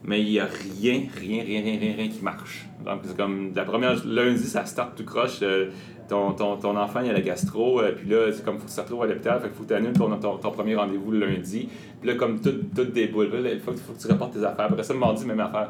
mais 0.04 0.22
il 0.22 0.30
n'y 0.32 0.40
a 0.40 0.46
rien, 0.46 1.04
rien, 1.16 1.44
rien, 1.44 1.62
rien, 1.62 1.80
rien, 1.80 1.94
rien 1.96 2.08
qui 2.10 2.22
marche. 2.24 2.68
Donc, 2.86 3.02
c'est 3.06 3.16
comme 3.16 3.52
la 3.56 3.64
première 3.64 4.04
lundi, 4.06 4.44
ça 4.44 4.66
start 4.66 4.96
tout 4.98 5.06
croche. 5.06 5.40
euh, 5.44 5.68
ton, 6.10 6.34
ton, 6.34 6.58
ton 6.58 6.76
enfant, 6.76 7.00
il 7.02 7.10
a 7.10 7.14
la 7.14 7.22
gastro, 7.22 7.80
euh, 7.80 7.94
puis 7.96 8.10
là, 8.10 8.32
c'est 8.34 8.44
comme 8.44 8.58
faut 8.58 8.66
que 8.66 8.70
tu 8.70 8.76
te 8.76 8.82
retrouves 8.82 9.04
à 9.04 9.06
l'hôpital, 9.06 9.40
fait 9.40 9.50
faut 9.56 9.64
que 9.64 9.70
tu 9.70 9.74
annules 9.76 9.94
ton, 9.94 10.10
ton, 10.18 10.52
premier 10.52 10.76
rendez-vous 10.76 11.12
le 11.12 11.26
lundi. 11.26 11.70
Puis 12.02 12.10
là, 12.10 12.16
comme 12.16 12.42
tout, 12.42 12.52
tout 12.76 12.84
déboule, 12.84 13.30
il 13.54 13.60
faut, 13.62 13.72
faut 13.74 13.94
que 13.94 14.02
tu 14.02 14.08
reportes 14.12 14.34
tes 14.34 14.44
affaires. 14.44 14.66
Après 14.66 14.84
ça, 14.84 14.92
le 14.94 15.00
mardi, 15.00 15.26
même 15.26 15.40
affaire. 15.40 15.70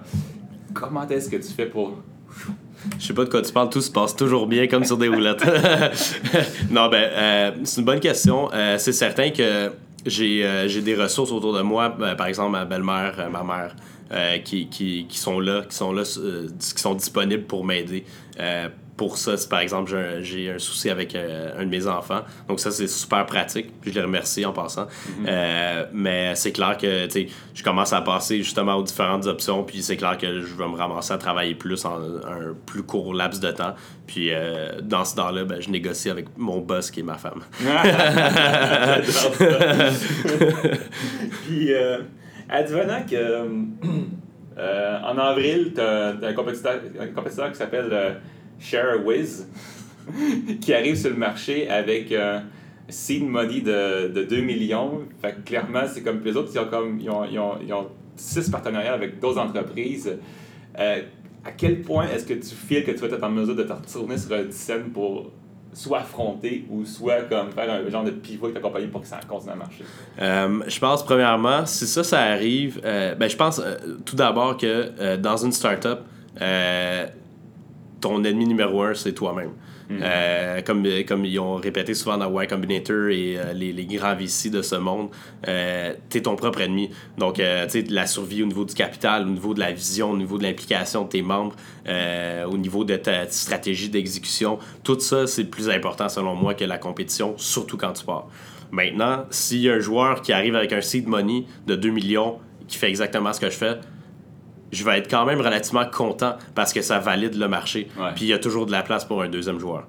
Comment 0.73 1.07
est-ce 1.07 1.29
que 1.29 1.35
tu 1.35 1.51
fais 1.53 1.67
pour. 1.67 1.95
Je 2.99 3.05
sais 3.07 3.13
pas 3.13 3.25
de 3.25 3.29
quoi 3.29 3.41
tu 3.41 3.51
parles, 3.51 3.69
tout 3.69 3.81
se 3.81 3.91
passe 3.91 4.15
toujours 4.15 4.47
bien 4.47 4.67
comme 4.67 4.83
sur 4.83 4.97
des 4.97 5.07
roulettes. 5.07 5.43
non, 6.71 6.89
ben, 6.89 7.03
euh, 7.11 7.51
c'est 7.63 7.79
une 7.79 7.85
bonne 7.85 7.99
question. 7.99 8.49
Euh, 8.53 8.77
c'est 8.77 8.91
certain 8.91 9.29
que 9.29 9.71
j'ai 10.05 10.43
euh, 10.43 10.67
j'ai 10.67 10.81
des 10.81 10.95
ressources 10.95 11.31
autour 11.31 11.53
de 11.53 11.61
moi, 11.61 11.95
par 12.17 12.27
exemple 12.27 12.51
ma 12.51 12.65
belle-mère, 12.65 13.29
ma 13.31 13.43
mère, 13.43 13.75
qui, 14.43 14.67
qui, 14.67 15.05
qui 15.07 15.17
sont 15.17 15.39
là, 15.39 15.61
qui 15.69 15.75
sont 15.75 15.93
là, 15.93 16.03
qui 16.03 16.81
sont 16.81 16.95
disponibles 16.95 17.43
pour 17.43 17.63
m'aider. 17.63 18.03
Pour 19.01 19.17
ça, 19.17 19.35
si 19.35 19.47
par 19.47 19.61
exemple 19.61 19.97
j'ai 20.21 20.51
un, 20.51 20.59
souci 20.59 20.87
avec 20.87 21.15
euh, 21.15 21.57
un 21.57 21.65
de 21.65 21.71
mes 21.71 21.87
enfants, 21.87 22.19
donc 22.47 22.59
ça 22.59 22.69
c'est 22.69 22.85
super 22.85 23.25
pratique, 23.25 23.71
puis 23.81 23.91
je 23.91 23.95
les 23.95 24.05
remercie 24.05 24.45
en 24.45 24.53
passant. 24.53 24.85
Euh, 25.25 25.87
mais 25.91 26.35
c'est 26.35 26.51
clair 26.51 26.77
que 26.77 27.07
je 27.55 27.63
commence 27.63 27.93
à 27.93 28.01
passer 28.01 28.43
justement 28.43 28.75
aux 28.75 28.83
différentes 28.83 29.25
options, 29.25 29.63
puis 29.63 29.81
c'est 29.81 29.97
clair 29.97 30.19
que 30.19 30.41
je 30.41 30.53
vais 30.53 30.67
me 30.67 30.75
ramasser 30.75 31.13
à 31.13 31.17
travailler 31.17 31.55
plus 31.55 31.83
en 31.83 31.95
un 31.95 32.53
plus 32.67 32.83
court 32.83 33.15
laps 33.15 33.39
de 33.39 33.49
temps. 33.49 33.73
Puis 34.05 34.31
euh, 34.31 34.79
dans 34.83 35.03
ce 35.03 35.15
temps-là, 35.15 35.45
ben, 35.45 35.59
je 35.59 35.71
négocie 35.71 36.11
avec 36.11 36.27
mon 36.37 36.59
boss 36.59 36.91
qui 36.91 36.99
est 36.99 37.03
ma 37.03 37.17
femme. 37.17 37.41
Puis, 41.47 41.73
euh, 41.73 42.01
advenant 42.49 43.03
que. 43.09 43.47
en 44.59 45.17
avril, 45.17 45.71
tu 45.73 45.81
as, 45.81 46.13
un 46.21 46.33
compétiteur, 46.33 46.75
un 46.99 47.07
compétiteur 47.07 47.51
qui 47.51 47.57
s'appelle 47.57 48.19
ShareWiz 48.61 49.47
qui 50.61 50.73
arrive 50.73 50.95
sur 50.95 51.09
le 51.09 51.15
marché 51.15 51.69
avec 51.69 52.11
euh, 52.11 52.39
seed 52.89 53.23
money 53.23 53.61
de, 53.61 54.07
de 54.09 54.23
2 54.23 54.41
millions. 54.41 55.01
Fait 55.21 55.43
clairement, 55.43 55.83
c'est 55.87 56.03
comme 56.03 56.21
les 56.23 56.35
autres, 56.35 56.51
ils 56.53 56.59
ont, 56.59 56.65
comme, 56.65 56.99
ils 56.99 57.09
ont, 57.09 57.25
ils 57.25 57.39
ont, 57.39 57.53
ils 57.65 57.73
ont 57.73 57.87
six 58.15 58.49
partenariats 58.49 58.93
avec 58.93 59.19
d'autres 59.19 59.39
entreprises. 59.39 60.17
Euh, 60.79 61.01
à 61.43 61.51
quel 61.51 61.81
point 61.81 62.05
est-ce 62.07 62.25
que 62.25 62.35
tu 62.35 62.55
files 62.55 62.83
que 62.83 62.91
tu 62.91 62.97
vas 62.97 63.07
être 63.07 63.23
en 63.23 63.31
mesure 63.31 63.55
de 63.55 63.63
te 63.63 63.73
retourner 63.73 64.17
sur 64.17 64.35
une 64.35 64.51
scène 64.51 64.91
pour 64.91 65.31
soit 65.73 65.99
affronter 65.99 66.65
ou 66.69 66.85
soit 66.85 67.21
comme 67.23 67.49
faire 67.51 67.71
un 67.71 67.89
genre 67.89 68.03
de 68.03 68.11
pivot 68.11 68.47
avec 68.47 68.55
ta 68.55 68.61
compagnie 68.61 68.87
pour 68.87 69.01
que 69.01 69.07
ça 69.07 69.19
continue 69.27 69.53
à 69.53 69.55
marcher? 69.55 69.85
Euh, 70.21 70.59
je 70.67 70.79
pense, 70.79 71.03
premièrement, 71.03 71.65
si 71.65 71.87
ça, 71.87 72.03
ça 72.03 72.19
arrive, 72.19 72.79
ben, 72.83 73.27
je 73.27 73.37
pense 73.37 73.61
tout 74.05 74.15
d'abord 74.15 74.57
que 74.57 75.15
dans 75.15 75.37
une 75.37 75.53
startup, 75.53 75.99
ton 78.01 78.23
ennemi 78.23 78.45
numéro 78.47 78.81
un, 78.83 78.93
c'est 78.93 79.13
toi-même. 79.13 79.51
Euh, 79.99 80.61
comme, 80.61 80.87
comme 81.07 81.25
ils 81.25 81.39
ont 81.39 81.55
répété 81.55 81.93
souvent 81.93 82.17
dans 82.17 82.41
Y 82.41 82.47
Combinator 82.47 83.09
et 83.09 83.37
euh, 83.37 83.53
les, 83.53 83.73
les, 83.73 83.85
grands 83.85 84.15
VC 84.15 84.49
de 84.49 84.61
ce 84.61 84.75
monde, 84.75 85.09
euh, 85.47 85.93
tu 86.09 86.17
es 86.17 86.21
ton 86.21 86.35
propre 86.35 86.61
ennemi. 86.61 86.89
Donc, 87.17 87.35
tu 87.35 87.41
sais, 87.41 87.83
la 87.89 88.05
survie 88.05 88.43
au 88.43 88.45
niveau 88.45 88.65
du 88.65 88.73
capital, 88.73 89.23
au 89.23 89.29
niveau 89.29 89.53
de 89.53 89.59
la 89.59 89.71
vision, 89.71 90.11
au 90.11 90.17
niveau 90.17 90.37
de 90.37 90.43
l'implication 90.43 91.03
de 91.03 91.09
tes 91.09 91.21
membres, 91.21 91.55
au 91.87 92.57
niveau 92.57 92.83
de 92.83 92.95
ta 92.95 93.29
stratégie 93.29 93.89
d'exécution, 93.89 94.59
tout 94.83 94.99
ça, 94.99 95.27
c'est 95.27 95.45
plus 95.45 95.69
important 95.69 96.09
selon 96.09 96.35
moi 96.35 96.53
que 96.53 96.63
la 96.63 96.77
compétition, 96.77 97.33
surtout 97.37 97.77
quand 97.77 97.93
tu 97.93 98.05
pars. 98.05 98.27
Maintenant, 98.71 99.25
s'il 99.29 99.59
y 99.59 99.69
a 99.69 99.73
un 99.73 99.79
joueur 99.79 100.21
qui 100.21 100.31
arrive 100.31 100.55
avec 100.55 100.71
un 100.71 100.81
seed 100.81 101.07
money 101.07 101.43
de 101.67 101.75
2 101.75 101.89
millions 101.89 102.39
qui 102.69 102.77
fait 102.77 102.87
exactement 102.87 103.33
ce 103.33 103.41
que 103.41 103.49
je 103.49 103.57
fais, 103.57 103.77
je 104.71 104.83
vais 104.83 104.97
être 104.99 105.09
quand 105.09 105.25
même 105.25 105.41
relativement 105.41 105.85
content 105.85 106.35
parce 106.55 106.73
que 106.73 106.81
ça 106.81 106.99
valide 106.99 107.35
le 107.35 107.47
marché. 107.47 107.89
Puis 108.15 108.25
il 108.25 108.27
y 108.27 108.33
a 108.33 108.39
toujours 108.39 108.65
de 108.65 108.71
la 108.71 108.83
place 108.83 109.05
pour 109.05 109.21
un 109.21 109.29
deuxième 109.29 109.59
joueur. 109.59 109.87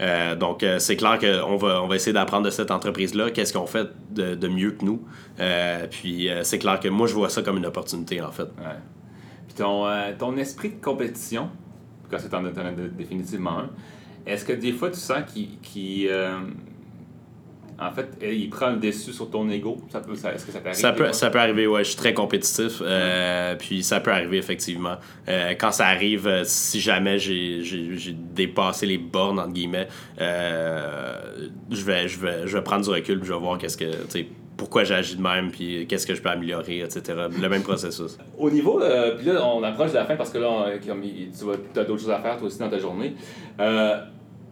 Euh, 0.00 0.34
donc, 0.34 0.62
euh, 0.62 0.78
c'est 0.78 0.96
clair 0.96 1.18
qu'on 1.18 1.56
va, 1.56 1.82
on 1.82 1.86
va 1.86 1.96
essayer 1.96 2.12
d'apprendre 2.12 2.46
de 2.46 2.50
cette 2.50 2.70
entreprise-là, 2.70 3.30
qu'est-ce 3.30 3.52
qu'on 3.52 3.66
fait 3.66 3.88
de, 4.10 4.48
mieux 4.48 4.70
que 4.72 4.84
nous? 4.84 5.02
Euh, 5.38 5.86
puis, 5.90 6.28
c'est 6.42 6.58
clair 6.58 6.80
que 6.80 6.88
moi, 6.88 7.06
je 7.06 7.14
vois 7.14 7.28
ça 7.28 7.42
comme 7.42 7.58
une 7.58 7.66
opportunité, 7.66 8.20
en 8.22 8.32
fait. 8.32 8.48
Puis, 9.46 9.56
ton, 9.56 9.86
ton 10.18 10.36
esprit 10.36 10.70
de 10.70 10.82
compétition, 10.82 11.50
quand 12.10 12.18
c'est 12.18 12.32
en, 12.34 12.42
définitivement 12.96 13.58
un, 13.58 13.70
est-ce 14.26 14.44
que 14.44 14.52
des 14.52 14.72
fois, 14.72 14.90
tu 14.90 14.98
sens 14.98 15.22
qu'il 15.32 16.08
en 17.80 17.92
fait, 17.92 18.10
il 18.22 18.50
prend 18.50 18.70
le 18.70 18.76
dessus 18.76 19.12
sur 19.12 19.30
ton 19.30 19.48
ego. 19.48 19.78
Ça 19.88 20.00
peut, 20.00 20.12
est-ce 20.12 20.44
que 20.44 20.52
ça 20.52 20.60
peut 20.60 20.68
arriver? 20.68 20.82
Ça 20.82 20.92
peut, 20.92 21.12
ça 21.12 21.30
peut 21.30 21.38
arriver, 21.38 21.66
ouais. 21.66 21.82
Je 21.82 21.90
suis 21.90 21.96
très 21.96 22.12
compétitif. 22.12 22.82
Euh, 22.82 23.54
puis 23.56 23.82
ça 23.82 24.00
peut 24.00 24.12
arriver, 24.12 24.36
effectivement. 24.36 24.96
Euh, 25.28 25.54
quand 25.58 25.72
ça 25.72 25.86
arrive, 25.86 26.28
euh, 26.28 26.42
si 26.44 26.78
jamais 26.78 27.18
j'ai, 27.18 27.62
dépassé 28.34 28.84
les 28.84 28.98
bornes, 28.98 29.38
entre 29.38 29.52
guillemets, 29.52 29.88
je, 30.18 31.84
vais, 31.84 32.06
je, 32.06 32.20
vais, 32.20 32.46
je 32.46 32.56
vais 32.56 32.62
prendre 32.62 32.84
du 32.84 32.90
recul 32.90 33.20
je 33.22 33.32
vais 33.32 33.38
voir 33.38 33.56
qu'est-ce 33.56 33.78
que, 33.78 33.86
pourquoi 34.58 34.84
j'agis 34.84 35.16
de 35.16 35.22
même, 35.22 35.50
puis 35.50 35.86
qu'est-ce 35.86 36.06
que 36.06 36.14
je 36.14 36.20
peux 36.20 36.28
améliorer, 36.28 36.80
etc. 36.80 37.28
Le 37.40 37.48
même 37.48 37.62
processus. 37.62 38.18
Au 38.36 38.50
niveau, 38.50 38.82
puis 39.16 39.26
là, 39.26 39.46
on 39.46 39.62
approche 39.62 39.92
de 39.92 39.96
la 39.96 40.04
fin 40.04 40.16
parce 40.16 40.30
que 40.30 40.38
là, 40.38 40.66
tu 40.82 40.90
as 40.90 41.84
d'autres 41.84 42.00
choses 42.00 42.10
à 42.10 42.20
faire 42.20 42.36
toi 42.36 42.46
aussi 42.46 42.58
dans 42.58 42.68
ta 42.68 42.78
journée. 42.78 43.14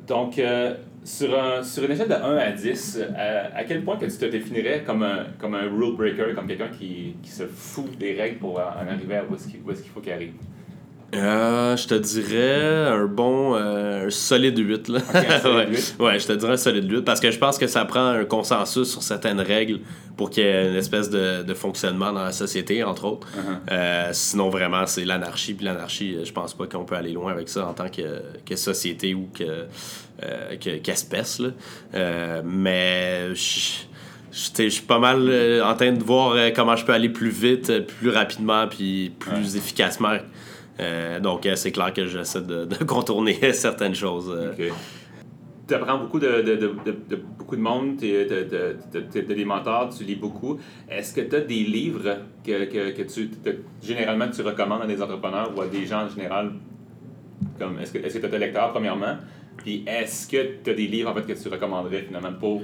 donc, 0.07 0.41
sur, 1.09 1.39
un, 1.39 1.63
sur 1.63 1.85
une 1.85 1.93
échelle 1.93 2.09
de 2.09 2.15
1 2.15 2.37
à 2.37 2.53
10, 2.53 3.01
à, 3.55 3.65
quel 3.65 3.83
point 3.83 3.97
que 3.97 4.05
tu 4.05 4.17
te 4.17 4.27
définirais 4.27 4.83
comme 4.85 5.03
un, 5.03 5.27
comme 5.39 5.55
un 5.55 5.63
rule 5.63 5.97
breaker, 5.97 6.35
comme 6.35 6.47
quelqu'un 6.47 6.69
qui, 6.69 7.17
qui 7.23 7.31
se 7.31 7.47
fout 7.47 7.97
des 7.99 8.15
règles 8.15 8.39
pour 8.39 8.59
en 8.59 8.87
arriver 8.87 9.17
à 9.17 9.25
où 9.25 9.35
est-ce 9.35 9.49
qu'il 9.49 9.91
faut 9.91 10.01
qu'il 10.01 10.13
arrive? 10.13 10.35
Euh, 11.15 11.75
je 11.75 11.89
te 11.89 11.95
dirais 11.95 12.87
un 12.87 13.07
bon 13.07 13.55
euh, 13.55 14.07
un 14.07 14.11
solide 14.11 14.59
8 14.59 14.89
là. 14.89 14.99
ouais. 16.01 16.19
je 16.19 16.27
te 16.27 16.33
dirais 16.35 16.53
un 16.53 16.59
solide 16.59 16.91
8 16.91 17.01
parce 17.01 17.19
que 17.19 17.31
je 17.31 17.39
pense 17.39 17.57
que 17.57 17.67
ça 17.67 17.87
prend 17.87 18.09
un 18.09 18.27
consensus 18.27 18.91
sur 18.91 19.03
certaines 19.03 19.41
règles 19.41 19.81
pour 20.19 20.29
qu'il 20.29 20.43
y 20.43 20.47
ait 20.47 20.69
une 20.69 20.77
espèce 20.77 21.09
de, 21.09 21.45
de, 21.45 21.55
fonctionnement 21.55 22.13
dans 22.13 22.25
la 22.25 22.33
société 22.33 22.85
entre 22.85 23.07
autres. 23.07 23.27
Uh-huh. 23.29 23.73
Euh, 23.73 24.11
sinon 24.13 24.51
vraiment 24.51 24.87
c'est 24.87 25.07
l'anarchie 25.07 25.55
puis 25.55 25.65
l'anarchie 25.65 26.19
je 26.23 26.33
pense 26.33 26.53
pas 26.53 26.67
qu'on 26.67 26.85
peut 26.85 26.97
aller 26.97 27.13
loin 27.13 27.33
avec 27.33 27.49
ça 27.49 27.67
en 27.67 27.73
tant 27.73 27.89
que, 27.89 28.21
que 28.45 28.57
société 28.57 29.15
ou 29.15 29.31
que 29.33 29.65
qu'espèce 30.83 31.41
mais 32.45 33.35
je 33.35 33.89
je 34.31 34.69
suis 34.69 34.83
pas 34.83 34.99
mal 34.99 35.63
en 35.65 35.75
train 35.75 35.93
de 35.93 36.03
voir 36.03 36.37
comment 36.55 36.77
je 36.77 36.85
peux 36.85 36.93
aller 36.93 37.09
plus 37.09 37.31
vite, 37.31 37.87
plus 37.87 38.11
rapidement, 38.11 38.67
puis 38.69 39.11
plus 39.19 39.57
efficacement 39.57 40.11
euh, 40.11 40.19
donc, 41.21 41.47
euh, 41.47 41.57
c'est 41.57 41.73
clair 41.73 41.93
que 41.93 42.07
j'essaie 42.07 42.43
de, 42.43 42.67
contourner 42.85 43.35
certaines 43.53 43.95
choses. 43.95 44.33
Euh. 44.35 44.71
Tu 45.67 45.75
apprends 45.75 45.99
beaucoup 45.99 46.19
de, 46.19 46.73
beaucoup 47.39 47.57
de 47.57 47.61
monde, 47.61 47.99
tu 47.99 48.15
as 48.17 49.35
des 49.35 49.45
mentors, 49.45 49.91
tu 49.95 50.05
lis 50.05 50.17
beaucoup. 50.17 50.59
Est-ce 50.89 51.15
que 51.15 51.21
tu 51.21 51.37
as 51.37 51.41
des 51.41 51.63
livres 51.63 52.17
que, 52.45 52.65
que, 52.65 53.03
tu, 53.03 53.31
généralement 53.83 54.29
tu 54.31 54.41
recommandes 54.41 54.83
à 54.83 54.87
des 54.87 55.03
entrepreneurs 55.03 55.53
ou 55.55 55.61
à 55.61 55.67
des 55.67 55.85
gens 55.85 56.05
en 56.05 56.09
général? 56.09 56.53
Est-ce 57.81 57.93
que 57.93 58.19
tu 58.19 58.25
as 58.25 58.29
des 58.29 58.39
lecteurs, 58.39 58.73
premièrement? 58.73 59.19
Puis 59.59 59.85
est-ce 59.87 60.27
que 60.27 60.63
tu 60.65 60.71
as 60.71 60.75
des 60.75 60.87
livres 60.87 61.11
en 61.11 61.15
fait, 61.15 61.27
que 61.27 61.33
tu 61.43 61.49
recommanderais 61.49 62.03
finalement 62.03 62.33
pour 62.33 62.63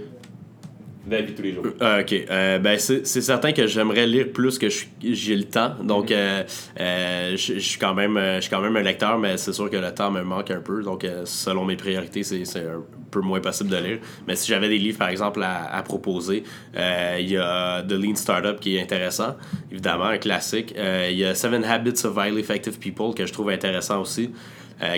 la 1.09 1.21
vie 1.21 1.35
tous 1.35 1.43
les 1.43 1.53
jours. 1.53 1.67
Euh, 1.83 2.01
ok. 2.01 2.15
Euh, 2.31 2.59
ben, 2.59 2.79
c'est 2.79 3.05
certain 3.05 3.53
que 3.53 3.67
j'aimerais 3.67 4.07
lire 4.07 4.29
plus 4.33 4.59
que 4.59 4.69
j'ai 5.03 5.37
le 5.37 5.45
temps. 5.45 5.75
Donc, 5.83 6.11
mm-hmm. 6.11 6.47
euh, 6.81 7.37
je 7.37 7.59
suis 7.59 7.79
quand, 7.79 7.95
même, 7.95 8.19
quand 8.49 8.61
même 8.61 8.77
un 8.77 8.83
lecteur, 8.83 9.19
mais 9.19 9.37
c'est 9.37 9.53
sûr 9.53 9.69
que 9.71 9.77
le 9.77 9.93
temps 9.93 10.11
me 10.11 10.23
manque 10.23 10.51
un 10.51 10.61
peu. 10.61 10.83
Donc, 10.83 11.07
selon 11.25 11.65
mes 11.65 11.77
priorités, 11.77 12.23
c'est 12.23 12.59
un 12.59 12.83
peu 13.11 13.21
moins 13.21 13.41
possible 13.41 13.71
de 13.71 13.77
lire. 13.77 13.99
Mais 14.27 14.37
si 14.37 14.49
j'avais 14.49 14.69
des 14.69 14.79
livres, 14.79 14.99
par 14.99 15.09
exemple, 15.09 15.43
à, 15.43 15.83
proposer, 15.83 16.45
il 16.75 17.31
y 17.31 17.37
a 17.37 17.83
The 17.83 17.93
Lean 17.93 18.15
Startup 18.15 18.59
qui 18.59 18.77
est 18.77 18.83
intéressant, 18.83 19.37
évidemment, 19.71 20.05
un 20.05 20.19
classique. 20.19 20.75
Il 20.77 21.17
y 21.17 21.25
a 21.25 21.35
Seven 21.35 21.65
Habits 21.65 22.05
of 22.05 22.17
Highly 22.17 22.41
Effective 22.41 22.79
People 22.79 23.15
que 23.15 23.27
je 23.27 23.33
trouve 23.33 23.51
intéressant 23.51 24.01
aussi. 24.01 24.31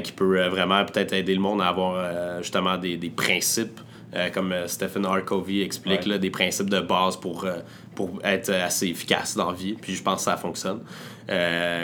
qui 0.02 0.12
peut 0.12 0.46
vraiment 0.46 0.84
peut-être 0.84 1.12
aider 1.12 1.34
le 1.34 1.40
monde 1.40 1.60
à 1.60 1.68
avoir 1.68 2.40
justement 2.42 2.78
des, 2.78 2.96
des 2.96 3.10
principes 3.10 3.80
euh, 4.16 4.30
comme 4.30 4.52
euh, 4.52 4.66
Stephen 4.66 5.04
R. 5.06 5.24
Covey 5.24 5.60
explique, 5.60 6.06
là, 6.06 6.16
des 6.16 6.30
principes 6.30 6.70
de 6.70 6.80
base 6.80 7.16
pour, 7.16 7.44
euh, 7.44 7.58
pour 7.94 8.18
être 8.24 8.50
assez 8.50 8.86
efficace 8.88 9.36
dans 9.36 9.50
la 9.50 9.56
vie. 9.56 9.74
Puis 9.74 9.94
je 9.94 10.02
pense 10.02 10.18
que 10.18 10.30
ça 10.30 10.36
fonctionne. 10.36 10.80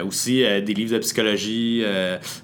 aussi, 0.07 0.43
des 0.63 0.75
livres 0.75 0.93
de 0.95 0.99
psychologie. 0.99 1.85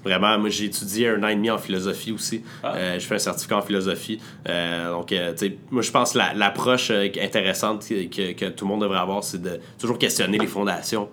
vraiment, 0.03 0.37
moi, 0.37 0.49
j'ai 0.49 0.65
étudié 0.65 1.09
un 1.09 1.23
an 1.23 1.29
et 1.29 1.35
demi 1.35 1.49
en 1.49 1.57
philosophie 1.57 2.11
aussi. 2.11 2.43
Ah. 2.63 2.97
je 2.97 3.05
fais 3.05 3.15
un 3.15 3.19
certificat 3.19 3.57
en 3.57 3.61
philosophie. 3.61 4.19
donc, 4.45 5.07
tu 5.07 5.15
sais, 5.35 5.57
moi, 5.71 5.81
je 5.81 5.91
pense 5.91 6.13
que 6.13 6.19
l'approche 6.35 6.91
intéressante 6.91 7.87
que, 7.87 8.33
que, 8.33 8.45
tout 8.49 8.65
le 8.65 8.69
monde 8.69 8.81
devrait 8.81 8.99
avoir, 8.99 9.23
c'est 9.23 9.41
de 9.41 9.59
toujours 9.79 9.97
questionner 9.97 10.37
les 10.37 10.47
fondations. 10.47 11.09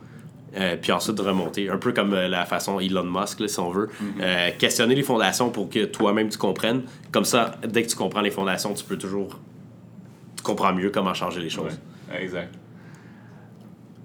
Euh, 0.57 0.77
puis 0.81 0.93
ensuite 0.93 1.17
de 1.17 1.23
remonter. 1.23 1.69
Un 1.69 1.77
peu 1.77 1.93
comme 1.93 2.15
euh, 2.15 2.29
la 2.29 2.47
façon 2.47 2.81
Elon 2.81 3.05
Musk, 3.05 3.47
si 3.49 3.61
on 3.61 3.71
veut. 3.71 3.89
Mhm. 4.01 4.15
Euh, 4.21 4.51
questionner 4.59 4.95
les 4.95 5.03
fondations 5.03 5.51
pour 5.51 5.69
que 5.69 5.85
toi-même 5.85 6.29
tu 6.29 6.39
comprennes. 6.39 6.83
Comme 7.13 7.25
ça, 7.25 7.53
dès 7.67 7.83
que 7.83 7.89
tu 7.89 7.97
comprends 7.97 8.23
les 8.23 8.31
fondations, 8.31 8.73
tu 8.73 8.85
peux 8.85 8.97
toujours. 8.97 9.39
Tu 10.37 10.43
comprends 10.43 10.73
mieux 10.73 10.91
comment 10.91 11.15
changer 11.15 11.41
les 11.41 11.51
choses. 11.51 11.79
exact. 12.19 12.55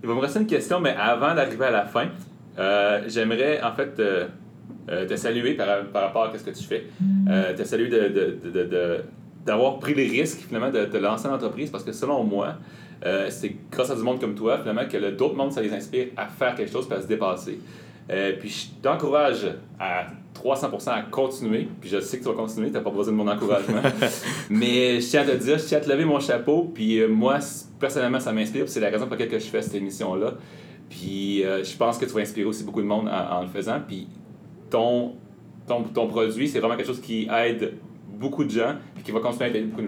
Il 0.03 0.09
va 0.09 0.15
me 0.15 0.19
rester 0.19 0.39
une 0.39 0.47
question, 0.47 0.79
mais 0.79 0.95
avant 0.97 1.35
d'arriver 1.35 1.65
à 1.65 1.71
la 1.71 1.85
fin, 1.85 2.07
j'aimerais 3.07 3.61
en 3.61 3.73
fait 3.73 3.95
te 3.95 5.15
saluer 5.15 5.53
par, 5.53 5.67
rapport 5.93 6.23
à 6.23 6.37
ce 6.37 6.43
que 6.43 6.49
tu 6.49 6.63
fais. 6.63 6.87
te 7.55 7.63
saluer 7.63 7.87
d'avoir 9.45 9.77
pris 9.77 9.93
les 9.93 10.07
risques 10.07 10.39
finalement 10.47 10.71
de 10.71 10.85
te 10.85 10.97
lancer 10.97 11.27
en 11.27 11.35
entreprise 11.35 11.69
parce 11.69 11.83
que 11.83 11.91
selon 11.91 12.23
moi, 12.23 12.55
euh, 13.05 13.27
c'est 13.29 13.55
grâce 13.71 13.89
à 13.89 13.95
du 13.95 14.01
monde 14.01 14.19
comme 14.19 14.35
toi, 14.35 14.59
finalement, 14.59 14.85
que 14.87 15.11
d'autres 15.11 15.35
mondes, 15.35 15.51
ça 15.51 15.61
les 15.61 15.73
inspire 15.73 16.07
à 16.15 16.27
faire 16.27 16.55
quelque 16.55 16.71
chose, 16.71 16.87
à 16.91 17.01
se 17.01 17.07
dépasser. 17.07 17.59
Euh, 18.09 18.33
puis 18.39 18.49
je 18.49 18.81
t'encourage 18.81 19.47
à 19.79 20.07
300% 20.35 20.89
à 20.89 21.01
continuer. 21.03 21.67
Puis 21.79 21.89
je 21.89 21.99
sais 21.99 22.19
que 22.19 22.23
tu 22.23 22.29
vas 22.29 22.35
continuer, 22.35 22.67
tu 22.67 22.73
n'as 22.73 22.81
pas 22.81 22.91
besoin 22.91 23.13
de 23.13 23.17
mon 23.17 23.27
encouragement. 23.27 23.81
Mais 24.49 24.99
je 24.99 25.09
tiens 25.09 25.21
à 25.21 25.25
te 25.25 25.37
dire, 25.37 25.57
je 25.57 25.65
tiens 25.65 25.77
à 25.79 25.81
te 25.81 25.89
lever 25.89 26.05
mon 26.05 26.19
chapeau. 26.19 26.71
Puis 26.73 26.99
euh, 26.99 27.07
moi, 27.07 27.39
personnellement, 27.79 28.19
ça 28.19 28.31
m'inspire. 28.31 28.67
C'est 28.67 28.79
la 28.79 28.89
raison 28.89 29.07
pour 29.07 29.15
laquelle 29.15 29.39
je 29.39 29.45
fais 29.45 29.61
cette 29.61 29.75
émission-là. 29.75 30.33
Puis 30.89 31.41
je 31.41 31.77
pense 31.77 31.97
que 31.97 32.05
tu 32.05 32.11
vas 32.11 32.19
inspirer 32.19 32.45
aussi 32.45 32.65
beaucoup 32.65 32.81
de 32.81 32.87
monde 32.87 33.07
en, 33.07 33.41
le 33.43 33.47
faisant. 33.47 33.79
Puis 33.87 34.09
ton, 34.69 35.13
ton, 35.65 35.83
ton 35.83 36.07
produit, 36.07 36.49
c'est 36.49 36.59
vraiment 36.59 36.75
quelque 36.75 36.87
chose 36.87 36.99
qui 36.99 37.29
aide 37.33 37.75
beaucoup 38.19 38.43
de 38.43 38.49
gens 38.49 38.75
et 38.99 39.01
qui 39.01 39.11
va 39.11 39.21
continuer 39.21 39.45
à 39.45 39.47
aider 39.47 39.61
beaucoup 39.61 39.81
de, 39.81 39.87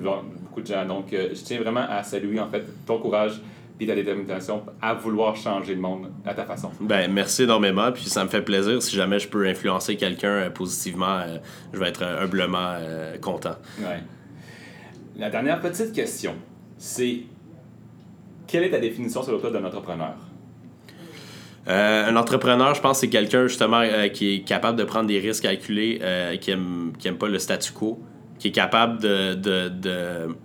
de 0.62 0.68
gens. 0.68 0.86
Donc, 0.86 1.14
euh, 1.14 1.30
je 1.34 1.42
tiens 1.42 1.60
vraiment 1.60 1.86
à 1.90 2.04
saluer 2.04 2.40
en 2.40 2.50
fait 2.50 2.64
ton 2.86 3.00
courage 3.00 3.42
et 3.80 3.88
ta 3.88 3.96
détermination 3.96 4.64
à 4.82 4.94
vouloir 4.94 5.36
changer 5.36 5.76
le 5.76 5.82
monde 5.82 6.12
à 6.26 6.34
ta 6.34 6.46
façon. 6.46 6.70
Ben, 6.80 7.12
merci 7.12 7.44
énormément, 7.44 7.92
puis 7.92 8.06
ça 8.06 8.24
me 8.24 8.30
fait 8.30 8.42
plaisir. 8.42 8.82
Si 8.82 8.96
jamais 8.96 9.20
je 9.20 9.28
peux 9.28 9.48
influencer 9.48 9.98
quelqu'un 9.98 10.30
euh, 10.30 10.50
positivement, 10.50 11.20
euh, 11.20 11.38
je 11.74 11.80
vais 11.80 11.90
être 11.90 12.04
humblement 12.04 12.78
content. 13.22 13.56
Ouais. 13.80 14.02
La 15.18 15.30
dernière 15.30 15.60
petite 15.60 15.94
question, 15.94 16.36
c'est 16.78 17.22
quelle 18.48 18.64
est 18.64 18.72
ta 18.72 18.80
définition 18.80 19.24
sur 19.24 19.40
toi 19.40 19.52
d'un 19.52 19.64
entrepreneur? 19.64 20.14
un 21.66 22.18
entrepreneur, 22.18 22.76
je 22.76 22.82
pense, 22.82 23.00
c'est 23.00 23.08
quelqu'un 23.08 23.48
justement 23.48 23.84
qui 24.12 24.34
est 24.34 24.40
capable 24.42 24.78
de 24.78 24.84
prendre 24.84 25.08
des 25.08 25.20
risques 25.20 25.44
calculés, 25.44 26.02
qui 26.42 26.52
aime, 26.52 26.92
qui 27.00 27.08
aime 27.08 27.18
pas 27.18 27.30
le 27.30 27.40
statu 27.40 27.72
quo, 27.72 28.04
qui 28.44 28.50
est 28.50 28.52
capable 28.52 29.02
de, 29.02 29.36
de, 29.36 29.70
de, 29.70 30.36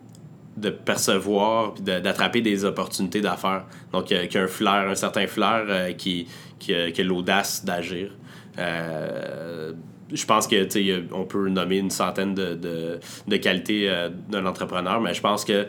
de 0.61 0.71
percevoir 0.71 1.75
et 1.79 2.01
d'attraper 2.01 2.41
des 2.41 2.65
opportunités 2.65 3.21
d'affaires. 3.21 3.65
Donc, 3.93 4.11
euh, 4.13 4.27
qui 4.27 4.39
a 4.39 4.43
un 4.43 4.47
flair, 4.47 4.89
un 4.89 4.95
certain 4.95 5.27
flair, 5.27 5.65
euh, 5.69 5.93
qui, 5.93 6.27
qui, 6.59 6.75
a, 6.75 6.91
l'audace 7.03 7.65
d'agir. 7.65 8.11
Euh, 8.59 9.73
je 10.13 10.25
pense 10.25 10.47
que 10.47 11.15
on 11.15 11.25
peut 11.25 11.49
nommer 11.49 11.79
une 11.79 11.91
centaine 11.91 12.35
de, 12.35 12.55
de, 12.55 12.99
de 13.27 13.37
qualités 13.37 14.09
d'un 14.29 14.47
entrepreneur, 14.47 15.01
mais 15.03 15.13
je 15.13 15.21
pense 15.21 15.45
que 15.45 15.67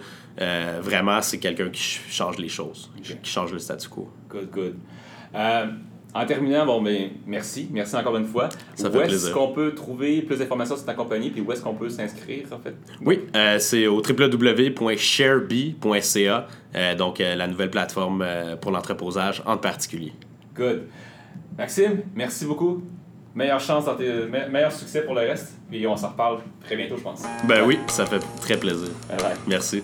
vraiment, 0.81 1.21
c'est 1.21 1.39
quelqu'un 1.39 1.69
qui 1.69 1.81
change 1.81 2.37
les 2.37 2.47
choses, 2.47 2.89
qui 3.03 3.29
change 3.29 3.51
le 3.51 3.59
statu 3.59 3.89
quo. 3.89 4.09
Good, 4.29 4.49
good. 4.49 4.75
En 6.13 6.25
terminant, 6.25 6.65
bon, 6.65 6.81
ben, 6.81 7.11
merci. 7.27 7.69
Merci 7.71 7.95
encore 7.95 8.17
une 8.17 8.25
fois. 8.25 8.49
Ça 8.75 8.89
où 8.89 8.99
est-ce 9.01 9.29
qu'on 9.31 9.49
peut 9.49 9.73
trouver 9.75 10.21
plus 10.23 10.37
d'informations 10.39 10.75
sur 10.75 10.85
ta 10.85 10.93
compagnie, 10.95 11.29
puis 11.29 11.41
où 11.41 11.51
est-ce 11.51 11.61
qu'on 11.61 11.75
peut 11.75 11.89
s'inscrire, 11.89 12.47
en 12.51 12.57
fait? 12.59 12.73
Oui, 13.05 13.21
euh, 13.35 13.59
c'est 13.59 13.85
au 13.87 13.97
www.sharebee.ca, 14.01 16.47
euh, 16.75 16.95
donc 16.95 17.21
euh, 17.21 17.35
la 17.35 17.45
nouvelle 17.47 17.69
plateforme 17.69 18.23
euh, 18.25 18.55
pour 18.55 18.71
l'entreposage 18.71 19.43
en 19.45 19.57
particulier. 19.57 20.13
Good. 20.55 20.87
Maxime, 21.57 21.99
merci 22.15 22.45
beaucoup. 22.45 22.81
Meilleure 23.35 23.59
chance, 23.59 23.85
dans 23.85 23.95
tes, 23.95 24.07
me- 24.11 24.49
meilleur 24.49 24.71
succès 24.71 25.03
pour 25.03 25.13
le 25.13 25.21
reste. 25.21 25.53
Puis 25.69 25.85
on 25.85 25.95
s'en 25.95 26.09
reparle 26.09 26.39
très 26.65 26.75
bientôt, 26.75 26.97
je 26.97 27.03
pense. 27.03 27.21
Ben 27.47 27.63
oui, 27.65 27.77
ça 27.87 28.05
fait 28.07 28.19
très 28.41 28.57
plaisir. 28.57 28.89
Bye 29.09 29.17
bye. 29.19 29.35
Merci. 29.47 29.83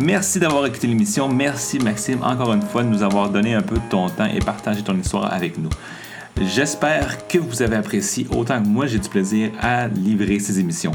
Merci 0.00 0.38
d'avoir 0.38 0.64
écouté 0.64 0.86
l'émission. 0.86 1.28
Merci 1.28 1.80
Maxime 1.80 2.22
encore 2.22 2.52
une 2.52 2.62
fois 2.62 2.84
de 2.84 2.88
nous 2.88 3.02
avoir 3.02 3.30
donné 3.30 3.54
un 3.54 3.62
peu 3.62 3.74
de 3.74 3.90
ton 3.90 4.08
temps 4.08 4.26
et 4.26 4.38
partagé 4.38 4.82
ton 4.82 4.96
histoire 4.96 5.32
avec 5.32 5.58
nous. 5.58 5.70
J'espère 6.40 7.26
que 7.26 7.38
vous 7.38 7.62
avez 7.62 7.74
apprécié 7.74 8.24
autant 8.30 8.62
que 8.62 8.68
moi 8.68 8.86
j'ai 8.86 9.00
du 9.00 9.08
plaisir 9.08 9.50
à 9.60 9.88
livrer 9.88 10.38
ces 10.38 10.60
émissions. 10.60 10.92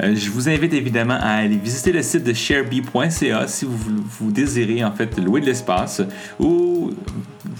Euh, 0.00 0.14
je 0.14 0.30
vous 0.30 0.48
invite 0.48 0.72
évidemment 0.74 1.18
à 1.20 1.38
aller 1.38 1.56
visiter 1.56 1.90
le 1.90 2.02
site 2.02 2.22
de 2.22 2.32
sharebee.ca 2.32 3.48
si 3.48 3.66
vous, 3.66 4.30
désirez 4.30 4.84
en 4.84 4.92
fait 4.92 5.18
louer 5.18 5.40
de 5.40 5.46
l'espace 5.46 6.00
ou 6.38 6.92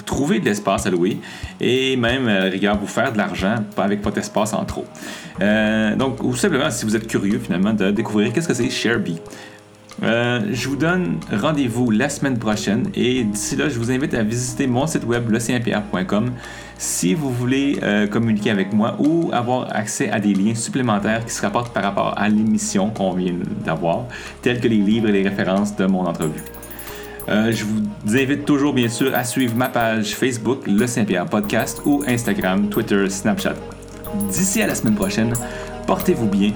trouver 0.07 0.39
de 0.39 0.45
l'espace 0.45 0.87
à 0.87 0.91
louer 0.91 1.19
et 1.61 1.97
même 1.97 2.27
la 2.27 2.45
rigueur 2.45 2.79
vous 2.79 2.87
faire 2.87 3.13
de 3.13 3.19
l'argent 3.19 3.57
avec 3.77 4.05
votre 4.05 4.19
espace 4.19 4.53
en 4.53 4.65
trop. 4.65 4.85
Euh, 5.41 5.97
donc 5.97 6.23
ou 6.23 6.37
simplement 6.37 6.71
si 6.71 6.85
vous 6.85 6.95
êtes 6.95 7.09
curieux 7.09 7.41
finalement 7.41 7.73
de 7.73 7.91
découvrir 7.91 8.33
qu'est-ce 8.33 8.47
que 8.47 8.55
c'est 8.55 8.71
Sharebee. 8.71 9.21
Euh, 10.03 10.41
je 10.51 10.69
vous 10.69 10.77
donne 10.77 11.21
rendez-vous 11.31 11.91
la 11.91 12.09
semaine 12.09 12.39
prochaine 12.39 12.89
et 12.95 13.23
d'ici 13.23 13.57
là, 13.57 13.69
je 13.69 13.79
vous 13.79 13.91
invite 13.91 14.15
à 14.15 14.23
visiter 14.23 14.67
mon 14.67 14.87
site 14.87 15.05
web 15.05 15.31
lecpr.com 15.31 16.33
si 16.79 17.13
vous 17.13 17.31
voulez 17.31 17.79
euh, 17.83 18.07
communiquer 18.07 18.51
avec 18.51 18.73
moi 18.73 18.97
ou 18.99 19.29
avoir 19.33 19.75
accès 19.77 20.11
à 20.11 20.19
des 20.19 20.33
liens 20.33 20.55
supplémentaires 20.55 21.27
qui 21.27 21.35
se 21.35 21.43
rapportent 21.43 21.75
par 21.75 21.83
rapport 21.83 22.15
à 22.17 22.29
l'émission 22.31 22.89
qu'on 22.89 23.13
vient 23.13 23.35
d'avoir, 23.63 24.07
tels 24.41 24.61
que 24.61 24.69
les 24.69 24.79
livres 24.79 25.11
et 25.11 25.13
les 25.13 25.29
références 25.29 25.77
de 25.77 25.85
mon 25.85 26.07
entrevue. 26.07 26.41
Euh, 27.29 27.53
je 27.53 27.65
vous 27.65 28.17
invite 28.17 28.47
toujours, 28.47 28.73
bien 28.73 28.89
sûr, 28.89 29.15
à 29.15 29.25
suivre 29.25 29.55
ma 29.55 29.69
page 29.69 30.15
Facebook, 30.15 30.67
Le 30.67 30.87
Saint-Pierre 30.87 31.27
Podcast, 31.27 31.83
ou 31.85 32.03
Instagram, 32.09 32.71
Twitter, 32.71 33.11
Snapchat. 33.11 33.55
D'ici 34.31 34.63
à 34.63 34.67
la 34.67 34.75
semaine 34.75 34.95
prochaine, 34.95 35.35
portez-vous 35.87 36.27
bien 36.27 36.53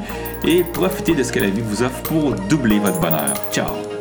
et 0.46 0.64
profitez 0.64 1.14
de 1.14 1.22
ce 1.22 1.32
que 1.32 1.40
la 1.40 1.50
vie 1.50 1.62
vous 1.62 1.82
offre 1.82 2.02
pour 2.02 2.34
doubler 2.34 2.78
votre 2.78 3.00
bonheur. 3.00 3.34
Ciao! 3.52 3.93